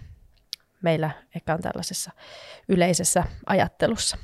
meillä 0.81 1.11
ehkä 1.35 1.53
on 1.53 1.61
tällaisessa 1.61 2.11
yleisessä 2.69 3.23
ajattelussa. 3.45 4.17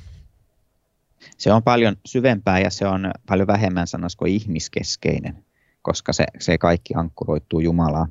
Se 1.38 1.52
on 1.52 1.62
paljon 1.62 1.96
syvempää 2.06 2.58
ja 2.58 2.70
se 2.70 2.86
on 2.86 3.10
paljon 3.28 3.46
vähemmän 3.46 3.86
sanoisiko 3.86 4.24
ihmiskeskeinen, 4.24 5.44
koska 5.82 6.12
se, 6.12 6.24
se 6.38 6.58
kaikki 6.58 6.94
ankkuroituu 6.96 7.60
Jumalaan. 7.60 8.10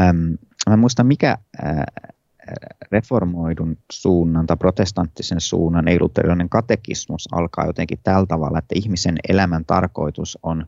Ähm, 0.00 0.32
mä 0.68 0.76
muistan, 0.76 1.06
mikä 1.06 1.38
äh, 1.64 1.84
reformoidun 2.92 3.76
suunnan 3.92 4.46
tai 4.46 4.56
protestanttisen 4.56 5.40
suunnan 5.40 5.88
ei-luterilainen 5.88 6.48
katekismus 6.48 7.28
alkaa 7.32 7.66
jotenkin 7.66 7.98
tällä 8.02 8.26
tavalla, 8.26 8.58
että 8.58 8.74
ihmisen 8.74 9.16
elämän 9.28 9.64
tarkoitus 9.64 10.38
on, 10.42 10.66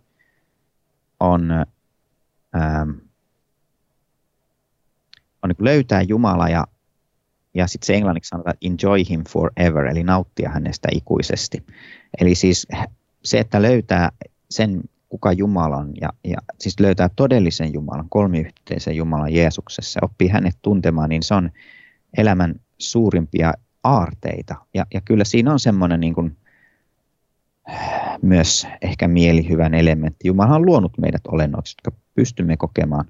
on, 1.20 1.50
ähm, 2.56 2.90
on 5.42 5.48
niin 5.48 5.56
löytää 5.64 6.02
Jumala 6.02 6.48
ja, 6.48 6.66
ja 7.54 7.66
sitten 7.66 7.86
se 7.86 7.94
englanniksi 7.94 8.28
sanotaan 8.28 8.56
enjoy 8.62 8.98
him 9.10 9.24
forever, 9.24 9.86
eli 9.86 10.02
nauttia 10.02 10.50
hänestä 10.50 10.88
ikuisesti. 10.92 11.66
Eli 12.20 12.34
siis 12.34 12.68
se, 13.24 13.38
että 13.38 13.62
löytää 13.62 14.12
sen, 14.50 14.82
kuka 15.12 15.32
Jumala 15.32 15.76
on, 15.76 15.92
ja, 16.00 16.08
ja 16.24 16.36
siis 16.58 16.80
löytää 16.80 17.08
todellisen 17.16 17.72
Jumalan, 17.72 18.06
kolmiyhteisen 18.08 18.96
Jumalan 18.96 19.34
Jeesuksessa, 19.34 20.00
oppii 20.02 20.28
hänet 20.28 20.58
tuntemaan, 20.62 21.08
niin 21.08 21.22
se 21.22 21.34
on 21.34 21.50
elämän 22.18 22.54
suurimpia 22.78 23.52
aarteita. 23.84 24.54
Ja, 24.74 24.86
ja 24.94 25.00
kyllä 25.04 25.24
siinä 25.24 25.52
on 25.52 25.60
semmoinen 25.60 26.00
niin 26.00 26.14
kuin, 26.14 26.36
myös 28.22 28.66
ehkä 28.82 29.08
mielihyvän 29.08 29.74
elementti. 29.74 30.28
Jumala 30.28 30.54
on 30.54 30.66
luonut 30.66 30.98
meidät 30.98 31.26
olennoiksi, 31.28 31.76
jotka 31.78 32.00
pystymme 32.14 32.56
kokemaan 32.56 33.04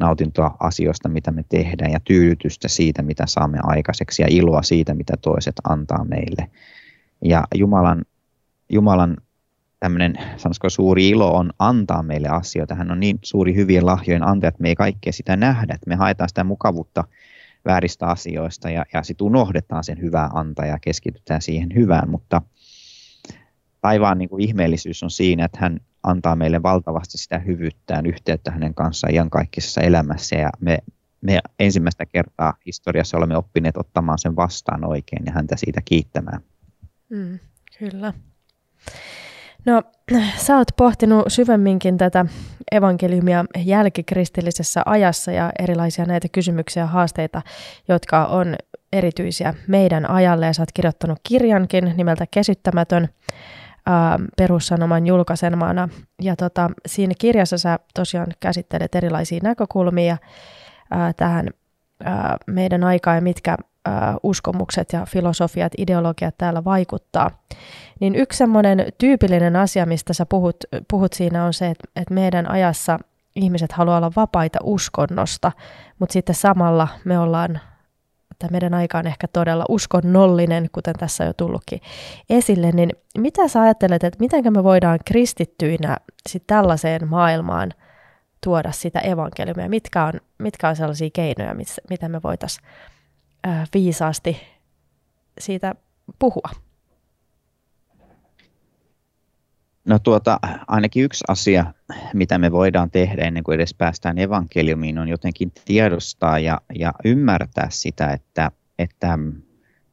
nautintoa 0.00 0.56
asioista, 0.60 1.08
mitä 1.08 1.30
me 1.30 1.44
tehdään, 1.48 1.92
ja 1.92 2.00
tyydytystä 2.00 2.68
siitä, 2.68 3.02
mitä 3.02 3.24
saamme 3.26 3.58
aikaiseksi, 3.62 4.22
ja 4.22 4.28
iloa 4.30 4.62
siitä, 4.62 4.94
mitä 4.94 5.14
toiset 5.22 5.54
antaa 5.64 6.04
meille. 6.04 6.50
Ja 7.24 7.44
Jumalan, 7.54 8.04
Jumalan 8.68 9.16
tämmöinen, 9.80 10.14
sanoisiko 10.36 10.70
suuri 10.70 11.08
ilo 11.08 11.36
on 11.36 11.52
antaa 11.58 12.02
meille 12.02 12.28
asioita. 12.28 12.74
Hän 12.74 12.90
on 12.90 13.00
niin 13.00 13.18
suuri 13.22 13.54
hyvien 13.54 13.86
lahjojen 13.86 14.22
antaja, 14.22 14.48
että 14.48 14.62
me 14.62 14.68
ei 14.68 14.74
kaikkea 14.74 15.12
sitä 15.12 15.36
nähdä, 15.36 15.74
että 15.74 15.88
me 15.88 15.94
haetaan 15.94 16.28
sitä 16.28 16.44
mukavuutta 16.44 17.04
vääristä 17.64 18.06
asioista 18.06 18.70
ja, 18.70 18.84
ja 18.92 19.02
sitten 19.02 19.26
unohdetaan 19.26 19.84
sen 19.84 20.00
hyvää 20.00 20.30
antaa 20.34 20.66
ja 20.66 20.78
keskitytään 20.80 21.42
siihen 21.42 21.68
hyvään, 21.74 22.10
mutta 22.10 22.42
taivaan 23.80 24.18
niin 24.18 24.28
kuin 24.28 24.42
ihmeellisyys 24.42 25.02
on 25.02 25.10
siinä, 25.10 25.44
että 25.44 25.58
hän 25.60 25.80
antaa 26.02 26.36
meille 26.36 26.62
valtavasti 26.62 27.18
sitä 27.18 27.38
hyvyyttään, 27.38 28.06
yhteyttä 28.06 28.50
hänen 28.50 28.74
kanssaan 28.74 29.14
iankaikkisessa 29.14 29.80
elämässä 29.80 30.36
ja 30.36 30.50
me, 30.60 30.78
me 31.20 31.40
ensimmäistä 31.58 32.06
kertaa 32.06 32.54
historiassa 32.66 33.16
olemme 33.16 33.36
oppineet 33.36 33.76
ottamaan 33.76 34.18
sen 34.18 34.36
vastaan 34.36 34.84
oikein 34.84 35.22
ja 35.26 35.32
häntä 35.32 35.56
siitä 35.56 35.80
kiittämään. 35.84 36.40
Mm, 37.08 37.38
kyllä. 37.78 38.12
No, 39.66 39.82
sä 40.36 40.56
oot 40.56 40.68
pohtinut 40.76 41.24
syvemminkin 41.28 41.98
tätä 41.98 42.26
evankeliumia 42.72 43.44
jälkikristillisessä 43.56 44.82
ajassa 44.86 45.32
ja 45.32 45.52
erilaisia 45.58 46.04
näitä 46.04 46.28
kysymyksiä 46.32 46.82
ja 46.82 46.86
haasteita, 46.86 47.42
jotka 47.88 48.24
on 48.24 48.56
erityisiä 48.92 49.54
meidän 49.66 50.10
ajalle. 50.10 50.46
Ja 50.46 50.52
sä 50.52 50.62
oot 50.62 50.72
kirjoittanut 50.74 51.18
kirjankin 51.28 51.92
nimeltä 51.96 52.26
Kesyttämätön 52.30 53.08
ää, 53.86 54.18
perussanoman 54.36 55.06
julkaisemana. 55.06 55.88
Ja 56.22 56.36
tota, 56.36 56.70
siinä 56.86 57.14
kirjassa 57.18 57.58
sä 57.58 57.78
tosiaan 57.94 58.28
käsittelet 58.40 58.94
erilaisia 58.94 59.40
näkökulmia 59.42 60.16
ää, 60.90 61.12
tähän 61.12 61.50
ää, 62.04 62.36
meidän 62.46 62.84
aikaan 62.84 63.16
ja 63.16 63.22
mitkä 63.22 63.56
uskomukset 64.22 64.92
ja 64.92 65.06
filosofiat, 65.06 65.72
ideologiat 65.78 66.34
täällä 66.38 66.64
vaikuttaa. 66.64 67.30
Niin 68.00 68.14
yksi 68.14 68.38
semmoinen 68.38 68.86
tyypillinen 68.98 69.56
asia, 69.56 69.86
mistä 69.86 70.12
sä 70.12 70.26
puhut, 70.26 70.56
puhut 70.90 71.12
siinä 71.12 71.44
on 71.44 71.54
se, 71.54 71.66
että, 71.66 71.88
että 71.96 72.14
meidän 72.14 72.50
ajassa 72.50 72.98
ihmiset 73.36 73.72
haluaa 73.72 73.96
olla 73.96 74.12
vapaita 74.16 74.58
uskonnosta, 74.62 75.52
mutta 75.98 76.12
sitten 76.12 76.34
samalla 76.34 76.88
me 77.04 77.18
ollaan, 77.18 77.60
että 78.30 78.48
meidän 78.50 78.74
aika 78.74 78.98
on 78.98 79.06
ehkä 79.06 79.28
todella 79.28 79.64
uskonnollinen, 79.68 80.68
kuten 80.72 80.94
tässä 80.94 81.24
jo 81.24 81.32
tullutkin 81.32 81.80
esille, 82.30 82.72
niin 82.72 82.90
mitä 83.18 83.48
sä 83.48 83.62
ajattelet, 83.62 84.04
että 84.04 84.20
miten 84.20 84.52
me 84.52 84.64
voidaan 84.64 84.98
kristittyinä 85.04 85.96
sit 86.28 86.42
tällaiseen 86.46 87.08
maailmaan 87.08 87.72
tuoda 88.44 88.72
sitä 88.72 89.00
evankeliumia, 89.00 89.68
mitkä 89.68 90.04
on, 90.04 90.12
mitkä 90.38 90.68
on 90.68 90.76
sellaisia 90.76 91.10
keinoja, 91.12 91.54
mitä 91.90 92.08
me 92.08 92.22
voitaisiin 92.22 92.66
viisaasti 93.74 94.36
siitä 95.40 95.74
puhua? 96.18 96.50
No 99.84 99.98
tuota, 99.98 100.38
ainakin 100.66 101.04
yksi 101.04 101.24
asia, 101.28 101.74
mitä 102.14 102.38
me 102.38 102.52
voidaan 102.52 102.90
tehdä 102.90 103.24
ennen 103.24 103.44
kuin 103.44 103.54
edes 103.54 103.74
päästään 103.74 104.18
evankeliumiin, 104.18 104.98
on 104.98 105.08
jotenkin 105.08 105.52
tiedostaa 105.64 106.38
ja, 106.38 106.60
ja 106.74 106.92
ymmärtää 107.04 107.66
sitä, 107.70 108.12
että, 108.12 108.50
että 108.78 109.12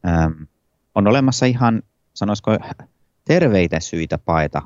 ähm, 0.08 0.44
on 0.96 1.08
olemassa 1.08 1.46
ihan, 1.46 1.84
sanoisiko, 2.14 2.58
terveitä 3.26 3.80
syitä 3.80 4.18
paeta 4.18 4.62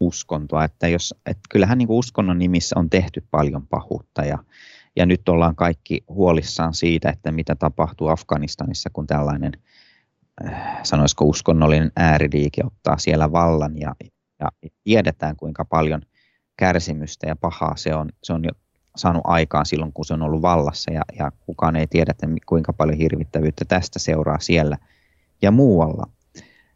uskontoa. 0.00 0.64
Että 0.64 0.88
jos, 0.88 1.14
että 1.26 1.42
kyllähän 1.50 1.78
niin 1.78 1.88
kuin 1.88 1.98
uskonnon 1.98 2.38
nimissä 2.38 2.78
on 2.78 2.90
tehty 2.90 3.24
paljon 3.30 3.66
pahuutta 3.66 4.24
ja, 4.24 4.38
ja 4.96 5.06
nyt 5.06 5.28
ollaan 5.28 5.56
kaikki 5.56 6.04
huolissaan 6.08 6.74
siitä, 6.74 7.10
että 7.10 7.32
mitä 7.32 7.54
tapahtuu 7.54 8.08
Afganistanissa, 8.08 8.90
kun 8.92 9.06
tällainen, 9.06 9.52
äh, 10.44 10.80
sanoisiko 10.82 11.24
uskonnollinen 11.24 11.92
ääriliike 11.96 12.62
ottaa 12.64 12.98
siellä 12.98 13.32
vallan 13.32 13.78
ja, 13.78 13.94
ja 14.40 14.70
tiedetään 14.84 15.36
kuinka 15.36 15.64
paljon 15.64 16.02
kärsimystä 16.56 17.26
ja 17.26 17.36
pahaa 17.36 17.76
se 17.76 17.94
on, 17.94 18.08
se 18.22 18.32
on 18.32 18.44
jo 18.44 18.50
saanut 18.96 19.22
aikaan 19.24 19.66
silloin, 19.66 19.92
kun 19.92 20.04
se 20.04 20.14
on 20.14 20.22
ollut 20.22 20.42
vallassa 20.42 20.92
ja, 20.92 21.02
ja 21.18 21.32
kukaan 21.46 21.76
ei 21.76 21.86
tiedä, 21.86 22.10
että 22.10 22.26
kuinka 22.46 22.72
paljon 22.72 22.98
hirvittävyyttä 22.98 23.64
tästä 23.64 23.98
seuraa 23.98 24.38
siellä 24.40 24.78
ja 25.42 25.50
muualla. 25.50 26.06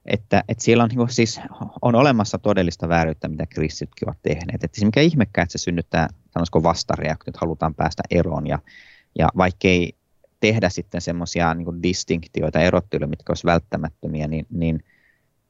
Että, 0.06 0.44
että 0.48 0.64
siellä 0.64 0.84
on, 0.84 0.90
niin 0.94 1.08
siis, 1.08 1.40
on 1.82 1.94
olemassa 1.94 2.38
todellista 2.38 2.88
vääryyttä, 2.88 3.28
mitä 3.28 3.46
kristitkin 3.46 4.08
ovat 4.08 4.18
tehneet. 4.22 4.64
Että 4.64 4.76
siis 4.76 4.84
mikä 4.84 5.00
ihmekään, 5.00 5.42
että 5.42 5.58
se 5.58 5.62
synnyttää 5.62 6.08
sanoisiko 6.30 6.62
vastareaktiot, 6.62 7.36
halutaan 7.36 7.74
päästä 7.74 8.02
eroon. 8.10 8.46
Ja, 8.46 8.58
ja 9.18 9.28
vaikkei 9.36 9.94
tehdä 10.40 10.68
sitten 10.68 11.00
semmoisia 11.00 11.54
niin 11.54 11.82
distinktioita, 11.82 12.60
erotteluja, 12.60 13.08
mitkä 13.08 13.30
olisi 13.30 13.46
välttämättömiä, 13.46 14.28
niin, 14.28 14.46
niin, 14.50 14.84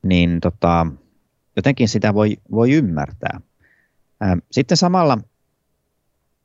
niin 0.02 0.40
tota, 0.40 0.86
jotenkin 1.56 1.88
sitä 1.88 2.14
voi, 2.14 2.36
voi 2.50 2.72
ymmärtää. 2.72 3.40
Sitten 4.52 4.76
samalla 4.76 5.18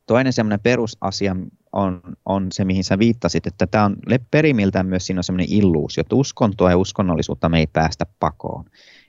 toinen 0.05 0.33
semmoinen 0.33 0.59
perusasia 0.59 1.35
on, 1.71 2.01
on 2.25 2.47
se, 2.51 2.65
mihin 2.65 2.83
sä 2.83 2.99
viittasit, 2.99 3.47
että 3.47 3.67
tämä 3.67 3.85
on 3.85 3.95
perimiltään 4.31 4.85
myös 4.85 5.05
siinä 5.05 5.19
on 5.19 5.23
semmoinen 5.23 5.53
illuusio, 5.53 6.01
että 6.01 6.15
uskontoa 6.15 6.69
ja 6.69 6.77
uskonnollisuutta 6.77 7.49
me 7.49 7.59
ei 7.59 7.67
päästä 7.67 8.05
pakoon. 8.19 8.65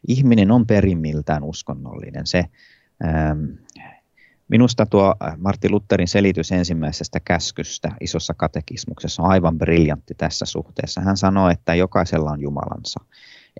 Ihminen 0.08 0.50
on 0.50 0.66
perimiltään 0.66 1.44
uskonnollinen. 1.44 2.26
Se, 2.26 2.44
ähm, 3.04 3.44
minusta 4.48 4.86
tuo 4.86 5.14
Martti 5.36 5.70
Lutherin 5.70 6.08
selitys 6.08 6.52
ensimmäisestä 6.52 7.20
käskystä 7.20 7.92
isossa 8.00 8.34
katekismuksessa 8.34 9.22
on 9.22 9.30
aivan 9.30 9.58
briljantti 9.58 10.14
tässä 10.14 10.46
suhteessa. 10.46 11.00
Hän 11.00 11.16
sanoo, 11.16 11.48
että 11.48 11.74
jokaisella 11.74 12.30
on 12.30 12.40
Jumalansa. 12.40 13.00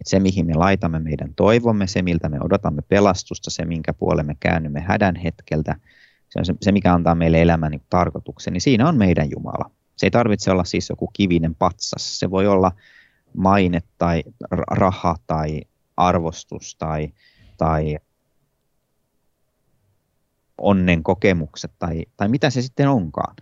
Että 0.01 0.11
se, 0.11 0.21
mihin 0.21 0.47
me 0.47 0.55
laitamme 0.55 0.99
meidän 0.99 1.35
toivomme, 1.35 1.87
se, 1.87 2.03
miltä 2.03 2.29
me 2.29 2.39
odotamme 2.41 2.83
pelastusta, 2.83 3.51
se, 3.51 3.65
minkä 3.65 3.93
puolelle 3.93 4.23
me 4.23 4.37
käännymme 4.41 4.81
hädän 4.81 5.17
hetkeltä, 5.17 5.77
se 6.31 6.39
on 6.39 6.45
se, 6.45 6.55
se 6.61 6.73
mikä 6.73 6.95
antaa 6.95 7.15
meille 7.15 7.43
elämän 7.43 7.71
niin 7.71 7.83
tarkoituksen, 7.91 8.53
niin 8.53 8.61
siinä 8.61 8.89
on 8.89 8.97
meidän 8.97 9.31
Jumala. 9.31 9.71
Se 9.97 10.07
ei 10.07 10.11
tarvitse 10.11 10.51
olla 10.51 10.65
siis 10.65 10.89
joku 10.89 11.11
kivinen 11.13 11.55
patsas. 11.55 12.19
Se 12.19 12.31
voi 12.31 12.47
olla 12.47 12.73
maine 13.37 13.81
tai 13.99 14.23
raha 14.71 15.17
tai 15.27 15.63
arvostus 15.97 16.77
tai, 16.79 17.13
tai 17.57 17.99
onnen 20.59 21.03
kokemukset 21.03 21.73
tai, 21.79 22.05
tai 22.17 22.29
mitä 22.29 22.51
se 22.51 22.63
sitten 22.63 22.89
onkaan. 22.89 23.37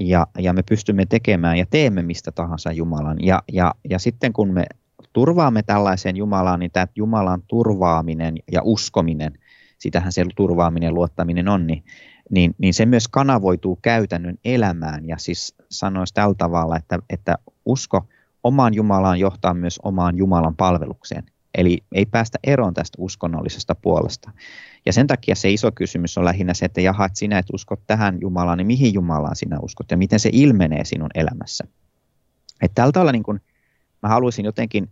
Ja, 0.00 0.26
ja 0.38 0.52
me 0.52 0.62
pystymme 0.62 1.06
tekemään 1.06 1.56
ja 1.56 1.66
teemme 1.70 2.02
mistä 2.02 2.32
tahansa 2.32 2.72
Jumalan. 2.72 3.16
Ja, 3.20 3.42
ja, 3.52 3.74
ja 3.90 3.98
sitten 3.98 4.32
kun 4.32 4.52
me 4.52 4.66
turvaamme 5.12 5.62
tällaiseen 5.62 6.16
Jumalaan, 6.16 6.60
niin 6.60 6.70
tämä 6.70 6.86
Jumalan 6.96 7.42
turvaaminen 7.42 8.34
ja 8.52 8.60
uskominen, 8.64 9.38
sitähän 9.78 10.12
se 10.12 10.24
turvaaminen 10.36 10.94
luottaminen 10.94 11.48
on, 11.48 11.66
niin 11.66 11.84
niin, 12.30 12.54
niin 12.58 12.74
se 12.74 12.86
myös 12.86 13.08
kanavoituu 13.08 13.78
käytännön 13.82 14.38
elämään 14.44 15.08
ja 15.08 15.18
siis 15.18 15.54
sanoisi 15.70 16.14
tällä 16.14 16.34
tavalla, 16.38 16.76
että, 16.76 16.98
että 17.10 17.38
usko 17.64 18.06
omaan 18.44 18.74
Jumalaan 18.74 19.20
johtaa 19.20 19.54
myös 19.54 19.78
omaan 19.82 20.16
Jumalan 20.16 20.56
palvelukseen. 20.56 21.24
Eli 21.54 21.84
ei 21.92 22.06
päästä 22.06 22.38
eroon 22.44 22.74
tästä 22.74 22.96
uskonnollisesta 22.98 23.74
puolesta. 23.74 24.30
Ja 24.86 24.92
sen 24.92 25.06
takia 25.06 25.34
se 25.34 25.50
iso 25.50 25.72
kysymys 25.72 26.18
on 26.18 26.24
lähinnä 26.24 26.54
se, 26.54 26.64
että 26.64 26.80
jaha, 26.80 27.04
että 27.04 27.18
sinä 27.18 27.38
et 27.38 27.46
usko 27.52 27.76
tähän 27.86 28.18
Jumalaan, 28.20 28.58
niin 28.58 28.66
mihin 28.66 28.94
Jumalaan 28.94 29.36
sinä 29.36 29.58
uskot 29.62 29.90
ja 29.90 29.96
miten 29.96 30.20
se 30.20 30.30
ilmenee 30.32 30.84
sinun 30.84 31.10
elämässä. 31.14 31.64
Että 32.62 32.74
tältä 32.74 32.92
tavalla 32.92 33.12
niin 33.12 33.22
kun, 33.22 33.40
mä 34.02 34.08
haluaisin 34.08 34.44
jotenkin 34.44 34.90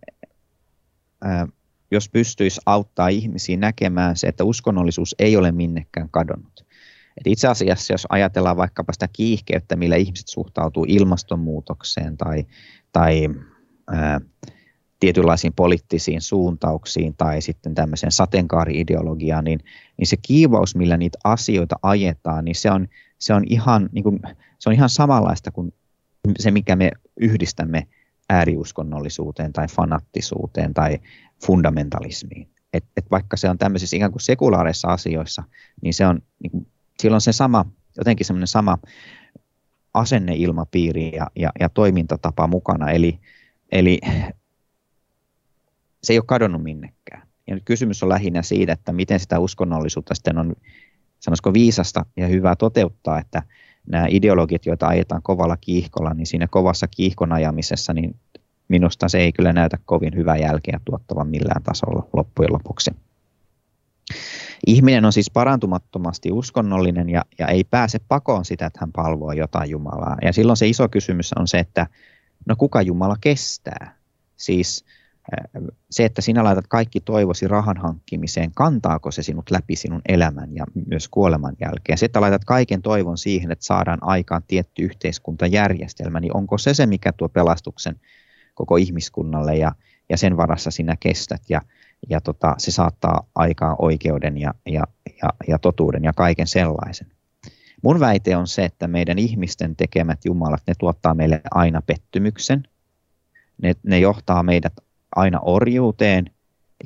ää, 1.20 1.46
jos 1.90 2.08
pystyisi 2.08 2.60
auttaa 2.66 3.08
ihmisiä 3.08 3.56
näkemään 3.56 4.16
se, 4.16 4.26
että 4.26 4.44
uskonnollisuus 4.44 5.14
ei 5.18 5.36
ole 5.36 5.52
minnekään 5.52 6.08
kadonnut. 6.10 6.63
Et 7.16 7.26
itse 7.26 7.48
asiassa, 7.48 7.92
jos 7.92 8.06
ajatellaan 8.08 8.56
vaikkapa 8.56 8.92
sitä 8.92 9.08
kiihkeyttä, 9.12 9.76
millä 9.76 9.96
ihmiset 9.96 10.28
suhtautuu 10.28 10.84
ilmastonmuutokseen 10.88 12.16
tai, 12.16 12.44
tai 12.92 13.28
ää, 13.92 14.20
tietynlaisiin 15.00 15.52
poliittisiin 15.52 16.20
suuntauksiin 16.20 17.14
tai 17.16 17.40
sitten 17.40 17.74
tämmöiseen 17.74 18.12
sateenkaari-ideologiaan, 18.12 19.44
niin, 19.44 19.60
niin 19.96 20.06
se 20.06 20.16
kiivaus, 20.22 20.76
millä 20.76 20.96
niitä 20.96 21.18
asioita 21.24 21.76
ajetaan, 21.82 22.44
niin 22.44 22.54
se 22.54 22.70
on, 22.70 22.88
se 23.18 23.34
on, 23.34 23.44
ihan, 23.46 23.88
niin 23.92 24.04
kuin, 24.04 24.20
se 24.58 24.68
on 24.68 24.74
ihan 24.74 24.88
samanlaista 24.88 25.50
kuin 25.50 25.74
se, 26.38 26.50
mikä 26.50 26.76
me 26.76 26.90
yhdistämme 27.20 27.86
ääriuskonnollisuuteen 28.30 29.52
tai 29.52 29.66
fanattisuuteen 29.68 30.74
tai 30.74 30.98
fundamentalismiin. 31.46 32.48
Et, 32.72 32.84
et 32.96 33.10
vaikka 33.10 33.36
se 33.36 33.50
on 33.50 33.58
tämmöisissä 33.58 33.96
ikään 33.96 34.12
kuin 34.12 34.22
sekulaareissa 34.22 34.88
asioissa, 34.88 35.42
niin 35.82 35.94
se 35.94 36.06
on 36.06 36.22
niin 36.42 36.50
kuin, 36.50 36.66
silloin 37.02 37.20
se 37.20 37.32
sama, 37.32 37.64
jotenkin 37.96 38.26
semmoinen 38.26 38.46
sama 38.46 38.78
asenneilmapiiri 39.94 41.12
ja, 41.16 41.26
ja, 41.36 41.50
ja 41.60 41.68
toimintatapa 41.68 42.46
mukana. 42.46 42.90
Eli, 42.90 43.18
eli 43.72 44.00
se 46.02 46.12
ei 46.12 46.18
ole 46.18 46.24
kadonnut 46.26 46.62
minnekään. 46.62 47.28
Ja 47.46 47.54
nyt 47.54 47.64
kysymys 47.64 48.02
on 48.02 48.08
lähinnä 48.08 48.42
siitä, 48.42 48.72
että 48.72 48.92
miten 48.92 49.20
sitä 49.20 49.38
uskonnollisuutta 49.38 50.14
sitten 50.14 50.38
on, 50.38 50.54
sanoisiko 51.20 51.52
viisasta 51.52 52.06
ja 52.16 52.26
hyvää 52.26 52.56
toteuttaa, 52.56 53.18
että 53.18 53.42
nämä 53.86 54.06
ideologit, 54.10 54.66
joita 54.66 54.86
ajetaan 54.86 55.22
kovalla 55.22 55.56
kiihkolla, 55.56 56.14
niin 56.14 56.26
siinä 56.26 56.46
kovassa 56.46 56.88
kiihkon 56.88 57.32
ajamisessa, 57.32 57.92
niin 57.92 58.16
minusta 58.68 59.08
se 59.08 59.18
ei 59.18 59.32
kyllä 59.32 59.52
näytä 59.52 59.78
kovin 59.84 60.14
hyvää 60.14 60.36
jälkeä 60.36 60.80
tuottavan 60.84 61.28
millään 61.28 61.62
tasolla 61.62 62.08
loppujen 62.12 62.52
lopuksi. 62.52 62.90
Ihminen 64.66 65.04
on 65.04 65.12
siis 65.12 65.30
parantumattomasti 65.30 66.32
uskonnollinen 66.32 67.08
ja, 67.08 67.22
ja 67.38 67.48
ei 67.48 67.64
pääse 67.64 67.98
pakoon 68.08 68.44
sitä, 68.44 68.66
että 68.66 68.78
hän 68.80 68.92
palvoo 68.92 69.32
jotain 69.32 69.70
Jumalaa. 69.70 70.16
Ja 70.22 70.32
silloin 70.32 70.56
se 70.56 70.68
iso 70.68 70.88
kysymys 70.88 71.32
on 71.32 71.48
se, 71.48 71.58
että 71.58 71.86
no 72.48 72.56
kuka 72.56 72.82
Jumala 72.82 73.16
kestää? 73.20 73.96
Siis 74.36 74.84
se, 75.90 76.04
että 76.04 76.22
sinä 76.22 76.44
laitat 76.44 76.66
kaikki 76.66 77.00
toivosi 77.00 77.48
rahan 77.48 77.76
hankkimiseen, 77.76 78.50
kantaako 78.54 79.10
se 79.10 79.22
sinut 79.22 79.50
läpi 79.50 79.76
sinun 79.76 80.02
elämän 80.08 80.54
ja 80.54 80.64
myös 80.86 81.08
kuoleman 81.08 81.56
jälkeen? 81.60 81.98
Se, 81.98 82.06
että 82.06 82.20
laitat 82.20 82.44
kaiken 82.44 82.82
toivon 82.82 83.18
siihen, 83.18 83.50
että 83.50 83.64
saadaan 83.64 83.98
aikaan 84.02 84.42
tietty 84.46 84.82
yhteiskuntajärjestelmä, 84.82 86.20
niin 86.20 86.36
onko 86.36 86.58
se 86.58 86.74
se, 86.74 86.86
mikä 86.86 87.12
tuo 87.12 87.28
pelastuksen 87.28 88.00
koko 88.54 88.76
ihmiskunnalle 88.76 89.56
ja, 89.56 89.72
ja 90.08 90.16
sen 90.16 90.36
varassa 90.36 90.70
sinä 90.70 90.96
kestät 91.00 91.42
ja, 91.48 91.60
ja 92.10 92.20
tota, 92.20 92.54
se 92.58 92.70
saattaa 92.70 93.26
aikaan 93.34 93.76
oikeuden 93.78 94.38
ja, 94.38 94.54
ja, 94.66 94.84
ja, 95.22 95.30
ja 95.48 95.58
totuuden 95.58 96.04
ja 96.04 96.12
kaiken 96.12 96.46
sellaisen. 96.46 97.06
Mun 97.82 98.00
väite 98.00 98.36
on 98.36 98.46
se, 98.46 98.64
että 98.64 98.88
meidän 98.88 99.18
ihmisten 99.18 99.76
tekemät 99.76 100.24
jumalat, 100.24 100.62
ne 100.66 100.74
tuottaa 100.78 101.14
meille 101.14 101.40
aina 101.50 101.82
pettymyksen, 101.82 102.62
ne, 103.62 103.74
ne 103.82 103.98
johtaa 103.98 104.42
meidät 104.42 104.72
aina 105.16 105.40
orjuuteen 105.42 106.24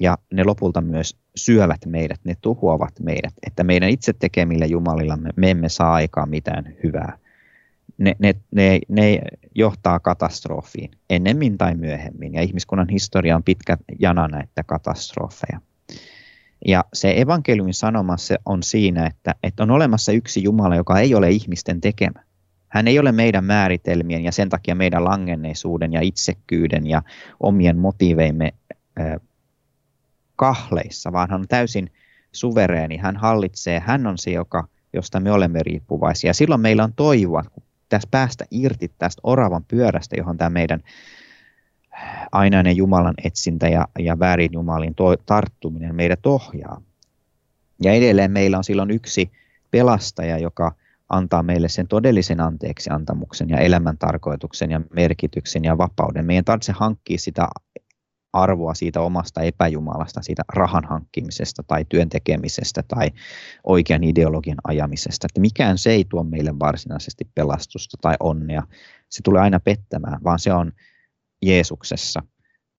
ja 0.00 0.18
ne 0.32 0.44
lopulta 0.44 0.80
myös 0.80 1.16
syövät 1.36 1.86
meidät, 1.86 2.20
ne 2.24 2.34
tuhoavat 2.40 3.00
meidät, 3.00 3.34
että 3.46 3.64
meidän 3.64 3.90
itse 3.90 4.12
tekemillä 4.12 4.66
jumalillamme 4.66 5.30
me 5.36 5.50
emme 5.50 5.68
saa 5.68 5.92
aikaan 5.92 6.28
mitään 6.28 6.74
hyvää. 6.84 7.18
Ne, 7.98 8.16
ne, 8.18 8.34
ne, 8.50 8.78
ne 8.88 9.18
johtaa 9.54 10.00
katastrofiin 10.00 10.90
ennemmin 11.10 11.58
tai 11.58 11.74
myöhemmin 11.74 12.34
ja 12.34 12.42
ihmiskunnan 12.42 12.88
historia 12.88 13.36
on 13.36 13.42
pitkä 13.42 13.76
jana 13.98 14.28
näitä 14.28 14.62
katastrofeja. 14.62 15.60
Ja 16.66 16.84
se 16.92 17.20
evankeliumin 17.20 17.74
sanoma 17.74 18.16
se 18.16 18.38
on 18.46 18.62
siinä, 18.62 19.06
että, 19.06 19.34
että 19.42 19.62
on 19.62 19.70
olemassa 19.70 20.12
yksi 20.12 20.42
Jumala, 20.42 20.76
joka 20.76 20.98
ei 20.98 21.14
ole 21.14 21.30
ihmisten 21.30 21.80
tekemä. 21.80 22.22
Hän 22.68 22.88
ei 22.88 22.98
ole 22.98 23.12
meidän 23.12 23.44
määritelmien 23.44 24.24
ja 24.24 24.32
sen 24.32 24.48
takia 24.48 24.74
meidän 24.74 25.04
langenneisuuden 25.04 25.92
ja 25.92 26.00
itsekkyyden 26.00 26.86
ja 26.86 27.02
omien 27.40 27.78
motiiveimme 27.78 28.54
kahleissa, 30.36 31.12
vaan 31.12 31.30
hän 31.30 31.40
on 31.40 31.48
täysin 31.48 31.92
suvereeni. 32.32 32.96
Hän 32.96 33.16
hallitsee, 33.16 33.80
hän 33.86 34.06
on 34.06 34.18
se, 34.18 34.30
joka, 34.30 34.68
josta 34.92 35.20
me 35.20 35.32
olemme 35.32 35.62
riippuvaisia. 35.62 36.34
Silloin 36.34 36.60
meillä 36.60 36.84
on 36.84 36.92
toivoa, 36.96 37.44
kun 37.52 37.62
tässä 37.88 38.08
päästä 38.10 38.44
irti 38.50 38.92
tästä 38.98 39.20
oravan 39.24 39.64
pyörästä, 39.64 40.16
johon 40.18 40.36
tämä 40.36 40.50
meidän 40.50 40.80
ainainen 42.32 42.76
Jumalan 42.76 43.14
etsintä 43.24 43.68
ja, 43.68 43.88
ja 43.98 44.18
väärin 44.18 44.52
Jumalin 44.52 44.94
to, 44.94 45.16
tarttuminen 45.16 45.94
meidät 45.94 46.26
ohjaa. 46.26 46.82
Ja 47.82 47.92
edelleen 47.92 48.30
meillä 48.30 48.58
on 48.58 48.64
silloin 48.64 48.90
yksi 48.90 49.30
pelastaja, 49.70 50.38
joka 50.38 50.74
antaa 51.08 51.42
meille 51.42 51.68
sen 51.68 51.88
todellisen 51.88 52.40
anteeksi 52.40 52.90
antamuksen 52.90 53.48
ja 53.48 53.58
elämän 53.58 53.98
tarkoituksen 53.98 54.70
ja 54.70 54.80
merkityksen 54.94 55.64
ja 55.64 55.78
vapauden. 55.78 56.26
Meidän 56.26 56.44
tarvitsee 56.44 56.74
hankkia 56.78 57.18
sitä 57.18 57.48
arvoa 58.32 58.74
siitä 58.74 59.00
omasta 59.00 59.42
epäjumalasta, 59.42 60.22
siitä 60.22 60.42
rahan 60.54 60.84
hankkimisesta 60.84 61.62
tai 61.62 61.84
työn 61.88 62.08
tekemisestä 62.08 62.82
tai 62.88 63.10
oikean 63.64 64.04
ideologian 64.04 64.58
ajamisesta. 64.64 65.26
Että 65.26 65.40
mikään 65.40 65.78
se 65.78 65.90
ei 65.90 66.04
tuo 66.04 66.24
meille 66.24 66.58
varsinaisesti 66.58 67.24
pelastusta 67.34 67.96
tai 68.00 68.14
onnea. 68.20 68.62
Se 69.08 69.22
tulee 69.22 69.42
aina 69.42 69.60
pettämään, 69.60 70.24
vaan 70.24 70.38
se 70.38 70.52
on 70.52 70.72
Jeesuksessa, 71.42 72.22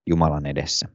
Jumalan 0.06 0.46
edessä. 0.46 0.88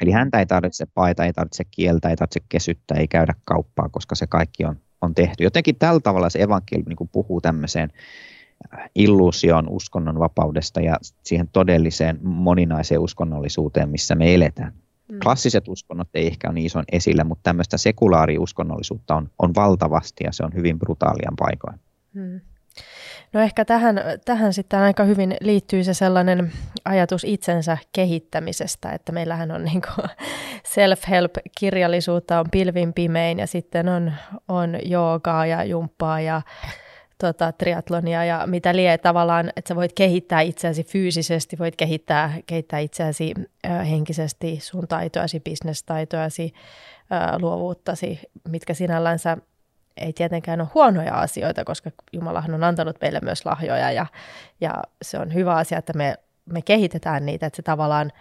Eli 0.00 0.10
häntä 0.10 0.38
ei 0.38 0.46
tarvitse 0.46 0.86
paita, 0.94 1.24
ei 1.24 1.32
tarvitse 1.32 1.64
kieltä, 1.70 2.08
ei 2.08 2.16
tarvitse 2.16 2.40
kesyttää, 2.48 2.98
ei 2.98 3.08
käydä 3.08 3.34
kauppaa, 3.44 3.88
koska 3.88 4.14
se 4.14 4.26
kaikki 4.26 4.64
on 4.64 4.80
on 5.02 5.14
tehty. 5.14 5.44
Jotenkin 5.44 5.76
tällä 5.76 6.00
tavalla 6.00 6.30
se 6.30 6.42
evankeliumi 6.42 6.94
niin 7.00 7.08
puhuu 7.12 7.40
tämmöiseen 7.40 7.92
illuusion 8.94 9.68
uskonnon 9.68 10.18
vapaudesta 10.18 10.80
ja 10.80 10.96
siihen 11.22 11.48
todelliseen 11.52 12.18
moninaiseen 12.22 13.00
uskonnollisuuteen, 13.00 13.88
missä 13.88 14.14
me 14.14 14.34
eletään. 14.34 14.72
Mm. 15.08 15.18
Klassiset 15.22 15.68
uskonnot 15.68 16.08
ei 16.14 16.26
ehkä 16.26 16.48
ole 16.48 16.54
niin 16.54 16.66
ison 16.66 16.84
esillä, 16.92 17.24
mutta 17.24 17.42
tämmöistä 17.42 17.76
sekulaariuskonnollisuutta 17.76 19.14
on, 19.14 19.30
on 19.38 19.54
valtavasti 19.54 20.24
ja 20.24 20.32
se 20.32 20.44
on 20.44 20.54
hyvin 20.54 20.78
brutaalia 20.78 21.32
paikoin. 21.38 21.80
Mm. 22.14 22.40
No 23.32 23.40
ehkä 23.40 23.64
tähän, 23.64 24.00
tähän 24.24 24.52
sitten 24.52 24.80
aika 24.80 25.04
hyvin 25.04 25.36
liittyy 25.40 25.84
se 25.84 25.94
sellainen 25.94 26.52
ajatus 26.84 27.24
itsensä 27.24 27.78
kehittämisestä, 27.92 28.90
että 28.90 29.12
meillähän 29.12 29.50
on 29.50 29.64
niin 29.64 29.82
self-help-kirjallisuutta, 30.74 32.40
on 32.40 32.46
pilvin 32.50 32.92
pimein 32.92 33.38
ja 33.38 33.46
sitten 33.46 33.88
on, 33.88 34.12
on 34.48 34.78
joogaa 34.84 35.46
ja 35.46 35.64
jumppaa 35.64 36.20
ja 36.20 36.42
tota, 37.22 37.52
triatlonia 37.52 38.24
ja 38.24 38.46
mitä 38.46 38.76
lie 38.76 38.98
tavallaan, 38.98 39.52
että 39.56 39.68
sä 39.68 39.76
voit 39.76 39.92
kehittää 39.92 40.40
itseäsi 40.40 40.84
fyysisesti, 40.84 41.58
voit 41.58 41.76
kehittää, 41.76 42.34
kehittää 42.46 42.78
itseäsi 42.78 43.34
äh, 43.66 43.90
henkisesti, 43.90 44.58
sun 44.62 44.88
taitoasi, 44.88 45.40
bisnestaitoasi, 45.40 46.52
äh, 47.12 47.40
luovuuttasi, 47.40 48.20
mitkä 48.48 48.74
sinällänsä 48.74 49.36
ei 49.96 50.12
tietenkään 50.12 50.60
ole 50.60 50.68
huonoja 50.74 51.14
asioita, 51.14 51.64
koska 51.64 51.90
Jumalahan 52.12 52.54
on 52.54 52.64
antanut 52.64 52.96
meille 53.00 53.20
myös 53.22 53.46
lahjoja 53.46 53.92
ja, 53.92 54.06
ja 54.60 54.82
se 55.02 55.18
on 55.18 55.34
hyvä 55.34 55.54
asia, 55.54 55.78
että 55.78 55.92
me, 55.92 56.16
me 56.46 56.62
kehitetään 56.62 57.26
niitä, 57.26 57.46
että 57.46 57.56
se 57.56 57.62
tavallaan, 57.62 58.12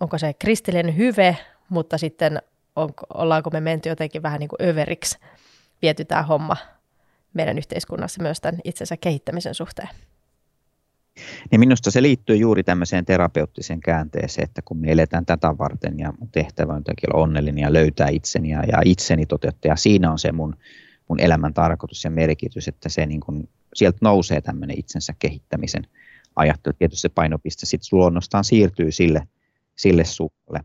onko 0.00 0.18
se 0.18 0.34
kristillinen 0.34 0.96
hyve, 0.96 1.36
mutta 1.68 1.98
sitten 1.98 2.42
on, 2.76 2.90
ollaanko 3.14 3.50
me 3.50 3.60
menty 3.60 3.88
jotenkin 3.88 4.22
vähän 4.22 4.40
niin 4.40 4.48
kuin 4.48 4.68
överiksi, 4.68 5.18
viety 5.82 6.04
tämä 6.04 6.22
homma 6.22 6.56
meidän 7.36 7.58
yhteiskunnassa 7.58 8.22
myös 8.22 8.40
tämän 8.40 8.60
itsensä 8.64 8.96
kehittämisen 8.96 9.54
suhteen. 9.54 9.88
Niin 11.50 11.60
minusta 11.60 11.90
se 11.90 12.02
liittyy 12.02 12.36
juuri 12.36 12.62
tämmöiseen 12.62 13.04
terapeuttiseen 13.04 13.80
käänteeseen, 13.80 14.44
että 14.44 14.62
kun 14.64 14.78
me 14.78 14.92
eletään 14.92 15.26
tätä 15.26 15.58
varten 15.58 15.98
ja 15.98 16.12
mun 16.18 16.28
tehtävä 16.32 16.72
on 16.72 16.82
olla 17.12 17.22
onnellinen 17.22 17.62
ja 17.62 17.72
löytää 17.72 18.08
itseni 18.08 18.50
ja, 18.50 18.62
ja 18.64 18.82
itseni 18.84 19.26
toteuttaa, 19.26 19.76
siinä 19.76 20.12
on 20.12 20.18
se 20.18 20.32
mun 20.32 20.56
mun 21.08 21.20
elämän 21.20 21.54
tarkoitus 21.54 22.04
ja 22.04 22.10
merkitys, 22.10 22.68
että 22.68 22.88
se 22.88 23.06
niin 23.06 23.20
kuin, 23.20 23.48
sieltä 23.74 23.98
nousee 24.00 24.40
tämmöinen 24.40 24.78
itsensä 24.78 25.14
kehittämisen 25.18 25.86
ajattelu. 26.36 26.74
Tietysti 26.78 27.00
se 27.00 27.08
painopiste 27.08 27.66
sitten 27.66 27.98
luonnostaan 27.98 28.44
siirtyy 28.44 28.92
sille, 28.92 29.28
sille 29.76 30.04
suulle. 30.04 30.60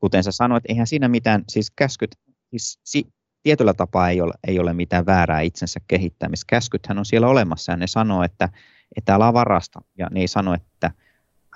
Kuten 0.00 0.24
sä 0.24 0.32
sanoit, 0.32 0.64
eihän 0.68 0.86
siinä 0.86 1.08
mitään, 1.08 1.44
siis 1.48 1.70
käskyt, 1.70 2.16
siis, 2.50 2.78
si, 2.84 3.06
tietyllä 3.44 3.74
tapaa 3.74 4.10
ei 4.10 4.20
ole, 4.20 4.32
ei 4.46 4.58
ole 4.58 4.72
mitään 4.72 5.06
väärää 5.06 5.40
itsensä 5.40 5.80
kehittämistä. 5.88 6.44
Käskythän 6.48 6.98
on 6.98 7.04
siellä 7.04 7.28
olemassa 7.28 7.72
ja 7.72 7.76
ne 7.76 7.86
sanoo, 7.86 8.22
että, 8.22 8.48
että 8.96 9.14
älä 9.14 9.32
varasta. 9.32 9.80
Ja 9.98 10.08
ne 10.10 10.20
ei 10.20 10.28
sano, 10.28 10.54
että 10.54 10.90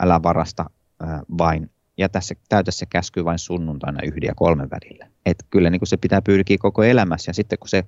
älä 0.00 0.22
varasta 0.22 0.70
äh, 1.02 1.20
vain 1.38 1.70
jätä 1.98 2.20
se, 2.20 2.34
täytä 2.48 2.70
se 2.70 2.86
käsky 2.86 3.24
vain 3.24 3.38
sunnuntaina 3.38 4.02
yhden 4.02 4.26
ja 4.26 4.34
kolmen 4.34 4.70
välillä. 4.70 5.06
Et 5.26 5.44
kyllä 5.50 5.70
niin 5.70 5.80
kuin 5.80 5.88
se 5.88 5.96
pitää 5.96 6.22
pyrkiä 6.22 6.56
koko 6.60 6.82
elämässä 6.82 7.30
ja 7.30 7.34
sitten 7.34 7.58
kun 7.58 7.68
se 7.68 7.84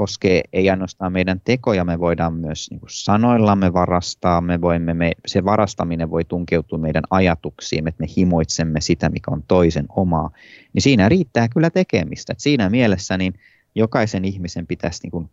koskee 0.00 0.42
ei 0.52 0.70
ainoastaan 0.70 1.12
meidän 1.12 1.40
tekoja, 1.44 1.84
me 1.84 1.98
voidaan 1.98 2.34
myös 2.34 2.70
niin 2.70 2.80
kuin 2.80 2.90
sanoillamme 2.90 3.72
varastaa, 3.72 4.40
me 4.40 4.60
voimme, 4.60 4.94
me, 4.94 5.12
se 5.26 5.44
varastaminen 5.44 6.10
voi 6.10 6.24
tunkeutua 6.24 6.78
meidän 6.78 7.04
ajatuksiin, 7.10 7.88
että 7.88 8.00
me 8.00 8.06
himoitsemme 8.16 8.80
sitä, 8.80 9.08
mikä 9.08 9.30
on 9.30 9.42
toisen 9.48 9.86
omaa, 9.88 10.30
niin 10.72 10.82
siinä 10.82 11.08
riittää 11.08 11.48
kyllä 11.48 11.70
tekemistä. 11.70 12.32
Et 12.32 12.40
siinä 12.40 12.70
mielessä 12.70 13.16
niin 13.16 13.34
jokaisen 13.74 14.24
ihmisen 14.24 14.66
pitäisi 14.66 15.02
niin 15.02 15.10
kuin 15.10 15.30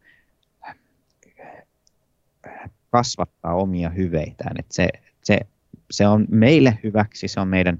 kasvattaa 2.89 3.53
omia 3.53 3.89
hyveitään, 3.89 4.55
että 4.59 4.75
se, 4.75 4.89
se, 5.23 5.39
se 5.91 6.07
on 6.07 6.25
meille 6.29 6.79
hyväksi, 6.83 7.27
se 7.27 7.39
on 7.39 7.47
meidän 7.47 7.79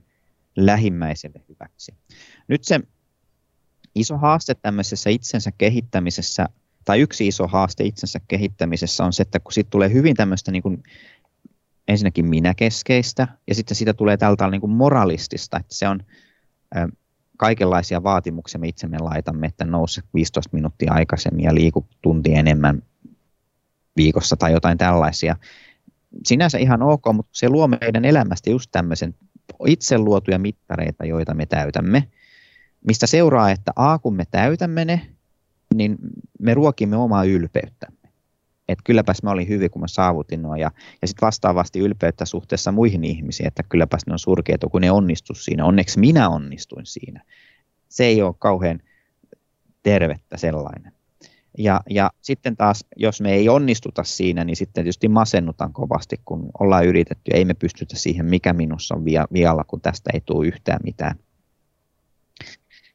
lähimmäiselle 0.56 1.42
hyväksi. 1.50 1.94
Nyt 2.48 2.64
se 2.64 2.80
iso 3.96 4.18
haaste 4.18 4.56
tämmöisessä 4.56 5.10
itsensä 5.10 5.52
kehittämisessä, 5.58 6.46
tai 6.88 7.00
yksi 7.00 7.28
iso 7.28 7.48
haaste 7.48 7.84
itsensä 7.84 8.20
kehittämisessä 8.28 9.06
on 9.06 9.14
se, 9.14 9.22
että 9.22 9.40
kun 9.40 9.54
siitä 9.54 9.70
tulee 9.70 9.94
hyvin 9.94 10.16
tämmöistä 10.16 10.52
niin 10.52 10.64
kuin, 10.64 10.84
ensinnäkin 11.88 12.26
minäkeskeistä, 12.26 13.28
ja 13.48 13.56
sitten 13.56 13.76
siitä 13.76 13.94
tulee 13.94 14.18
tältä 14.18 14.50
niin 14.50 14.62
kuin 14.62 14.72
moralistista, 14.72 15.58
että 15.58 15.76
se 15.76 15.88
on 15.88 16.00
ö, 16.76 16.88
kaikenlaisia 17.38 18.04
vaatimuksia 18.04 18.60
me 18.60 18.68
itsemme 18.68 18.98
laitamme, 19.00 19.48
että 19.48 19.66
nouse 19.66 20.02
15 20.14 20.50
minuuttia 20.54 20.94
aikaisemmin 20.94 21.46
ja 21.46 21.56
liiku 21.56 21.88
tunti 22.02 22.34
enemmän 22.34 22.84
viikossa 23.98 24.36
tai 24.38 24.52
jotain 24.52 24.78
tällaisia. 24.78 25.36
Sinänsä 26.26 26.58
ihan 26.58 26.82
ok, 26.82 27.04
mutta 27.14 27.32
se 27.34 27.50
luo 27.50 27.68
meidän 27.68 28.06
elämästä 28.06 28.50
just 28.50 28.72
tämmöisen 28.72 29.16
itse 29.66 29.98
luotuja 29.98 30.40
mittareita, 30.40 31.06
joita 31.06 31.34
me 31.34 31.46
täytämme, 31.46 32.08
mistä 32.88 33.08
seuraa, 33.08 33.52
että 33.52 33.72
A, 33.76 34.00
kun 34.00 34.16
me 34.16 34.24
täytämme 34.32 34.86
ne, 34.86 35.17
niin 35.74 35.98
me 36.40 36.54
ruokimme 36.54 36.98
omaa 36.98 37.24
ylpeyttämme. 37.24 37.98
Että 38.68 38.84
kylläpäs 38.84 39.24
mä 39.24 39.32
olin 39.32 39.48
hyvin, 39.48 39.72
kun 39.72 39.82
mä 39.82 39.88
saavutin 39.88 40.42
nuo. 40.42 40.56
Ja, 40.56 40.72
ja 41.02 41.08
sitten 41.08 41.26
vastaavasti 41.26 41.80
ylpeyttä 41.80 42.26
suhteessa 42.26 42.72
muihin 42.72 43.04
ihmisiin, 43.04 43.48
että 43.48 43.64
kylläpäs 43.70 44.02
ne 44.08 44.14
on 44.14 44.20
surkeita, 44.20 44.68
kun 44.68 44.82
ne 44.82 44.92
onnistu 44.92 45.34
siinä. 45.34 45.66
Onneksi 45.66 46.00
minä 46.00 46.30
onnistuin 46.30 46.86
siinä. 46.86 47.24
Se 47.90 48.06
ei 48.06 48.22
ole 48.22 48.36
kauhean 48.40 48.80
tervettä 49.84 50.38
sellainen. 50.38 50.92
Ja, 51.58 51.82
ja 51.90 52.12
sitten 52.22 52.58
taas, 52.58 52.86
jos 52.96 53.22
me 53.22 53.34
ei 53.34 53.50
onnistuta 53.50 54.04
siinä, 54.04 54.44
niin 54.44 54.56
sitten 54.56 54.74
tietysti 54.84 55.08
masennutaan 55.08 55.74
kovasti, 55.74 56.22
kun 56.26 56.50
ollaan 56.60 56.86
yritetty. 56.86 57.32
Ei 57.34 57.46
me 57.46 57.54
pystytä 57.54 57.96
siihen, 57.96 58.26
mikä 58.26 58.54
minussa 58.54 58.96
on 58.96 59.06
vialla, 59.34 59.64
kun 59.64 59.82
tästä 59.82 60.10
ei 60.14 60.22
tule 60.22 60.48
yhtään 60.48 60.80
mitään. 60.84 61.16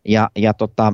Ja, 0.05 0.31
ja 0.37 0.55
tota, 0.55 0.93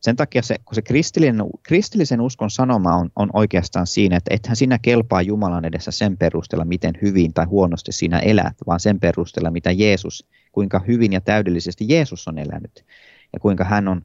sen 0.00 0.16
takia 0.16 0.42
se, 0.42 0.56
kun 0.64 0.74
se 0.74 0.82
kristillinen, 0.82 1.46
kristillisen 1.62 2.20
uskon 2.20 2.50
sanoma 2.50 2.96
on, 2.96 3.10
on 3.16 3.30
oikeastaan 3.32 3.86
siinä, 3.86 4.16
että 4.16 4.34
ethän 4.34 4.56
sinä 4.56 4.78
kelpaa 4.82 5.22
Jumalan 5.22 5.64
edessä 5.64 5.90
sen 5.90 6.16
perusteella, 6.16 6.64
miten 6.64 6.94
hyvin 7.02 7.34
tai 7.34 7.44
huonosti 7.44 7.92
sinä 7.92 8.18
elät, 8.18 8.54
vaan 8.66 8.80
sen 8.80 9.00
perusteella, 9.00 9.50
mitä 9.50 9.72
Jeesus, 9.72 10.26
kuinka 10.52 10.80
hyvin 10.88 11.12
ja 11.12 11.20
täydellisesti 11.20 11.84
Jeesus 11.88 12.28
on 12.28 12.38
elänyt 12.38 12.84
ja 13.32 13.40
kuinka 13.40 13.64
hän 13.64 13.88
on 13.88 14.02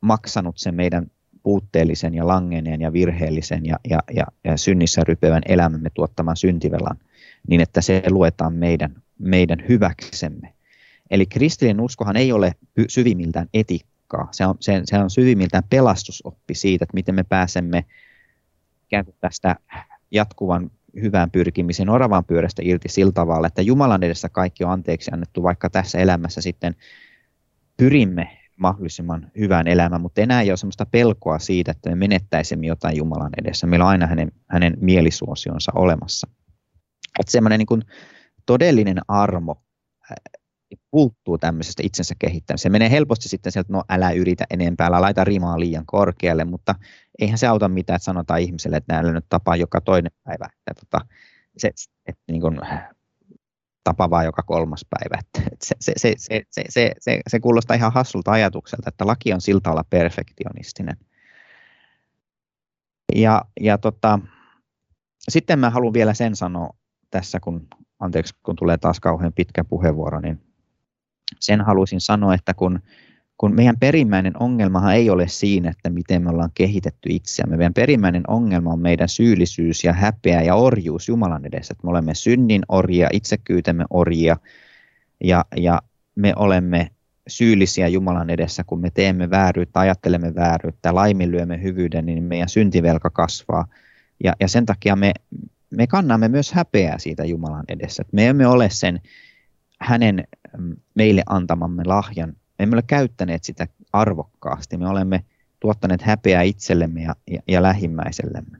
maksanut 0.00 0.58
sen 0.58 0.74
meidän 0.74 1.10
puutteellisen 1.42 2.14
ja 2.14 2.26
langeneen 2.26 2.80
ja 2.80 2.92
virheellisen 2.92 3.66
ja, 3.66 3.76
ja, 3.90 3.98
ja, 4.14 4.24
ja 4.44 4.56
synnissä 4.56 5.02
rypevän 5.08 5.42
elämämme 5.48 5.90
tuottaman 5.94 6.36
syntivelan, 6.36 6.98
niin 7.48 7.60
että 7.60 7.80
se 7.80 8.02
luetaan 8.10 8.54
meidän, 8.54 9.02
meidän 9.18 9.58
hyväksemme. 9.68 10.54
Eli 11.10 11.26
kristillinen 11.26 11.80
uskohan 11.80 12.16
ei 12.16 12.32
ole 12.32 12.52
syvimmiltään 12.88 13.48
etiikkaa, 14.04 14.28
se 14.32 14.46
on, 14.46 14.54
se, 14.60 14.82
se 14.84 14.98
on 14.98 15.10
syvimmiltään 15.10 15.64
pelastusoppi 15.70 16.54
siitä, 16.54 16.84
että 16.84 16.94
miten 16.94 17.14
me 17.14 17.24
pääsemme 17.24 17.84
ikään 18.84 19.04
kuin 19.04 19.16
tästä 19.20 19.56
jatkuvan 20.10 20.70
hyvään 21.00 21.30
pyrkimisen 21.30 21.88
oravan 21.90 22.24
pyörästä 22.24 22.62
irti 22.64 22.88
sillä 22.88 23.12
tavalla, 23.12 23.46
että 23.46 23.62
Jumalan 23.62 24.02
edessä 24.02 24.28
kaikki 24.28 24.64
on 24.64 24.70
anteeksi 24.70 25.10
annettu, 25.14 25.42
vaikka 25.42 25.70
tässä 25.70 25.98
elämässä 25.98 26.40
sitten 26.40 26.74
pyrimme 27.76 28.38
mahdollisimman 28.56 29.30
hyvän 29.38 29.66
elämän, 29.66 30.00
mutta 30.00 30.20
enää 30.20 30.42
ei 30.42 30.50
ole 30.50 30.56
sellaista 30.56 30.86
pelkoa 30.86 31.38
siitä, 31.38 31.70
että 31.70 31.90
me 31.90 31.96
menettäisimme 31.96 32.66
jotain 32.66 32.96
Jumalan 32.96 33.32
edessä. 33.40 33.66
Meillä 33.66 33.84
on 33.84 33.90
aina 33.90 34.06
hänen, 34.06 34.32
hänen 34.48 34.74
mielisuosionsa 34.80 35.72
olemassa. 35.74 36.28
Että 37.20 37.32
semmoinen 37.32 37.58
niin 37.58 37.82
todellinen 38.46 38.98
armo 39.08 39.62
puuttuu 40.90 41.38
tämmöisestä 41.38 41.82
itsensä 41.86 42.14
kehittämisestä. 42.18 42.62
Se 42.62 42.72
menee 42.72 42.90
helposti 42.90 43.28
sitten 43.28 43.52
sieltä, 43.52 43.72
no 43.72 43.82
älä 43.88 44.10
yritä 44.10 44.44
enempää, 44.50 44.86
älä 44.86 45.00
laita 45.00 45.24
rimaa 45.24 45.60
liian 45.60 45.86
korkealle, 45.86 46.44
mutta 46.44 46.74
eihän 47.18 47.38
se 47.38 47.46
auta 47.46 47.68
mitään, 47.68 47.96
että 47.96 48.04
sanotaan 48.04 48.40
ihmiselle, 48.40 48.76
että 48.76 48.92
näillä 48.92 49.12
nyt 49.12 49.26
tapaa 49.28 49.56
joka 49.56 49.80
toinen 49.80 50.12
päivä. 50.24 50.46
Että, 50.70 50.86
tota, 50.86 51.06
se, 51.56 51.70
että 52.06 52.22
niin 52.30 52.40
kuin, 52.40 52.60
tapa 53.84 54.10
vaan 54.10 54.24
joka 54.24 54.42
kolmas 54.42 54.86
päivä. 54.90 55.22
Se, 55.62 55.74
se, 55.80 55.92
se, 55.96 56.14
se, 56.16 56.42
se, 56.50 56.64
se, 56.68 56.92
se, 56.98 57.20
se 57.28 57.40
kuulostaa 57.40 57.76
ihan 57.76 57.92
hassulta 57.92 58.30
ajatukselta, 58.30 58.88
että 58.88 59.06
laki 59.06 59.32
on 59.32 59.40
siltä 59.40 59.70
olla 59.70 59.84
perfektionistinen. 59.90 60.96
Ja, 63.14 63.44
ja 63.60 63.78
tota, 63.78 64.18
sitten 65.28 65.58
mä 65.58 65.70
haluan 65.70 65.92
vielä 65.92 66.14
sen 66.14 66.36
sanoa 66.36 66.70
tässä, 67.10 67.40
kun 67.40 67.68
anteeksi, 67.98 68.34
kun 68.42 68.56
tulee 68.56 68.78
taas 68.78 69.00
kauhean 69.00 69.32
pitkä 69.32 69.64
puheenvuoro, 69.64 70.20
niin 70.20 70.53
sen 71.40 71.60
haluaisin 71.60 72.00
sanoa, 72.00 72.34
että 72.34 72.54
kun 72.54 72.80
kun 73.38 73.54
meidän 73.54 73.76
perimmäinen 73.80 74.42
ongelmahan 74.42 74.94
ei 74.94 75.10
ole 75.10 75.28
siinä, 75.28 75.70
että 75.70 75.90
miten 75.90 76.22
me 76.22 76.30
ollaan 76.30 76.50
kehitetty 76.54 77.08
itseämme. 77.12 77.56
Meidän 77.56 77.74
perimmäinen 77.74 78.22
ongelma 78.28 78.72
on 78.72 78.80
meidän 78.80 79.08
syyllisyys 79.08 79.84
ja 79.84 79.92
häpeä 79.92 80.42
ja 80.42 80.54
orjuus 80.54 81.08
Jumalan 81.08 81.46
edessä. 81.46 81.72
Että 81.72 81.84
me 81.86 81.90
olemme 81.90 82.14
synnin 82.14 82.62
orjia, 82.68 83.08
itsekyytemme 83.12 83.84
orjia 83.90 84.36
ja, 85.24 85.44
ja 85.56 85.82
me 86.14 86.32
olemme 86.36 86.90
syyllisiä 87.28 87.88
Jumalan 87.88 88.30
edessä, 88.30 88.64
kun 88.64 88.80
me 88.80 88.90
teemme 88.90 89.30
vääryyttä, 89.30 89.80
ajattelemme 89.80 90.34
vääryyttä, 90.34 90.94
laiminlyömme 90.94 91.62
hyvyyden, 91.62 92.06
niin 92.06 92.22
meidän 92.22 92.48
syntivelka 92.48 93.10
kasvaa. 93.10 93.66
Ja, 94.24 94.32
ja 94.40 94.48
sen 94.48 94.66
takia 94.66 94.96
me, 94.96 95.12
me 95.70 95.86
kannamme 95.86 96.28
myös 96.28 96.52
häpeää 96.52 96.98
siitä 96.98 97.24
Jumalan 97.24 97.64
edessä. 97.68 98.02
Me 98.12 98.28
emme 98.28 98.46
ole 98.46 98.70
sen 98.70 99.00
hänen 99.80 100.24
mm, 100.58 100.76
meille 100.94 101.22
antamamme 101.26 101.82
lahjan 101.84 102.36
me 102.58 102.62
emme 102.62 102.74
ole 102.74 102.82
käyttäneet 102.86 103.44
sitä 103.44 103.66
arvokkaasti. 103.92 104.76
Me 104.76 104.88
olemme 104.88 105.24
tuottaneet 105.60 106.02
häpeää 106.02 106.42
itsellemme 106.42 107.02
ja, 107.02 107.16
ja, 107.30 107.40
ja 107.48 107.62
lähimmäisellemme. 107.62 108.58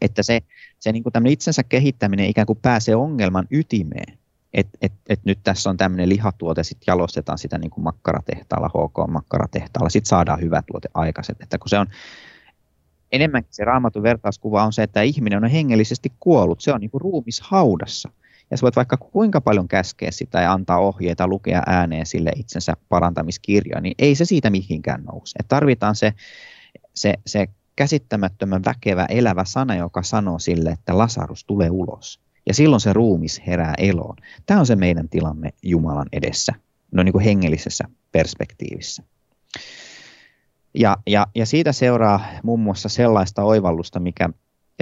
Että 0.00 0.22
se, 0.22 0.40
se 0.78 0.92
niin 0.92 1.02
kuin 1.02 1.26
itsensä 1.26 1.62
kehittäminen 1.62 2.26
ikään 2.26 2.46
kuin 2.46 2.58
pääsee 2.62 2.96
ongelman 2.96 3.46
ytimeen. 3.50 4.18
Että 4.54 4.78
et, 4.82 4.92
et 5.08 5.20
nyt 5.24 5.38
tässä 5.44 5.70
on 5.70 5.76
tämmöinen 5.76 6.08
lihatuote, 6.08 6.64
sitten 6.64 6.84
jalostetaan 6.86 7.38
sitä 7.38 7.58
niin 7.58 7.70
kuin 7.70 7.84
makkaratehtaalla, 7.84 8.68
HK-makkaratehtaalla, 8.68 9.88
sitten 9.88 10.08
saadaan 10.08 10.40
hyvä 10.40 10.62
tuote 10.66 10.88
aikaiset. 10.94 11.40
Että 11.40 11.58
kun 11.58 11.68
se 11.68 11.78
on 11.78 11.86
enemmänkin 13.12 13.54
se 13.54 13.64
raamatun 13.64 14.02
vertauskuva 14.02 14.64
on 14.64 14.72
se, 14.72 14.82
että 14.82 15.02
ihminen 15.02 15.44
on 15.44 15.50
hengellisesti 15.50 16.12
kuollut, 16.20 16.60
se 16.60 16.72
on 16.72 16.80
niin 16.80 16.90
kuin 16.90 17.00
ruumis 17.00 17.40
haudassa– 17.40 18.10
ja 18.52 18.58
sä 18.58 18.62
voit 18.62 18.76
vaikka 18.76 18.96
kuinka 18.96 19.40
paljon 19.40 19.68
käskeä 19.68 20.10
sitä 20.10 20.40
ja 20.40 20.52
antaa 20.52 20.78
ohjeita, 20.78 21.28
lukea 21.28 21.62
ääneen 21.66 22.06
sille 22.06 22.30
itsensä 22.36 22.72
parantamiskirjoa, 22.88 23.80
niin 23.80 23.94
ei 23.98 24.14
se 24.14 24.24
siitä 24.24 24.50
mihinkään 24.50 25.04
nouse. 25.04 25.36
Et 25.40 25.48
tarvitaan 25.48 25.96
se, 25.96 26.12
se, 26.94 27.14
se 27.26 27.46
käsittämättömän 27.76 28.64
väkevä 28.64 29.06
elävä 29.08 29.44
sana, 29.44 29.76
joka 29.76 30.02
sanoo 30.02 30.38
sille, 30.38 30.70
että 30.70 30.98
Lasarus 30.98 31.44
tulee 31.44 31.70
ulos. 31.70 32.20
Ja 32.46 32.54
silloin 32.54 32.80
se 32.80 32.92
ruumis 32.92 33.42
herää 33.46 33.74
eloon. 33.78 34.16
Tämä 34.46 34.60
on 34.60 34.66
se 34.66 34.76
meidän 34.76 35.08
tilamme 35.08 35.50
Jumalan 35.62 36.08
edessä, 36.12 36.54
no 36.90 37.02
niin 37.02 37.12
kuin 37.12 37.24
hengellisessä 37.24 37.84
perspektiivissä. 38.12 39.02
Ja, 40.74 40.96
ja, 41.06 41.26
ja 41.34 41.46
siitä 41.46 41.72
seuraa 41.72 42.24
muun 42.42 42.60
muassa 42.60 42.88
sellaista 42.88 43.42
oivallusta, 43.42 44.00
mikä 44.00 44.30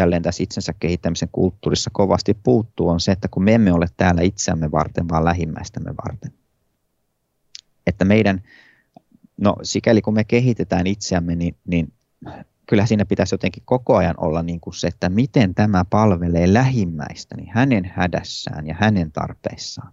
jälleen 0.00 0.22
tässä 0.22 0.42
itsensä 0.42 0.72
kehittämisen 0.80 1.28
kulttuurissa 1.32 1.90
kovasti 1.92 2.34
puuttuu, 2.34 2.88
on 2.88 3.00
se, 3.00 3.12
että 3.12 3.28
kun 3.28 3.44
me 3.44 3.54
emme 3.54 3.72
ole 3.72 3.86
täällä 3.96 4.22
itseämme 4.22 4.70
varten, 4.70 5.08
vaan 5.08 5.24
lähimmäistämme 5.24 5.94
varten. 6.06 6.32
Että 7.86 8.04
meidän, 8.04 8.42
no 9.36 9.56
sikäli 9.62 10.02
kun 10.02 10.14
me 10.14 10.24
kehitetään 10.24 10.86
itseämme, 10.86 11.36
niin, 11.36 11.56
niin 11.66 11.92
kyllä 12.66 12.86
siinä 12.86 13.04
pitäisi 13.04 13.34
jotenkin 13.34 13.62
koko 13.66 13.96
ajan 13.96 14.14
olla 14.18 14.42
niin 14.42 14.60
kuin 14.60 14.74
se, 14.74 14.86
että 14.88 15.08
miten 15.08 15.54
tämä 15.54 15.84
palvelee 15.84 16.52
lähimmäistä, 16.52 17.36
niin 17.36 17.50
hänen 17.54 17.92
hädässään 17.94 18.66
ja 18.66 18.74
hänen 18.78 19.12
tarpeissaan. 19.12 19.92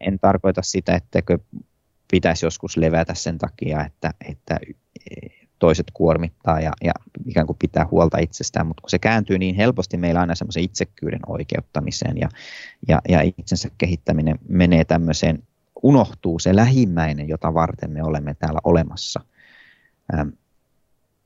En 0.00 0.18
tarkoita 0.18 0.62
sitä, 0.62 0.94
etteikö 0.94 1.38
pitäisi 2.10 2.46
joskus 2.46 2.76
levätä 2.76 3.14
sen 3.14 3.38
takia, 3.38 3.84
että, 3.84 4.14
että 4.28 4.58
toiset 5.58 5.86
kuormittaa 5.94 6.60
ja, 6.60 6.72
ja 6.84 6.92
ikään 7.26 7.46
kuin 7.46 7.58
pitää 7.58 7.86
huolta 7.90 8.18
itsestään, 8.18 8.66
mutta 8.66 8.80
kun 8.80 8.90
se 8.90 8.98
kääntyy 8.98 9.38
niin 9.38 9.54
helposti 9.54 9.96
meillä 9.96 10.20
aina 10.20 10.34
semmoisen 10.34 10.62
itsekyyden 10.62 11.20
oikeuttamiseen 11.26 12.18
ja, 12.18 12.28
ja, 12.88 13.00
ja 13.08 13.20
itsensä 13.22 13.68
kehittäminen 13.78 14.38
menee 14.48 14.84
tämmöiseen, 14.84 15.42
unohtuu 15.82 16.38
se 16.38 16.56
lähimmäinen, 16.56 17.28
jota 17.28 17.54
varten 17.54 17.90
me 17.90 18.02
olemme 18.02 18.34
täällä 18.34 18.60
olemassa. 18.64 19.20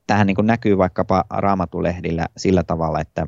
Tähän 0.07 0.27
niin 0.27 0.37
näkyy 0.43 0.79
vaikkapa 0.79 1.25
raamatulehdillä 1.31 2.27
sillä 2.37 2.63
tavalla, 2.63 3.01
että, 3.01 3.27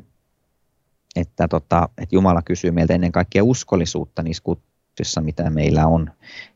että, 1.15 1.47
tota, 1.47 1.89
että 1.97 2.15
Jumala 2.15 2.41
kysyy 2.41 2.71
meiltä 2.71 2.93
ennen 2.93 3.11
kaikkea 3.11 3.43
uskollisuutta 3.43 4.23
niissä 4.23 4.43
kutsuissa, 4.91 5.21
mitä 5.21 5.49
meillä 5.49 5.87
on 5.87 6.11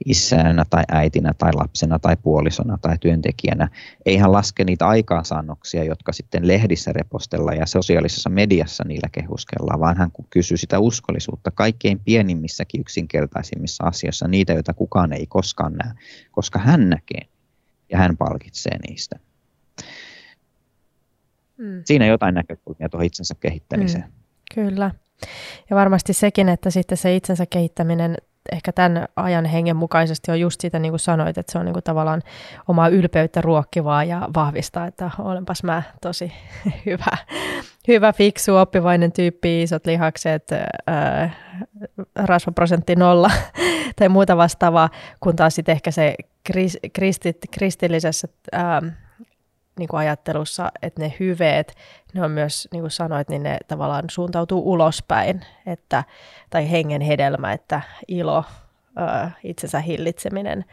isänä 0.05 0.65
tai 0.69 0.83
äitinä 0.91 1.33
tai 1.37 1.53
lapsena 1.53 1.99
tai 1.99 2.17
puolisona 2.17 2.77
tai 2.81 2.97
työntekijänä. 2.97 3.69
Ei 4.05 4.17
hän 4.17 4.31
laske 4.31 4.63
niitä 4.63 4.87
aikaansaannoksia, 4.87 5.83
jotka 5.83 6.13
sitten 6.13 6.47
lehdissä 6.47 6.93
repostellaan 6.93 7.57
ja 7.57 7.65
sosiaalisessa 7.65 8.29
mediassa 8.29 8.83
niillä 8.87 9.09
kehuskellaan, 9.11 9.79
vaan 9.79 9.97
hän 9.97 10.11
kysyy 10.29 10.57
sitä 10.57 10.79
uskollisuutta 10.79 11.51
kaikkein 11.51 11.99
pienimmissäkin 11.99 12.81
yksinkertaisimmissa 12.81 13.83
asioissa, 13.83 14.27
niitä, 14.27 14.53
joita 14.53 14.73
kukaan 14.73 15.13
ei 15.13 15.25
koskaan 15.27 15.73
näe, 15.73 15.93
koska 16.31 16.59
hän 16.59 16.89
näkee 16.89 17.21
ja 17.89 17.97
hän 17.97 18.17
palkitsee 18.17 18.77
niistä. 18.89 19.19
Mm. 21.57 21.81
Siinä 21.85 22.05
jotain 22.05 22.35
näkökulmia 22.35 22.89
tuohon 22.89 23.05
itsensä 23.05 23.35
kehittämiseen. 23.39 24.03
Mm, 24.03 24.24
kyllä. 24.55 24.91
Ja 25.69 25.75
varmasti 25.75 26.13
sekin, 26.13 26.49
että 26.49 26.69
sitten 26.69 26.97
se 26.97 27.15
itsensä 27.15 27.45
kehittäminen 27.45 28.17
ehkä 28.51 28.71
tämän 28.71 29.07
ajan 29.15 29.45
hengen 29.45 29.75
mukaisesti 29.75 30.31
on 30.31 30.39
just 30.39 30.61
sitä, 30.61 30.79
niin 30.79 30.91
kuin 30.91 30.99
sanoit, 30.99 31.37
että 31.37 31.51
se 31.51 31.59
on 31.59 31.65
niin 31.65 31.73
kuin 31.73 31.83
tavallaan 31.83 32.21
omaa 32.67 32.87
ylpeyttä 32.87 33.41
ruokkivaa 33.41 34.03
ja 34.03 34.29
vahvistaa, 34.35 34.87
että 34.87 35.11
olenpas 35.19 35.63
mä 35.63 35.83
tosi 36.01 36.31
hyvä, 36.85 37.17
hyvä 37.87 38.13
fiksu, 38.13 38.55
oppivainen 38.55 39.11
tyyppi, 39.11 39.63
isot 39.63 39.85
lihakset, 39.85 40.43
ää, 40.87 41.29
rasvaprosentti 42.15 42.95
nolla 42.95 43.31
tai 43.95 44.09
muuta 44.09 44.37
vastaavaa, 44.37 44.89
kun 45.19 45.35
taas 45.35 45.55
sitten 45.55 45.73
ehkä 45.73 45.91
se 45.91 46.15
kristit, 46.93 47.37
kristillisessä 47.51 48.27
ää, 48.51 48.81
niin 49.79 49.87
kuin 49.87 49.99
ajattelussa, 49.99 50.71
että 50.81 51.01
ne 51.01 51.13
hyveet, 51.19 51.75
ne 52.13 52.23
on 52.23 52.31
myös, 52.31 52.67
niin 52.71 52.81
kuin 52.81 52.91
sanoit, 52.91 53.29
niin 53.29 53.43
ne 53.43 53.57
tavallaan 53.67 54.05
suuntautuu 54.09 54.71
ulospäin, 54.71 55.41
että, 55.65 56.03
tai 56.49 56.71
hengen 56.71 57.01
hedelmä, 57.01 57.53
että 57.53 57.81
ilo, 58.07 58.43
ää, 58.95 59.31
itsensä 59.43 59.79
hillitseminen 59.79 60.65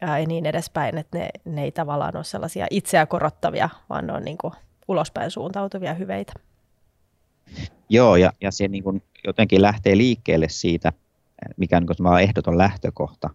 ää, 0.00 0.18
ja 0.18 0.26
niin 0.26 0.46
edespäin, 0.46 0.98
että 0.98 1.18
ne, 1.18 1.28
ne 1.44 1.64
ei 1.64 1.72
tavallaan 1.72 2.16
ole 2.16 2.24
sellaisia 2.24 2.66
itseä 2.70 3.06
korottavia, 3.06 3.68
vaan 3.88 4.06
ne 4.06 4.12
on 4.12 4.22
niin 4.22 4.38
kuin 4.38 4.52
ulospäin 4.88 5.30
suuntautuvia 5.30 5.94
hyveitä. 5.94 6.32
Joo, 7.88 8.16
ja, 8.16 8.32
ja 8.40 8.50
se 8.50 8.68
niin 8.68 8.84
kuin 8.84 9.02
jotenkin 9.26 9.62
lähtee 9.62 9.96
liikkeelle 9.96 10.48
siitä, 10.48 10.92
mikä 11.56 11.76
on 11.76 11.86
niin 11.98 12.22
ehdoton 12.22 12.58
lähtökohta, 12.58 13.30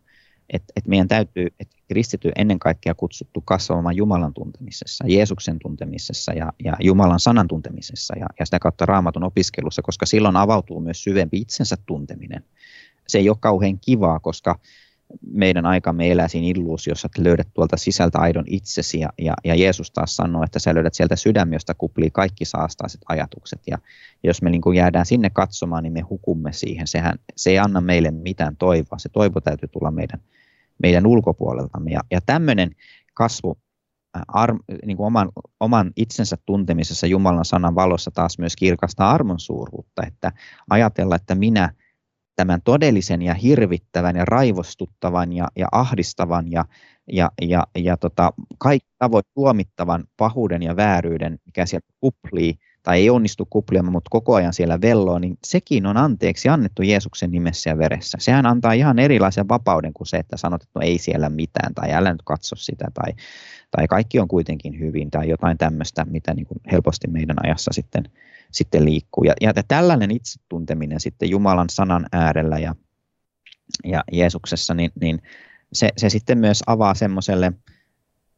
että, 0.49 0.73
että 0.75 0.89
meidän 0.89 1.07
täytyy, 1.07 1.47
että 1.59 1.75
kristity 1.87 2.31
ennen 2.35 2.59
kaikkea 2.59 2.95
kutsuttu 2.95 3.41
kasvamaan 3.41 3.95
Jumalan 3.95 4.33
tuntemisessa, 4.33 5.03
Jeesuksen 5.07 5.59
tuntemisessa 5.59 6.33
ja, 6.33 6.53
ja 6.63 6.77
Jumalan 6.79 7.19
sanan 7.19 7.47
tuntemisessa 7.47 8.17
ja, 8.19 8.25
ja 8.39 8.45
sitä 8.45 8.59
kautta 8.59 8.85
raamatun 8.85 9.23
opiskelussa, 9.23 9.81
koska 9.81 10.05
silloin 10.05 10.35
avautuu 10.35 10.79
myös 10.79 11.03
syvempi 11.03 11.37
itsensä 11.37 11.75
tunteminen. 11.85 12.43
Se 13.07 13.17
ei 13.17 13.29
ole 13.29 13.37
kauhean 13.39 13.79
kivaa, 13.79 14.19
koska 14.19 14.59
meidän 15.31 15.65
aikamme 15.65 16.11
elää 16.11 16.27
siinä 16.27 16.47
illuusiossa, 16.47 17.05
että 17.05 17.23
löydät 17.23 17.47
tuolta 17.53 17.77
sisältä 17.77 18.19
aidon 18.19 18.43
itsesi 18.47 18.99
ja, 18.99 19.09
ja, 19.17 19.33
ja 19.43 19.55
Jeesus 19.55 19.91
taas 19.91 20.15
sanoo, 20.15 20.43
että 20.43 20.59
sä 20.59 20.75
löydät 20.75 20.93
sieltä 20.93 21.15
sydämestä 21.15 21.73
kuplii 21.73 22.09
kaikki 22.11 22.45
saastaiset 22.45 23.01
ajatukset. 23.09 23.61
Ja, 23.67 23.77
ja 24.23 24.29
jos 24.29 24.41
me 24.41 24.49
niin 24.49 24.61
kuin 24.61 24.77
jäädään 24.77 25.05
sinne 25.05 25.29
katsomaan, 25.29 25.83
niin 25.83 25.93
me 25.93 26.01
hukumme 26.01 26.53
siihen. 26.53 26.87
Sehän, 26.87 27.19
se 27.35 27.49
ei 27.49 27.59
anna 27.59 27.81
meille 27.81 28.11
mitään 28.11 28.57
toivoa, 28.57 28.97
se 28.97 29.09
toivo 29.09 29.41
täytyy 29.41 29.69
tulla 29.69 29.91
meidän, 29.91 30.19
meidän 30.83 31.07
ulkopuoleltamme. 31.07 31.91
Ja, 31.91 32.01
ja 32.11 32.21
tämmöinen 32.25 32.71
kasvu 33.13 33.57
ar, 34.27 34.55
niin 34.85 34.97
kuin 34.97 35.07
oman, 35.07 35.29
oman 35.59 35.91
itsensä 35.95 36.37
tuntemisessa 36.45 37.07
Jumalan 37.07 37.45
sanan 37.45 37.75
valossa 37.75 38.11
taas 38.11 38.39
myös 38.39 38.55
kirkastaa 38.55 39.11
armon 39.11 39.39
suuruutta, 39.39 40.03
että 40.07 40.31
ajatella, 40.69 41.15
että 41.15 41.35
minä– 41.35 41.69
tämän 42.35 42.61
todellisen 42.61 43.21
ja 43.21 43.33
hirvittävän 43.33 44.15
ja 44.15 44.25
raivostuttavan 44.25 45.33
ja, 45.33 45.47
ja 45.55 45.67
ahdistavan 45.71 46.51
ja, 46.51 46.65
ja, 47.11 47.31
ja, 47.41 47.67
ja 47.75 47.97
tota, 47.97 48.33
kaikki 48.57 48.89
tavoin 48.97 49.23
tuomittavan 49.33 50.03
pahuuden 50.17 50.63
ja 50.63 50.75
vääryyden, 50.75 51.39
mikä 51.45 51.65
sieltä 51.65 51.87
kuplii, 51.99 52.55
tai 52.83 52.99
ei 52.99 53.09
onnistu 53.09 53.47
kupliamaan, 53.49 53.91
mutta 53.91 54.09
koko 54.11 54.35
ajan 54.35 54.53
siellä 54.53 54.81
velloo, 54.81 55.19
niin 55.19 55.37
sekin 55.45 55.85
on 55.85 55.97
anteeksi 55.97 56.49
annettu 56.49 56.81
Jeesuksen 56.81 57.31
nimessä 57.31 57.69
ja 57.69 57.77
veressä. 57.77 58.17
Sehän 58.21 58.45
antaa 58.45 58.73
ihan 58.73 58.99
erilaisen 58.99 59.49
vapauden 59.49 59.93
kuin 59.93 60.07
se, 60.07 60.17
että 60.17 60.37
sanot, 60.37 60.63
että 60.63 60.79
no 60.79 60.81
ei 60.85 60.97
siellä 60.97 61.29
mitään, 61.29 61.73
tai 61.73 61.93
älä 61.93 62.11
nyt 62.11 62.21
katso 62.25 62.55
sitä, 62.55 62.85
tai, 62.93 63.13
tai 63.71 63.87
kaikki 63.87 64.19
on 64.19 64.27
kuitenkin 64.27 64.79
hyvin, 64.79 65.11
tai 65.11 65.29
jotain 65.29 65.57
tämmöistä, 65.57 66.05
mitä 66.05 66.33
niin 66.33 66.45
kuin 66.45 66.59
helposti 66.71 67.07
meidän 67.07 67.37
ajassa 67.43 67.71
sitten 67.73 68.03
sitten 68.53 68.85
liikkuu. 68.85 69.23
Ja, 69.23 69.33
ja 69.41 69.53
tällainen 69.67 70.11
itsetunteminen 70.11 70.99
sitten 70.99 71.29
Jumalan 71.29 71.69
sanan 71.69 72.05
äärellä 72.11 72.59
ja, 72.59 72.75
ja 73.83 74.03
Jeesuksessa, 74.11 74.73
niin, 74.73 74.91
niin 75.01 75.21
se, 75.73 75.89
se 75.97 76.09
sitten 76.09 76.37
myös 76.37 76.63
avaa 76.67 76.93
semmoiselle 76.95 77.53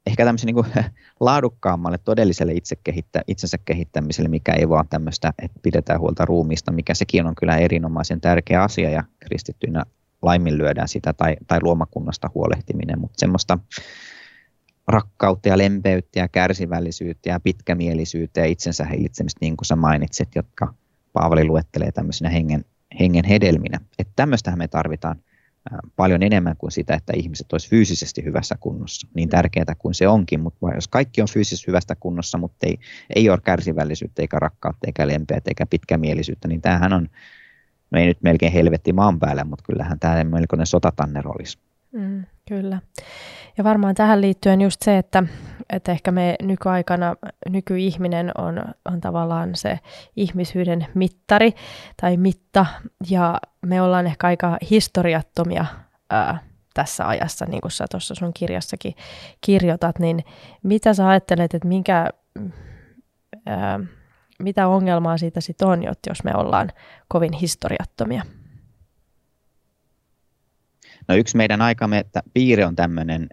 ehkä 0.06 0.26
tämmöisen 0.26 0.48
niin 0.56 0.86
laadukkaammalle 1.20 1.98
todelliselle 1.98 2.54
itse 2.54 2.76
kehittä, 2.84 3.22
itsensä 3.28 3.58
kehittämiselle, 3.66 4.30
mikä 4.30 4.54
ei 4.54 4.70
vaan 4.70 4.88
tämmöistä, 4.90 5.34
että 5.40 5.60
pidetään 5.64 6.00
huolta 6.00 6.26
ruumiista, 6.26 6.72
mikä 6.72 6.94
sekin 6.94 7.28
on 7.28 7.36
kyllä 7.36 7.58
erinomaisen 7.58 8.22
tärkeä 8.22 8.64
asia 8.64 8.90
ja 8.90 9.04
kristittyinä 9.20 9.84
laiminlyödään 10.22 10.88
sitä 10.88 11.14
tai, 11.14 11.36
tai 11.48 11.60
luomakunnasta 11.62 12.30
huolehtiminen, 12.34 13.00
mutta 13.00 13.20
semmoista 13.20 13.60
rakkautta 14.88 15.50
ja 15.50 15.58
lempeyttä 15.58 16.20
ja 16.20 16.28
kärsivällisyyttä 16.28 17.30
ja 17.30 17.40
pitkämielisyyttä 17.40 18.40
ja 18.40 18.46
itsensä 18.46 18.86
hillitsemistä, 18.86 19.38
niin 19.42 19.58
kuin 19.58 19.66
sä 19.66 19.76
mainitsit, 19.76 20.30
jotka 20.36 20.74
Paavali 21.14 21.44
luettelee 21.44 21.92
tämmöisinä 21.92 22.30
hengen, 22.30 22.66
hengen 23.00 23.26
hedelminä. 23.26 23.80
Että 24.00 24.14
tämmöistähän 24.16 24.60
me 24.60 24.68
tarvitaan 24.68 25.16
paljon 25.96 26.24
enemmän 26.24 26.58
kuin 26.58 26.72
sitä, 26.72 26.94
että 26.94 27.14
ihmiset 27.16 27.54
olisivat 27.54 27.70
fyysisesti 27.70 28.24
hyvässä 28.24 28.56
kunnossa. 28.60 29.08
Niin 29.14 29.30
tärkeää 29.30 29.76
kuin 29.78 29.94
se 29.94 30.08
onkin, 30.08 30.40
mutta 30.40 30.68
jos 30.76 30.88
kaikki 30.88 31.22
on 31.22 31.28
fyysisesti 31.34 31.68
hyvässä 31.68 31.96
kunnossa, 32.00 32.38
mutta 32.38 32.68
ei, 32.68 32.80
ei 33.16 33.30
ole 33.30 33.40
kärsivällisyyttä 33.44 34.22
eikä 34.22 34.40
rakkautta 34.40 34.88
eikä 34.88 35.08
lempeyttä 35.08 35.50
eikä 35.50 35.66
pitkämielisyyttä, 35.66 36.48
niin 36.48 36.62
tämähän 36.62 36.94
on, 36.94 37.10
no 37.92 38.00
ei 38.00 38.06
nyt 38.06 38.22
melkein 38.22 38.54
helvetti 38.54 38.94
maan 38.94 39.20
päällä, 39.20 39.44
mutta 39.44 39.64
kyllähän 39.66 40.00
tämä 40.00 40.24
melkoinen 40.24 40.68
sotatanner 40.68 41.28
olisi. 41.28 41.58
Mm, 41.96 42.24
kyllä. 42.48 42.80
Ja 43.58 43.64
varmaan 43.64 43.96
tähän 43.96 44.22
liittyen 44.22 44.62
just 44.62 44.82
se, 44.82 44.98
että, 44.98 45.24
että 45.70 45.92
ehkä 45.92 46.12
me 46.12 46.36
nykyaikana, 46.42 47.16
nykyihminen 47.50 48.32
on, 48.38 48.64
on 48.86 49.02
tavallaan 49.02 49.56
se 49.56 49.80
ihmisyyden 50.16 50.88
mittari 50.94 51.54
tai 52.02 52.18
mitta, 52.18 52.66
ja 53.10 53.40
me 53.66 53.82
ollaan 53.82 54.08
ehkä 54.08 54.28
aika 54.28 54.58
historiattomia 54.72 55.66
ää, 56.10 56.40
tässä 56.74 57.08
ajassa, 57.08 57.46
niin 57.46 57.62
kuin 57.62 57.72
sä 57.72 57.86
tuossa 57.92 58.16
sun 58.16 58.34
kirjassakin 58.34 58.96
kirjoitat, 59.42 60.00
niin 60.00 60.24
mitä 60.64 60.94
sä 60.94 61.10
ajattelet, 61.10 61.54
että 61.54 61.68
minkä, 61.68 62.10
ää, 63.46 63.80
mitä 64.40 64.68
ongelmaa 64.68 65.18
siitä 65.18 65.42
sitten 65.42 65.68
on, 65.68 65.84
jos 66.08 66.24
me 66.24 66.32
ollaan 66.36 66.72
kovin 67.08 67.34
historiattomia? 67.34 68.24
No 71.08 71.16
yksi 71.16 71.38
meidän 71.38 71.62
aikamme 71.62 71.98
että 71.98 72.24
piirre 72.34 72.66
on 72.66 72.76
tämmöinen 72.76 73.30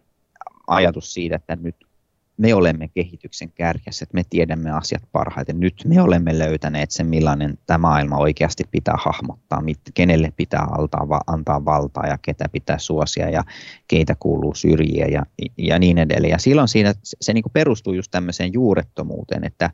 ajatus 0.66 1.14
siitä, 1.14 1.36
että 1.36 1.56
nyt 1.56 1.76
me 2.36 2.54
olemme 2.54 2.88
kehityksen 2.88 3.52
kärjessä, 3.52 4.02
että 4.02 4.14
me 4.14 4.22
tiedämme 4.30 4.70
asiat 4.70 5.02
parhaiten. 5.12 5.60
Nyt 5.60 5.74
me 5.86 6.02
olemme 6.02 6.38
löytäneet 6.38 6.90
sen, 6.90 7.06
millainen 7.06 7.58
tämä 7.66 7.78
maailma 7.78 8.16
oikeasti 8.16 8.64
pitää 8.70 8.94
hahmottaa, 8.98 9.62
kenelle 9.94 10.32
pitää 10.36 10.66
altaa, 10.78 11.20
antaa 11.26 11.64
valtaa 11.64 12.06
ja 12.06 12.18
ketä 12.22 12.48
pitää 12.48 12.78
suosia 12.78 13.30
ja 13.30 13.42
keitä 13.88 14.16
kuuluu 14.18 14.54
syrjiä 14.54 15.06
ja, 15.06 15.26
ja 15.58 15.78
niin 15.78 15.98
edelleen. 15.98 16.30
Ja 16.30 16.38
silloin 16.38 16.68
siinä 16.68 16.94
se, 17.02 17.16
se 17.20 17.32
niin 17.32 17.44
perustuu 17.52 17.92
just 17.92 18.10
tämmöiseen 18.10 18.52
juurettomuuteen, 18.52 19.44
että 19.44 19.70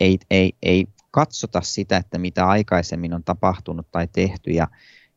ei, 0.00 0.18
ei, 0.30 0.52
ei 0.62 0.86
katsota 1.10 1.60
sitä, 1.60 1.96
että 1.96 2.18
mitä 2.18 2.46
aikaisemmin 2.46 3.14
on 3.14 3.24
tapahtunut 3.24 3.86
tai 3.90 4.08
tehty 4.12 4.50
ja, 4.50 4.68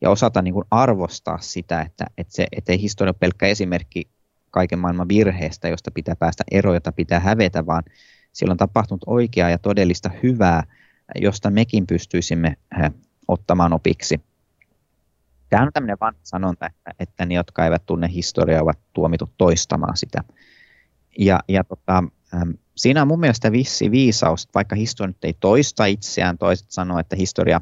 ja 0.01 0.09
osata 0.09 0.41
niin 0.41 0.53
kuin 0.53 0.65
arvostaa 0.71 1.37
sitä, 1.41 1.81
että, 1.81 2.05
että, 2.17 2.33
se, 2.33 2.47
että 2.57 2.71
ei 2.71 2.81
historia 2.81 3.09
ole 3.09 3.17
pelkkä 3.19 3.47
esimerkki 3.47 4.09
kaiken 4.51 4.79
maailman 4.79 5.07
virheestä, 5.07 5.67
josta 5.67 5.91
pitää 5.91 6.15
päästä 6.15 6.43
eroon, 6.51 6.75
jota 6.75 6.91
pitää 6.91 7.19
hävetä, 7.19 7.65
vaan 7.65 7.83
siellä 8.31 8.51
on 8.51 8.57
tapahtunut 8.57 9.03
oikeaa 9.05 9.49
ja 9.49 9.57
todellista 9.57 10.09
hyvää, 10.23 10.63
josta 11.15 11.49
mekin 11.49 11.87
pystyisimme 11.87 12.57
äh, 12.79 12.91
ottamaan 13.27 13.73
opiksi. 13.73 14.21
Tämä 15.49 15.63
on 15.63 15.73
tämmöinen 15.73 15.97
vanha 16.01 16.19
sanonta, 16.23 16.65
että, 16.65 16.91
että 16.99 17.25
ne, 17.25 17.35
jotka 17.35 17.65
eivät 17.65 17.85
tunne 17.85 18.09
historiaa, 18.13 18.63
ovat 18.63 18.79
tuomitut 18.93 19.31
toistamaan 19.37 19.97
sitä. 19.97 20.23
Ja, 21.19 21.39
ja 21.47 21.63
tota, 21.63 22.03
siinä 22.75 23.01
on 23.01 23.07
mun 23.07 23.19
mielestä 23.19 23.51
vissi 23.51 23.91
viisaus, 23.91 24.43
että 24.43 24.53
vaikka 24.55 24.75
historia 24.75 25.07
nyt 25.07 25.23
ei 25.23 25.33
toista 25.39 25.85
itseään, 25.85 26.37
toiset 26.37 26.71
sanoo, 26.71 26.99
että 26.99 27.15
historia 27.15 27.61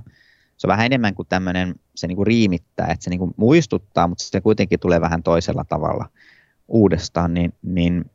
se 0.59 0.67
on 0.67 0.69
vähän 0.69 0.85
enemmän 0.85 1.15
kuin 1.15 1.27
tämmöinen, 1.27 1.75
se 1.95 2.07
niin 2.07 2.15
kuin 2.15 2.27
riimittää, 2.27 2.87
että 2.87 3.03
se 3.03 3.09
niin 3.09 3.19
kuin 3.19 3.33
muistuttaa, 3.37 4.07
mutta 4.07 4.23
se 4.23 4.41
kuitenkin 4.41 4.79
tulee 4.79 5.01
vähän 5.01 5.23
toisella 5.23 5.65
tavalla 5.69 6.09
uudestaan, 6.67 7.33
niin, 7.33 7.53
niin 7.61 8.05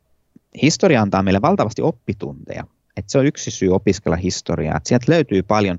historia 0.61 1.01
antaa 1.01 1.23
meille 1.23 1.41
valtavasti 1.41 1.81
oppitunteja. 1.81 2.63
Et 2.97 3.09
se 3.09 3.17
on 3.17 3.25
yksi 3.25 3.51
syy 3.51 3.69
opiskella 3.69 4.15
historiaa. 4.15 4.77
Et 4.77 4.85
sieltä 4.85 5.11
löytyy 5.11 5.43
paljon 5.43 5.77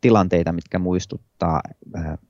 tilanteita, 0.00 0.52
mitkä 0.52 0.78
muistuttaa 0.78 1.60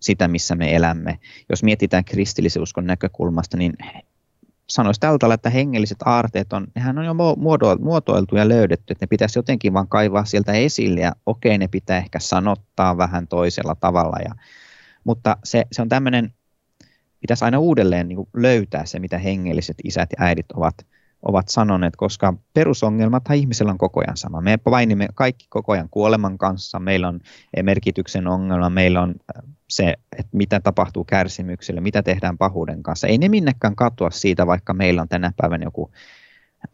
sitä, 0.01 0.29
missä 0.29 0.55
me 0.55 0.77
elämme. 0.77 1.19
Jos 1.51 1.63
mietitään 1.63 2.05
kristillisen 2.05 2.63
uskon 2.63 2.87
näkökulmasta, 2.87 3.57
niin 3.57 3.73
sanoisi 4.69 5.01
tältä 5.01 5.19
tavalla, 5.19 5.35
että 5.35 5.51
hengelliset 5.51 5.99
aarteet 6.05 6.53
on, 6.53 6.67
nehän 6.75 6.99
on 6.99 7.05
jo 7.05 7.15
muotoiltu 7.79 8.37
ja 8.37 8.49
löydetty, 8.49 8.93
että 8.93 9.03
ne 9.03 9.07
pitäisi 9.07 9.39
jotenkin 9.39 9.73
vaan 9.73 9.89
kaivaa 9.89 10.25
sieltä 10.25 10.53
esille 10.53 11.01
ja 11.01 11.13
okei, 11.27 11.59
ne 11.59 11.69
pitää 11.69 11.99
ehkä 11.99 12.19
sanottaa 12.19 12.97
vähän 12.97 13.29
toisella 13.29 13.75
tavalla. 13.75 14.17
Ja, 14.25 14.35
mutta 15.05 15.37
se, 15.45 15.65
se 15.73 15.83
on 15.83 15.89
tämmöinen, 15.89 16.35
pitäisi 17.21 17.45
aina 17.45 17.59
uudelleen 17.59 18.09
niin 18.09 18.29
löytää 18.37 18.87
se, 18.87 18.99
mitä 18.99 19.19
hengelliset 19.19 19.77
isät 19.85 20.11
ja 20.19 20.25
äidit 20.25 20.53
ovat, 20.53 20.75
ovat 21.23 21.49
sanoneet, 21.49 21.97
koska 21.97 22.35
perusongelmathan 22.55 23.37
ihmisellä 23.37 23.73
on 23.73 23.79
koko 23.79 24.01
ajan 24.01 24.17
sama. 24.17 24.41
Me 24.41 24.57
painimme 24.57 25.09
kaikki 25.15 25.47
koko 25.49 25.73
ajan 25.73 25.89
kuoleman 25.91 26.39
kanssa, 26.39 26.81
meillä 26.81 27.09
on 27.09 27.21
merkityksen 27.63 28.27
ongelma, 28.27 28.71
meillä 28.71 29.03
on 29.03 29.15
se, 29.69 29.95
että 30.19 30.37
mitä 30.37 30.61
tapahtuu 30.61 31.05
kärsimykselle, 31.05 31.81
mitä 31.81 32.03
tehdään 32.03 32.39
pahuuden 32.39 32.83
kanssa. 32.83 33.07
Ei 33.07 33.19
ne 33.19 33.29
minnekään 33.29 33.77
katoa 33.77 34.11
siitä, 34.11 34.47
vaikka 34.47 34.75
meillä 34.75 35.03
on 35.03 35.09
tänä 35.09 35.33
päivänä 35.37 35.65
joku 35.65 35.91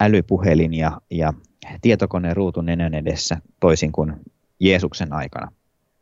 älypuhelin 0.01 0.75
ja, 0.75 1.01
ja 1.11 1.33
tietokoneen 1.83 2.37
ruutu 2.37 2.61
nenän 2.61 2.95
edessä 2.95 3.37
toisin 3.61 3.93
kuin 3.93 4.13
Jeesuksen 4.61 5.13
aikana. 5.13 5.53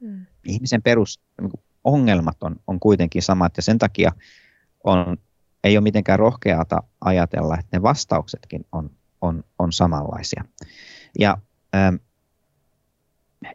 Mm. 0.00 0.26
Ihmisen 0.46 0.82
perusongelmat 0.82 2.42
on, 2.42 2.56
on 2.66 2.80
kuitenkin 2.80 3.22
samat 3.22 3.56
ja 3.56 3.62
sen 3.62 3.78
takia 3.78 4.12
on, 4.84 5.16
ei 5.64 5.76
ole 5.76 5.82
mitenkään 5.82 6.18
rohkeata 6.18 6.82
ajatella, 7.00 7.54
että 7.54 7.76
ne 7.76 7.82
vastauksetkin 7.82 8.64
on, 8.72 8.90
on, 9.20 9.44
on 9.58 9.72
samanlaisia. 9.72 10.44
Ja 11.18 11.38
ähm, 11.76 11.94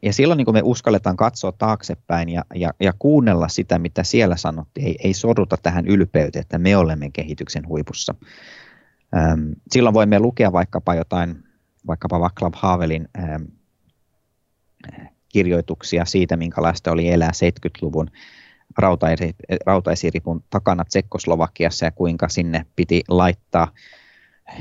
ja 0.02 0.14
silloin 0.14 0.38
niin 0.38 0.46
kun 0.46 0.54
me 0.54 0.62
uskalletaan 0.64 1.18
katsoa 1.18 1.52
taaksepäin 1.52 2.30
ja, 2.30 2.46
ja, 2.56 2.74
ja 2.80 2.94
kuunnella 3.00 3.48
sitä, 3.48 3.80
mitä 3.80 4.04
siellä 4.04 4.38
sanottiin, 4.38 4.88
ei, 4.88 4.96
ei 5.04 5.14
sorruta 5.14 5.58
tähän 5.64 5.88
ylpeyteen, 5.88 6.42
että 6.42 6.58
me 6.58 6.78
olemme 6.78 7.10
kehityksen 7.10 7.68
huipussa. 7.68 8.16
Ähm, 9.16 9.52
silloin 9.72 9.94
voimme 9.94 10.20
lukea 10.20 10.52
vaikkapa 10.52 10.96
jotain, 10.96 11.44
vaikkapa 11.88 12.20
Vaclav 12.20 12.54
Havelin 12.56 13.08
ähm, 13.18 13.44
kirjoituksia 15.30 16.06
siitä, 16.06 16.38
minkälaista 16.38 16.92
oli 16.92 17.12
elää 17.12 17.32
70-luvun 17.32 18.10
rautaisiripun 19.66 20.44
takana 20.50 20.86
Tsekkoslovakiassa 20.86 21.86
ja 21.86 21.92
kuinka 21.92 22.30
sinne 22.30 22.66
piti 22.76 23.02
laittaa 23.08 23.68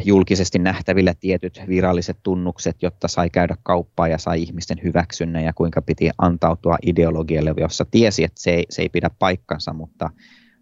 julkisesti 0.05 0.59
nähtävillä 0.59 1.15
tietyt 1.15 1.61
viralliset 1.69 2.19
tunnukset, 2.23 2.83
jotta 2.83 3.09
sai 3.09 3.31
käydä 3.31 3.57
kauppaa 3.63 4.09
ja 4.09 4.19
sai 4.19 4.43
ihmisten 4.43 4.79
hyväksynnän 4.83 5.45
ja 5.45 5.53
kuinka 5.53 5.83
piti 5.83 6.11
antautua 6.19 6.79
ideologialle, 6.83 7.55
jossa 7.57 7.85
tiesi, 7.91 8.25
että 8.25 8.41
se 8.41 8.51
ei, 8.51 8.65
se 8.71 8.83
ei 8.83 8.89
pidä 8.89 9.11
paikkansa, 9.19 9.73
mutta 9.73 10.11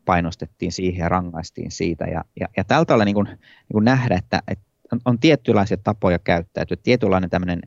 painostettiin 0.04 0.72
siihen 0.72 1.02
ja 1.02 1.08
rangaistiin 1.08 1.70
siitä. 1.70 2.04
Ja, 2.04 2.24
ja, 2.40 2.48
ja 2.56 2.64
tältä 2.64 2.84
tavalla 2.86 3.04
niin 3.04 3.14
kuin, 3.14 3.26
niin 3.26 3.72
kuin 3.72 3.84
nähdä, 3.84 4.16
että, 4.16 4.42
että 4.48 4.64
on, 4.92 5.00
on 5.04 5.18
tietynlaisia 5.18 5.76
tapoja 5.76 6.18
käyttäytyä, 6.18 6.76
tietynlainen 6.82 7.30
tämmöinen 7.30 7.60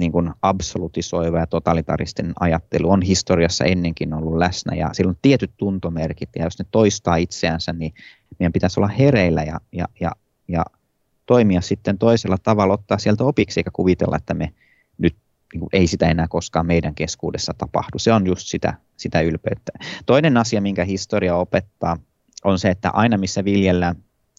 niin 0.00 0.12
kuin 0.12 0.30
absolutisoiva 0.42 1.38
ja 1.38 1.46
totalitaristen 1.46 2.32
ajattelu 2.40 2.90
on 2.90 3.02
historiassa 3.02 3.64
ennenkin 3.64 4.14
ollut 4.14 4.38
läsnä 4.38 4.76
ja 4.76 4.90
sillä 4.92 5.08
on 5.08 5.16
tietyt 5.22 5.50
tuntomerkit 5.56 6.28
ja 6.36 6.44
jos 6.44 6.58
ne 6.58 6.64
toistaa 6.70 7.16
itseänsä, 7.16 7.72
niin 7.72 7.94
meidän 8.38 8.52
pitäisi 8.52 8.80
olla 8.80 8.88
hereillä 8.88 9.42
ja, 9.42 9.60
ja, 9.72 9.84
ja, 10.00 10.10
ja 10.48 10.64
toimia 11.26 11.60
sitten 11.60 11.98
toisella 11.98 12.36
tavalla, 12.42 12.74
ottaa 12.74 12.98
sieltä 12.98 13.24
opiksi 13.24 13.60
eikä 13.60 13.70
kuvitella, 13.72 14.16
että 14.16 14.34
me 14.34 14.52
nyt 14.98 15.16
niin 15.52 15.60
kuin, 15.60 15.68
ei 15.72 15.86
sitä 15.86 16.08
enää 16.08 16.28
koskaan 16.28 16.66
meidän 16.66 16.94
keskuudessa 16.94 17.54
tapahdu. 17.58 17.98
Se 17.98 18.12
on 18.12 18.26
just 18.26 18.46
sitä, 18.46 18.74
sitä 18.96 19.20
ylpeyttä. 19.20 19.72
Toinen 20.06 20.36
asia, 20.36 20.60
minkä 20.60 20.84
historia 20.84 21.36
opettaa, 21.36 21.96
on 22.44 22.58
se, 22.58 22.70
että 22.70 22.90
aina 22.90 23.18
missä 23.18 23.44
viljellään, 23.44 23.96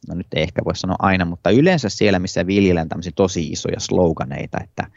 no 0.07 0.15
nyt 0.15 0.27
ei 0.35 0.43
ehkä 0.43 0.61
voi 0.65 0.75
sanoa 0.75 0.95
aina, 0.99 1.25
mutta 1.25 1.49
yleensä 1.49 1.89
siellä, 1.89 2.19
missä 2.19 2.47
viljellään 2.47 2.89
tämmöisiä 2.89 3.11
tosi 3.15 3.47
isoja 3.47 3.79
sloganeita, 3.79 4.57
että 4.63 4.87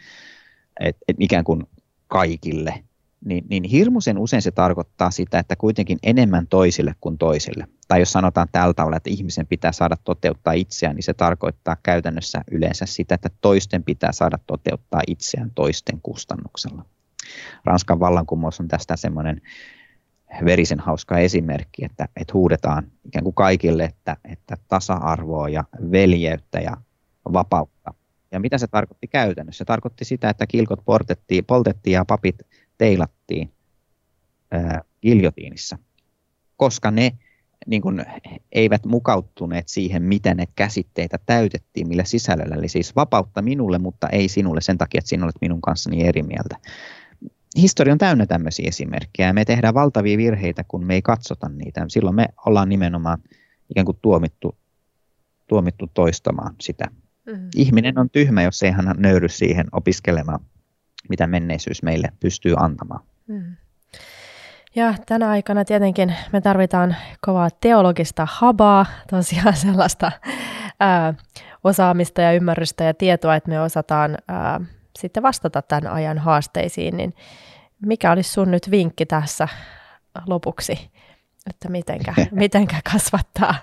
et, 0.81 0.97
et 1.09 1.17
ikään 1.19 1.45
kuin 1.45 1.63
kaikille, 2.09 2.85
niin, 3.25 3.45
niin 3.51 3.65
hirmuisen 3.65 4.19
usein 4.19 4.43
se 4.43 4.51
tarkoittaa 4.51 5.11
sitä, 5.11 5.39
että 5.39 5.57
kuitenkin 5.57 5.99
enemmän 6.03 6.47
toisille 6.47 6.95
kuin 7.01 7.19
toisille. 7.19 7.69
Tai 7.89 8.01
jos 8.01 8.13
sanotaan 8.13 8.49
tällä 8.53 8.75
tavalla, 8.75 8.97
että 8.97 9.11
ihmisen 9.11 9.47
pitää 9.47 9.73
saada 9.73 9.97
toteuttaa 10.05 10.53
itseään, 10.53 10.97
niin 10.97 11.03
se 11.03 11.15
tarkoittaa 11.15 11.77
käytännössä 11.83 12.43
yleensä 12.51 12.87
sitä, 12.87 13.15
että 13.15 13.31
toisten 13.41 13.85
pitää 13.85 14.13
saada 14.13 14.39
toteuttaa 14.47 15.01
itseään 15.07 15.51
toisten 15.55 16.01
kustannuksella. 16.03 16.85
Ranskan 17.65 18.01
vallankumous 18.01 18.61
on 18.61 18.69
tästä 18.69 18.97
semmoinen 18.97 19.41
verisen 20.45 20.81
hauska 20.81 21.19
esimerkki, 21.19 21.85
että, 21.85 22.09
että 22.17 22.35
huudetaan 22.35 22.87
ikään 23.05 23.25
kuin 23.25 23.35
kaikille, 23.35 23.85
että, 23.85 24.17
että 24.25 24.57
tasa-arvoa 24.69 25.49
ja 25.49 25.65
veljeyttä 25.91 26.61
ja 26.61 26.77
vapautta. 27.33 27.95
Ja 28.35 28.41
mitä 28.41 28.59
se 28.59 28.67
tarkoitti 28.67 29.07
käytännössä? 29.09 29.59
Se 29.59 29.65
tarkoitti 29.65 30.05
sitä, 30.05 30.31
että 30.31 30.47
kilkot 30.47 30.85
poltettiin, 30.85 31.45
poltettiin 31.45 31.95
ja 31.95 32.05
papit 32.05 32.37
teilattiin 32.79 33.53
ää, 34.51 34.83
giljotiinissa, 35.03 35.79
koska 36.57 36.91
ne 36.91 37.19
niin 37.67 37.83
kuin, 37.83 38.05
eivät 38.53 38.87
mukauttuneet 38.87 39.69
siihen, 39.69 40.03
miten 40.03 40.37
ne 40.37 40.45
käsitteitä 40.57 41.19
täytettiin, 41.27 41.89
millä 41.89 42.05
sisällöllä. 42.05 42.55
Eli 42.55 42.69
siis 42.69 42.97
vapautta 42.97 43.43
minulle, 43.43 43.79
mutta 43.79 44.09
ei 44.09 44.29
sinulle 44.29 44.61
sen 44.61 44.79
takia, 44.79 44.99
että 44.99 45.09
sinä 45.09 45.25
olet 45.25 45.41
minun 45.41 45.61
kanssani 45.61 46.07
eri 46.07 46.23
mieltä. 46.23 46.57
Historia 47.57 47.93
on 47.93 47.99
täynnä 47.99 48.27
tämmöisiä 48.27 48.69
esimerkkejä 48.69 49.33
me 49.33 49.45
tehdään 49.45 49.75
valtavia 49.75 50.19
virheitä, 50.19 50.65
kun 50.69 50.87
me 50.87 50.95
ei 50.95 51.03
katsota 51.03 51.49
niitä. 51.49 51.85
Silloin 51.89 52.17
me 52.17 52.29
ollaan 52.47 52.69
nimenomaan 52.69 53.19
ikään 53.71 53.87
kuin 53.87 53.99
tuomittu, 54.03 54.57
tuomittu 55.47 55.91
toistamaan 55.95 56.55
sitä. 56.61 56.85
Mm-hmm. 57.27 57.49
Ihminen 57.57 57.99
on 57.99 58.11
tyhmä, 58.11 58.43
jos 58.43 58.63
ei 58.63 58.71
hän 58.71 58.95
nöyry 58.99 59.29
siihen 59.29 59.67
opiskelemaan 59.73 60.41
mitä 61.09 61.27
menneisyys 61.27 61.83
meille 61.83 62.09
pystyy 62.21 62.55
antamaan. 62.59 63.05
Mm. 63.27 63.57
Ja 64.75 64.95
tänä 65.07 65.31
aikana 65.31 65.65
tietenkin 65.65 66.15
me 66.33 66.41
tarvitaan 66.41 66.97
kovaa 67.21 67.49
teologista 67.61 68.27
habaa, 68.31 68.87
tosiaan 69.11 69.57
sellaista 69.57 70.13
ää, 70.81 71.15
osaamista 71.65 72.23
ja 72.23 72.33
ymmärrystä 72.33 72.85
ja 72.85 72.95
tietoa, 72.95 73.37
että 73.37 73.51
me 73.51 73.61
osataan 73.61 74.19
ää, 74.29 74.61
sitten 74.99 75.23
vastata 75.23 75.63
tämän 75.63 75.93
ajan 75.93 76.19
haasteisiin. 76.19 76.97
Niin 76.97 77.15
mikä 77.87 78.13
olisi 78.13 78.33
sun 78.33 78.51
nyt 78.51 78.71
vinkki 78.71 79.07
tässä 79.07 79.49
lopuksi, 80.27 80.91
että 81.51 81.69
mitenkä, 81.69 82.15
mitenkä 82.31 82.77
kasvattaa 82.93 83.55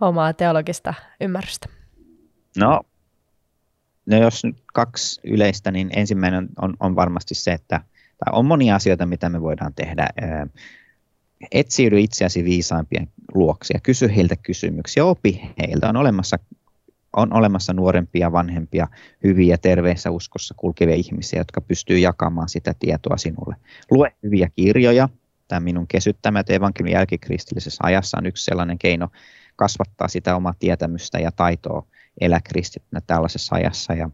omaa 0.00 0.32
teologista 0.32 0.94
ymmärrystä? 1.20 1.68
No 2.58 2.80
No 4.06 4.16
jos 4.16 4.44
nyt 4.44 4.56
kaksi 4.74 5.20
yleistä, 5.24 5.70
niin 5.70 5.90
ensimmäinen 5.96 6.48
on, 6.60 6.74
on 6.80 6.96
varmasti 6.96 7.34
se, 7.34 7.52
että 7.52 7.80
tai 8.24 8.38
on 8.38 8.46
monia 8.46 8.74
asioita, 8.74 9.06
mitä 9.06 9.28
me 9.28 9.42
voidaan 9.42 9.74
tehdä. 9.74 10.08
Etsiydy 11.52 12.00
itseäsi 12.00 12.44
viisaimpien 12.44 13.08
luokse 13.34 13.74
ja 13.74 13.80
kysy 13.80 14.12
heiltä 14.16 14.36
kysymyksiä, 14.36 15.04
opi 15.04 15.40
heiltä. 15.58 15.88
On 15.88 15.96
olemassa, 15.96 16.38
on 17.16 17.32
olemassa 17.32 17.72
nuorempia, 17.72 18.32
vanhempia, 18.32 18.88
hyviä, 19.24 19.58
terveessä 19.58 20.10
uskossa 20.10 20.54
kulkevia 20.56 20.94
ihmisiä, 20.94 21.40
jotka 21.40 21.60
pystyy 21.60 21.98
jakamaan 21.98 22.48
sitä 22.48 22.74
tietoa 22.78 23.16
sinulle. 23.16 23.56
Lue 23.90 24.12
hyviä 24.22 24.48
kirjoja. 24.56 25.08
Tämä 25.48 25.60
minun 25.60 25.86
kesyttämät 25.86 26.50
evankeliumin 26.50 26.94
jälkikristillisessä 26.94 27.80
ajassa 27.82 28.18
on 28.18 28.26
yksi 28.26 28.44
sellainen 28.44 28.78
keino 28.78 29.08
kasvattaa 29.56 30.08
sitä 30.08 30.36
omaa 30.36 30.54
tietämystä 30.58 31.18
ja 31.18 31.32
taitoa 31.32 31.86
elä 32.20 32.40
kristittynä 32.44 33.00
tällaisessa 33.06 33.54
ajassa. 33.54 33.94
Ja 33.94 34.10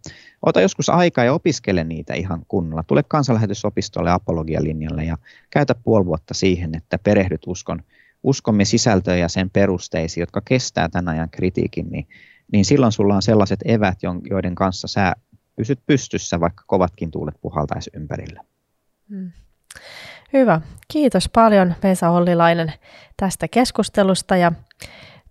ota 0.47 0.61
joskus 0.61 0.89
aikaa 0.89 1.25
ja 1.25 1.33
opiskele 1.33 1.85
niitä 1.85 2.15
ihan 2.15 2.43
kunnolla. 2.49 2.83
Tule 2.83 3.03
kansanlähetysopistolle 3.03 4.11
apologialinjalle 4.11 5.05
ja 5.05 5.19
käytä 5.51 5.75
puoli 5.75 6.07
vuotta 6.07 6.35
siihen, 6.35 6.75
että 6.75 6.99
perehdyt 6.99 7.43
uskon, 7.47 7.83
uskomme 8.23 8.65
sisältöön 8.65 9.21
ja 9.21 9.29
sen 9.29 9.51
perusteisiin, 9.51 10.23
jotka 10.23 10.41
kestää 10.45 10.89
tämän 10.89 11.09
ajan 11.09 11.31
kritiikin, 11.31 11.91
niin, 11.91 12.09
niin 12.53 12.65
silloin 12.65 12.93
sulla 12.93 13.15
on 13.15 13.23
sellaiset 13.23 13.61
evät, 13.65 13.99
joiden 14.31 14.55
kanssa 14.55 14.89
sä 14.89 15.15
pysyt 15.57 15.81
pystyssä, 15.87 16.41
vaikka 16.41 16.65
kovatkin 16.67 17.11
tuulet 17.11 17.35
puhaltaisi 17.41 17.91
ympärillä. 17.95 18.45
Hmm. 19.09 19.33
Hyvä. 20.33 20.61
Kiitos 20.89 21.29
paljon 21.29 21.75
Vesa 21.83 22.11
Ollilainen 22.11 22.73
tästä 23.17 23.49
keskustelusta 23.49 24.37
ja 24.37 24.53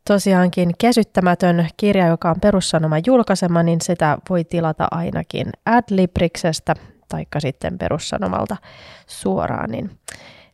tosiaankin 0.07 0.71
kesyttämätön 0.77 1.67
kirja, 1.77 2.07
joka 2.07 2.29
on 2.29 2.41
perussanoman 2.41 3.01
julkaisema, 3.05 3.63
niin 3.63 3.81
sitä 3.81 4.17
voi 4.29 4.43
tilata 4.43 4.87
ainakin 4.91 5.49
Adlibriksestä 5.65 6.73
taikka 7.09 7.39
sitten 7.39 7.77
perussanomalta 7.77 8.57
suoraan, 9.07 9.71
niin 9.71 9.99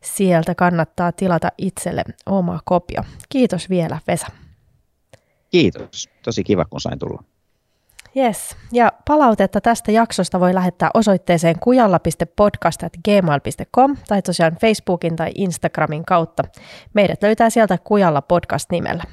sieltä 0.02 0.56
kannattaa 0.56 1.12
tilata 1.12 1.50
itselle 1.58 2.04
oma 2.26 2.60
kopio. 2.66 3.04
Kiitos 3.30 3.70
vielä 3.70 4.00
Vesa. 4.08 4.28
Kiitos. 5.50 6.10
Tosi 6.24 6.44
kiva, 6.44 6.66
kun 6.66 6.82
sain 6.82 7.00
tulla. 7.00 7.24
Yes, 8.18 8.58
ja 8.72 8.92
palautetta 9.08 9.62
tästä 9.62 9.92
jaksosta 9.92 10.40
voi 10.40 10.54
lähettää 10.54 10.90
osoitteeseen 10.94 11.60
kujalla.podcast.gmail.com 11.60 13.98
tai 14.08 14.22
tosiaan 14.22 14.58
Facebookin 14.62 15.16
tai 15.16 15.32
Instagramin 15.36 16.06
kautta. 16.06 16.44
Meidät 16.94 17.24
löytää 17.24 17.50
sieltä 17.50 17.78
Kujalla 17.84 18.22
podcast 18.22 18.72
nimellä. 18.72 19.04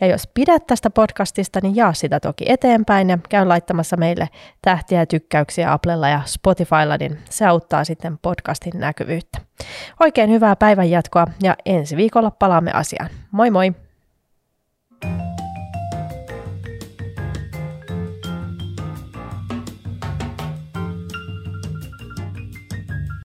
Ja 0.00 0.06
jos 0.06 0.28
pidät 0.34 0.66
tästä 0.66 0.90
podcastista, 0.90 1.60
niin 1.62 1.76
jaa 1.76 1.92
sitä 1.92 2.20
toki 2.20 2.44
eteenpäin 2.48 3.10
ja 3.10 3.18
käy 3.28 3.46
laittamassa 3.46 3.96
meille 3.96 4.28
tähtiä 4.62 5.00
ja 5.00 5.06
tykkäyksiä 5.06 5.72
Applella 5.72 6.08
ja 6.08 6.22
Spotifylla, 6.24 6.96
niin 6.96 7.18
se 7.30 7.46
auttaa 7.46 7.84
sitten 7.84 8.18
podcastin 8.18 8.80
näkyvyyttä. 8.80 9.38
Oikein 10.00 10.30
hyvää 10.30 10.56
päivänjatkoa 10.56 11.26
ja 11.42 11.56
ensi 11.66 11.96
viikolla 11.96 12.30
palaamme 12.30 12.72
asiaan. 12.72 13.10
Moi 13.30 13.50
moi! 13.50 13.89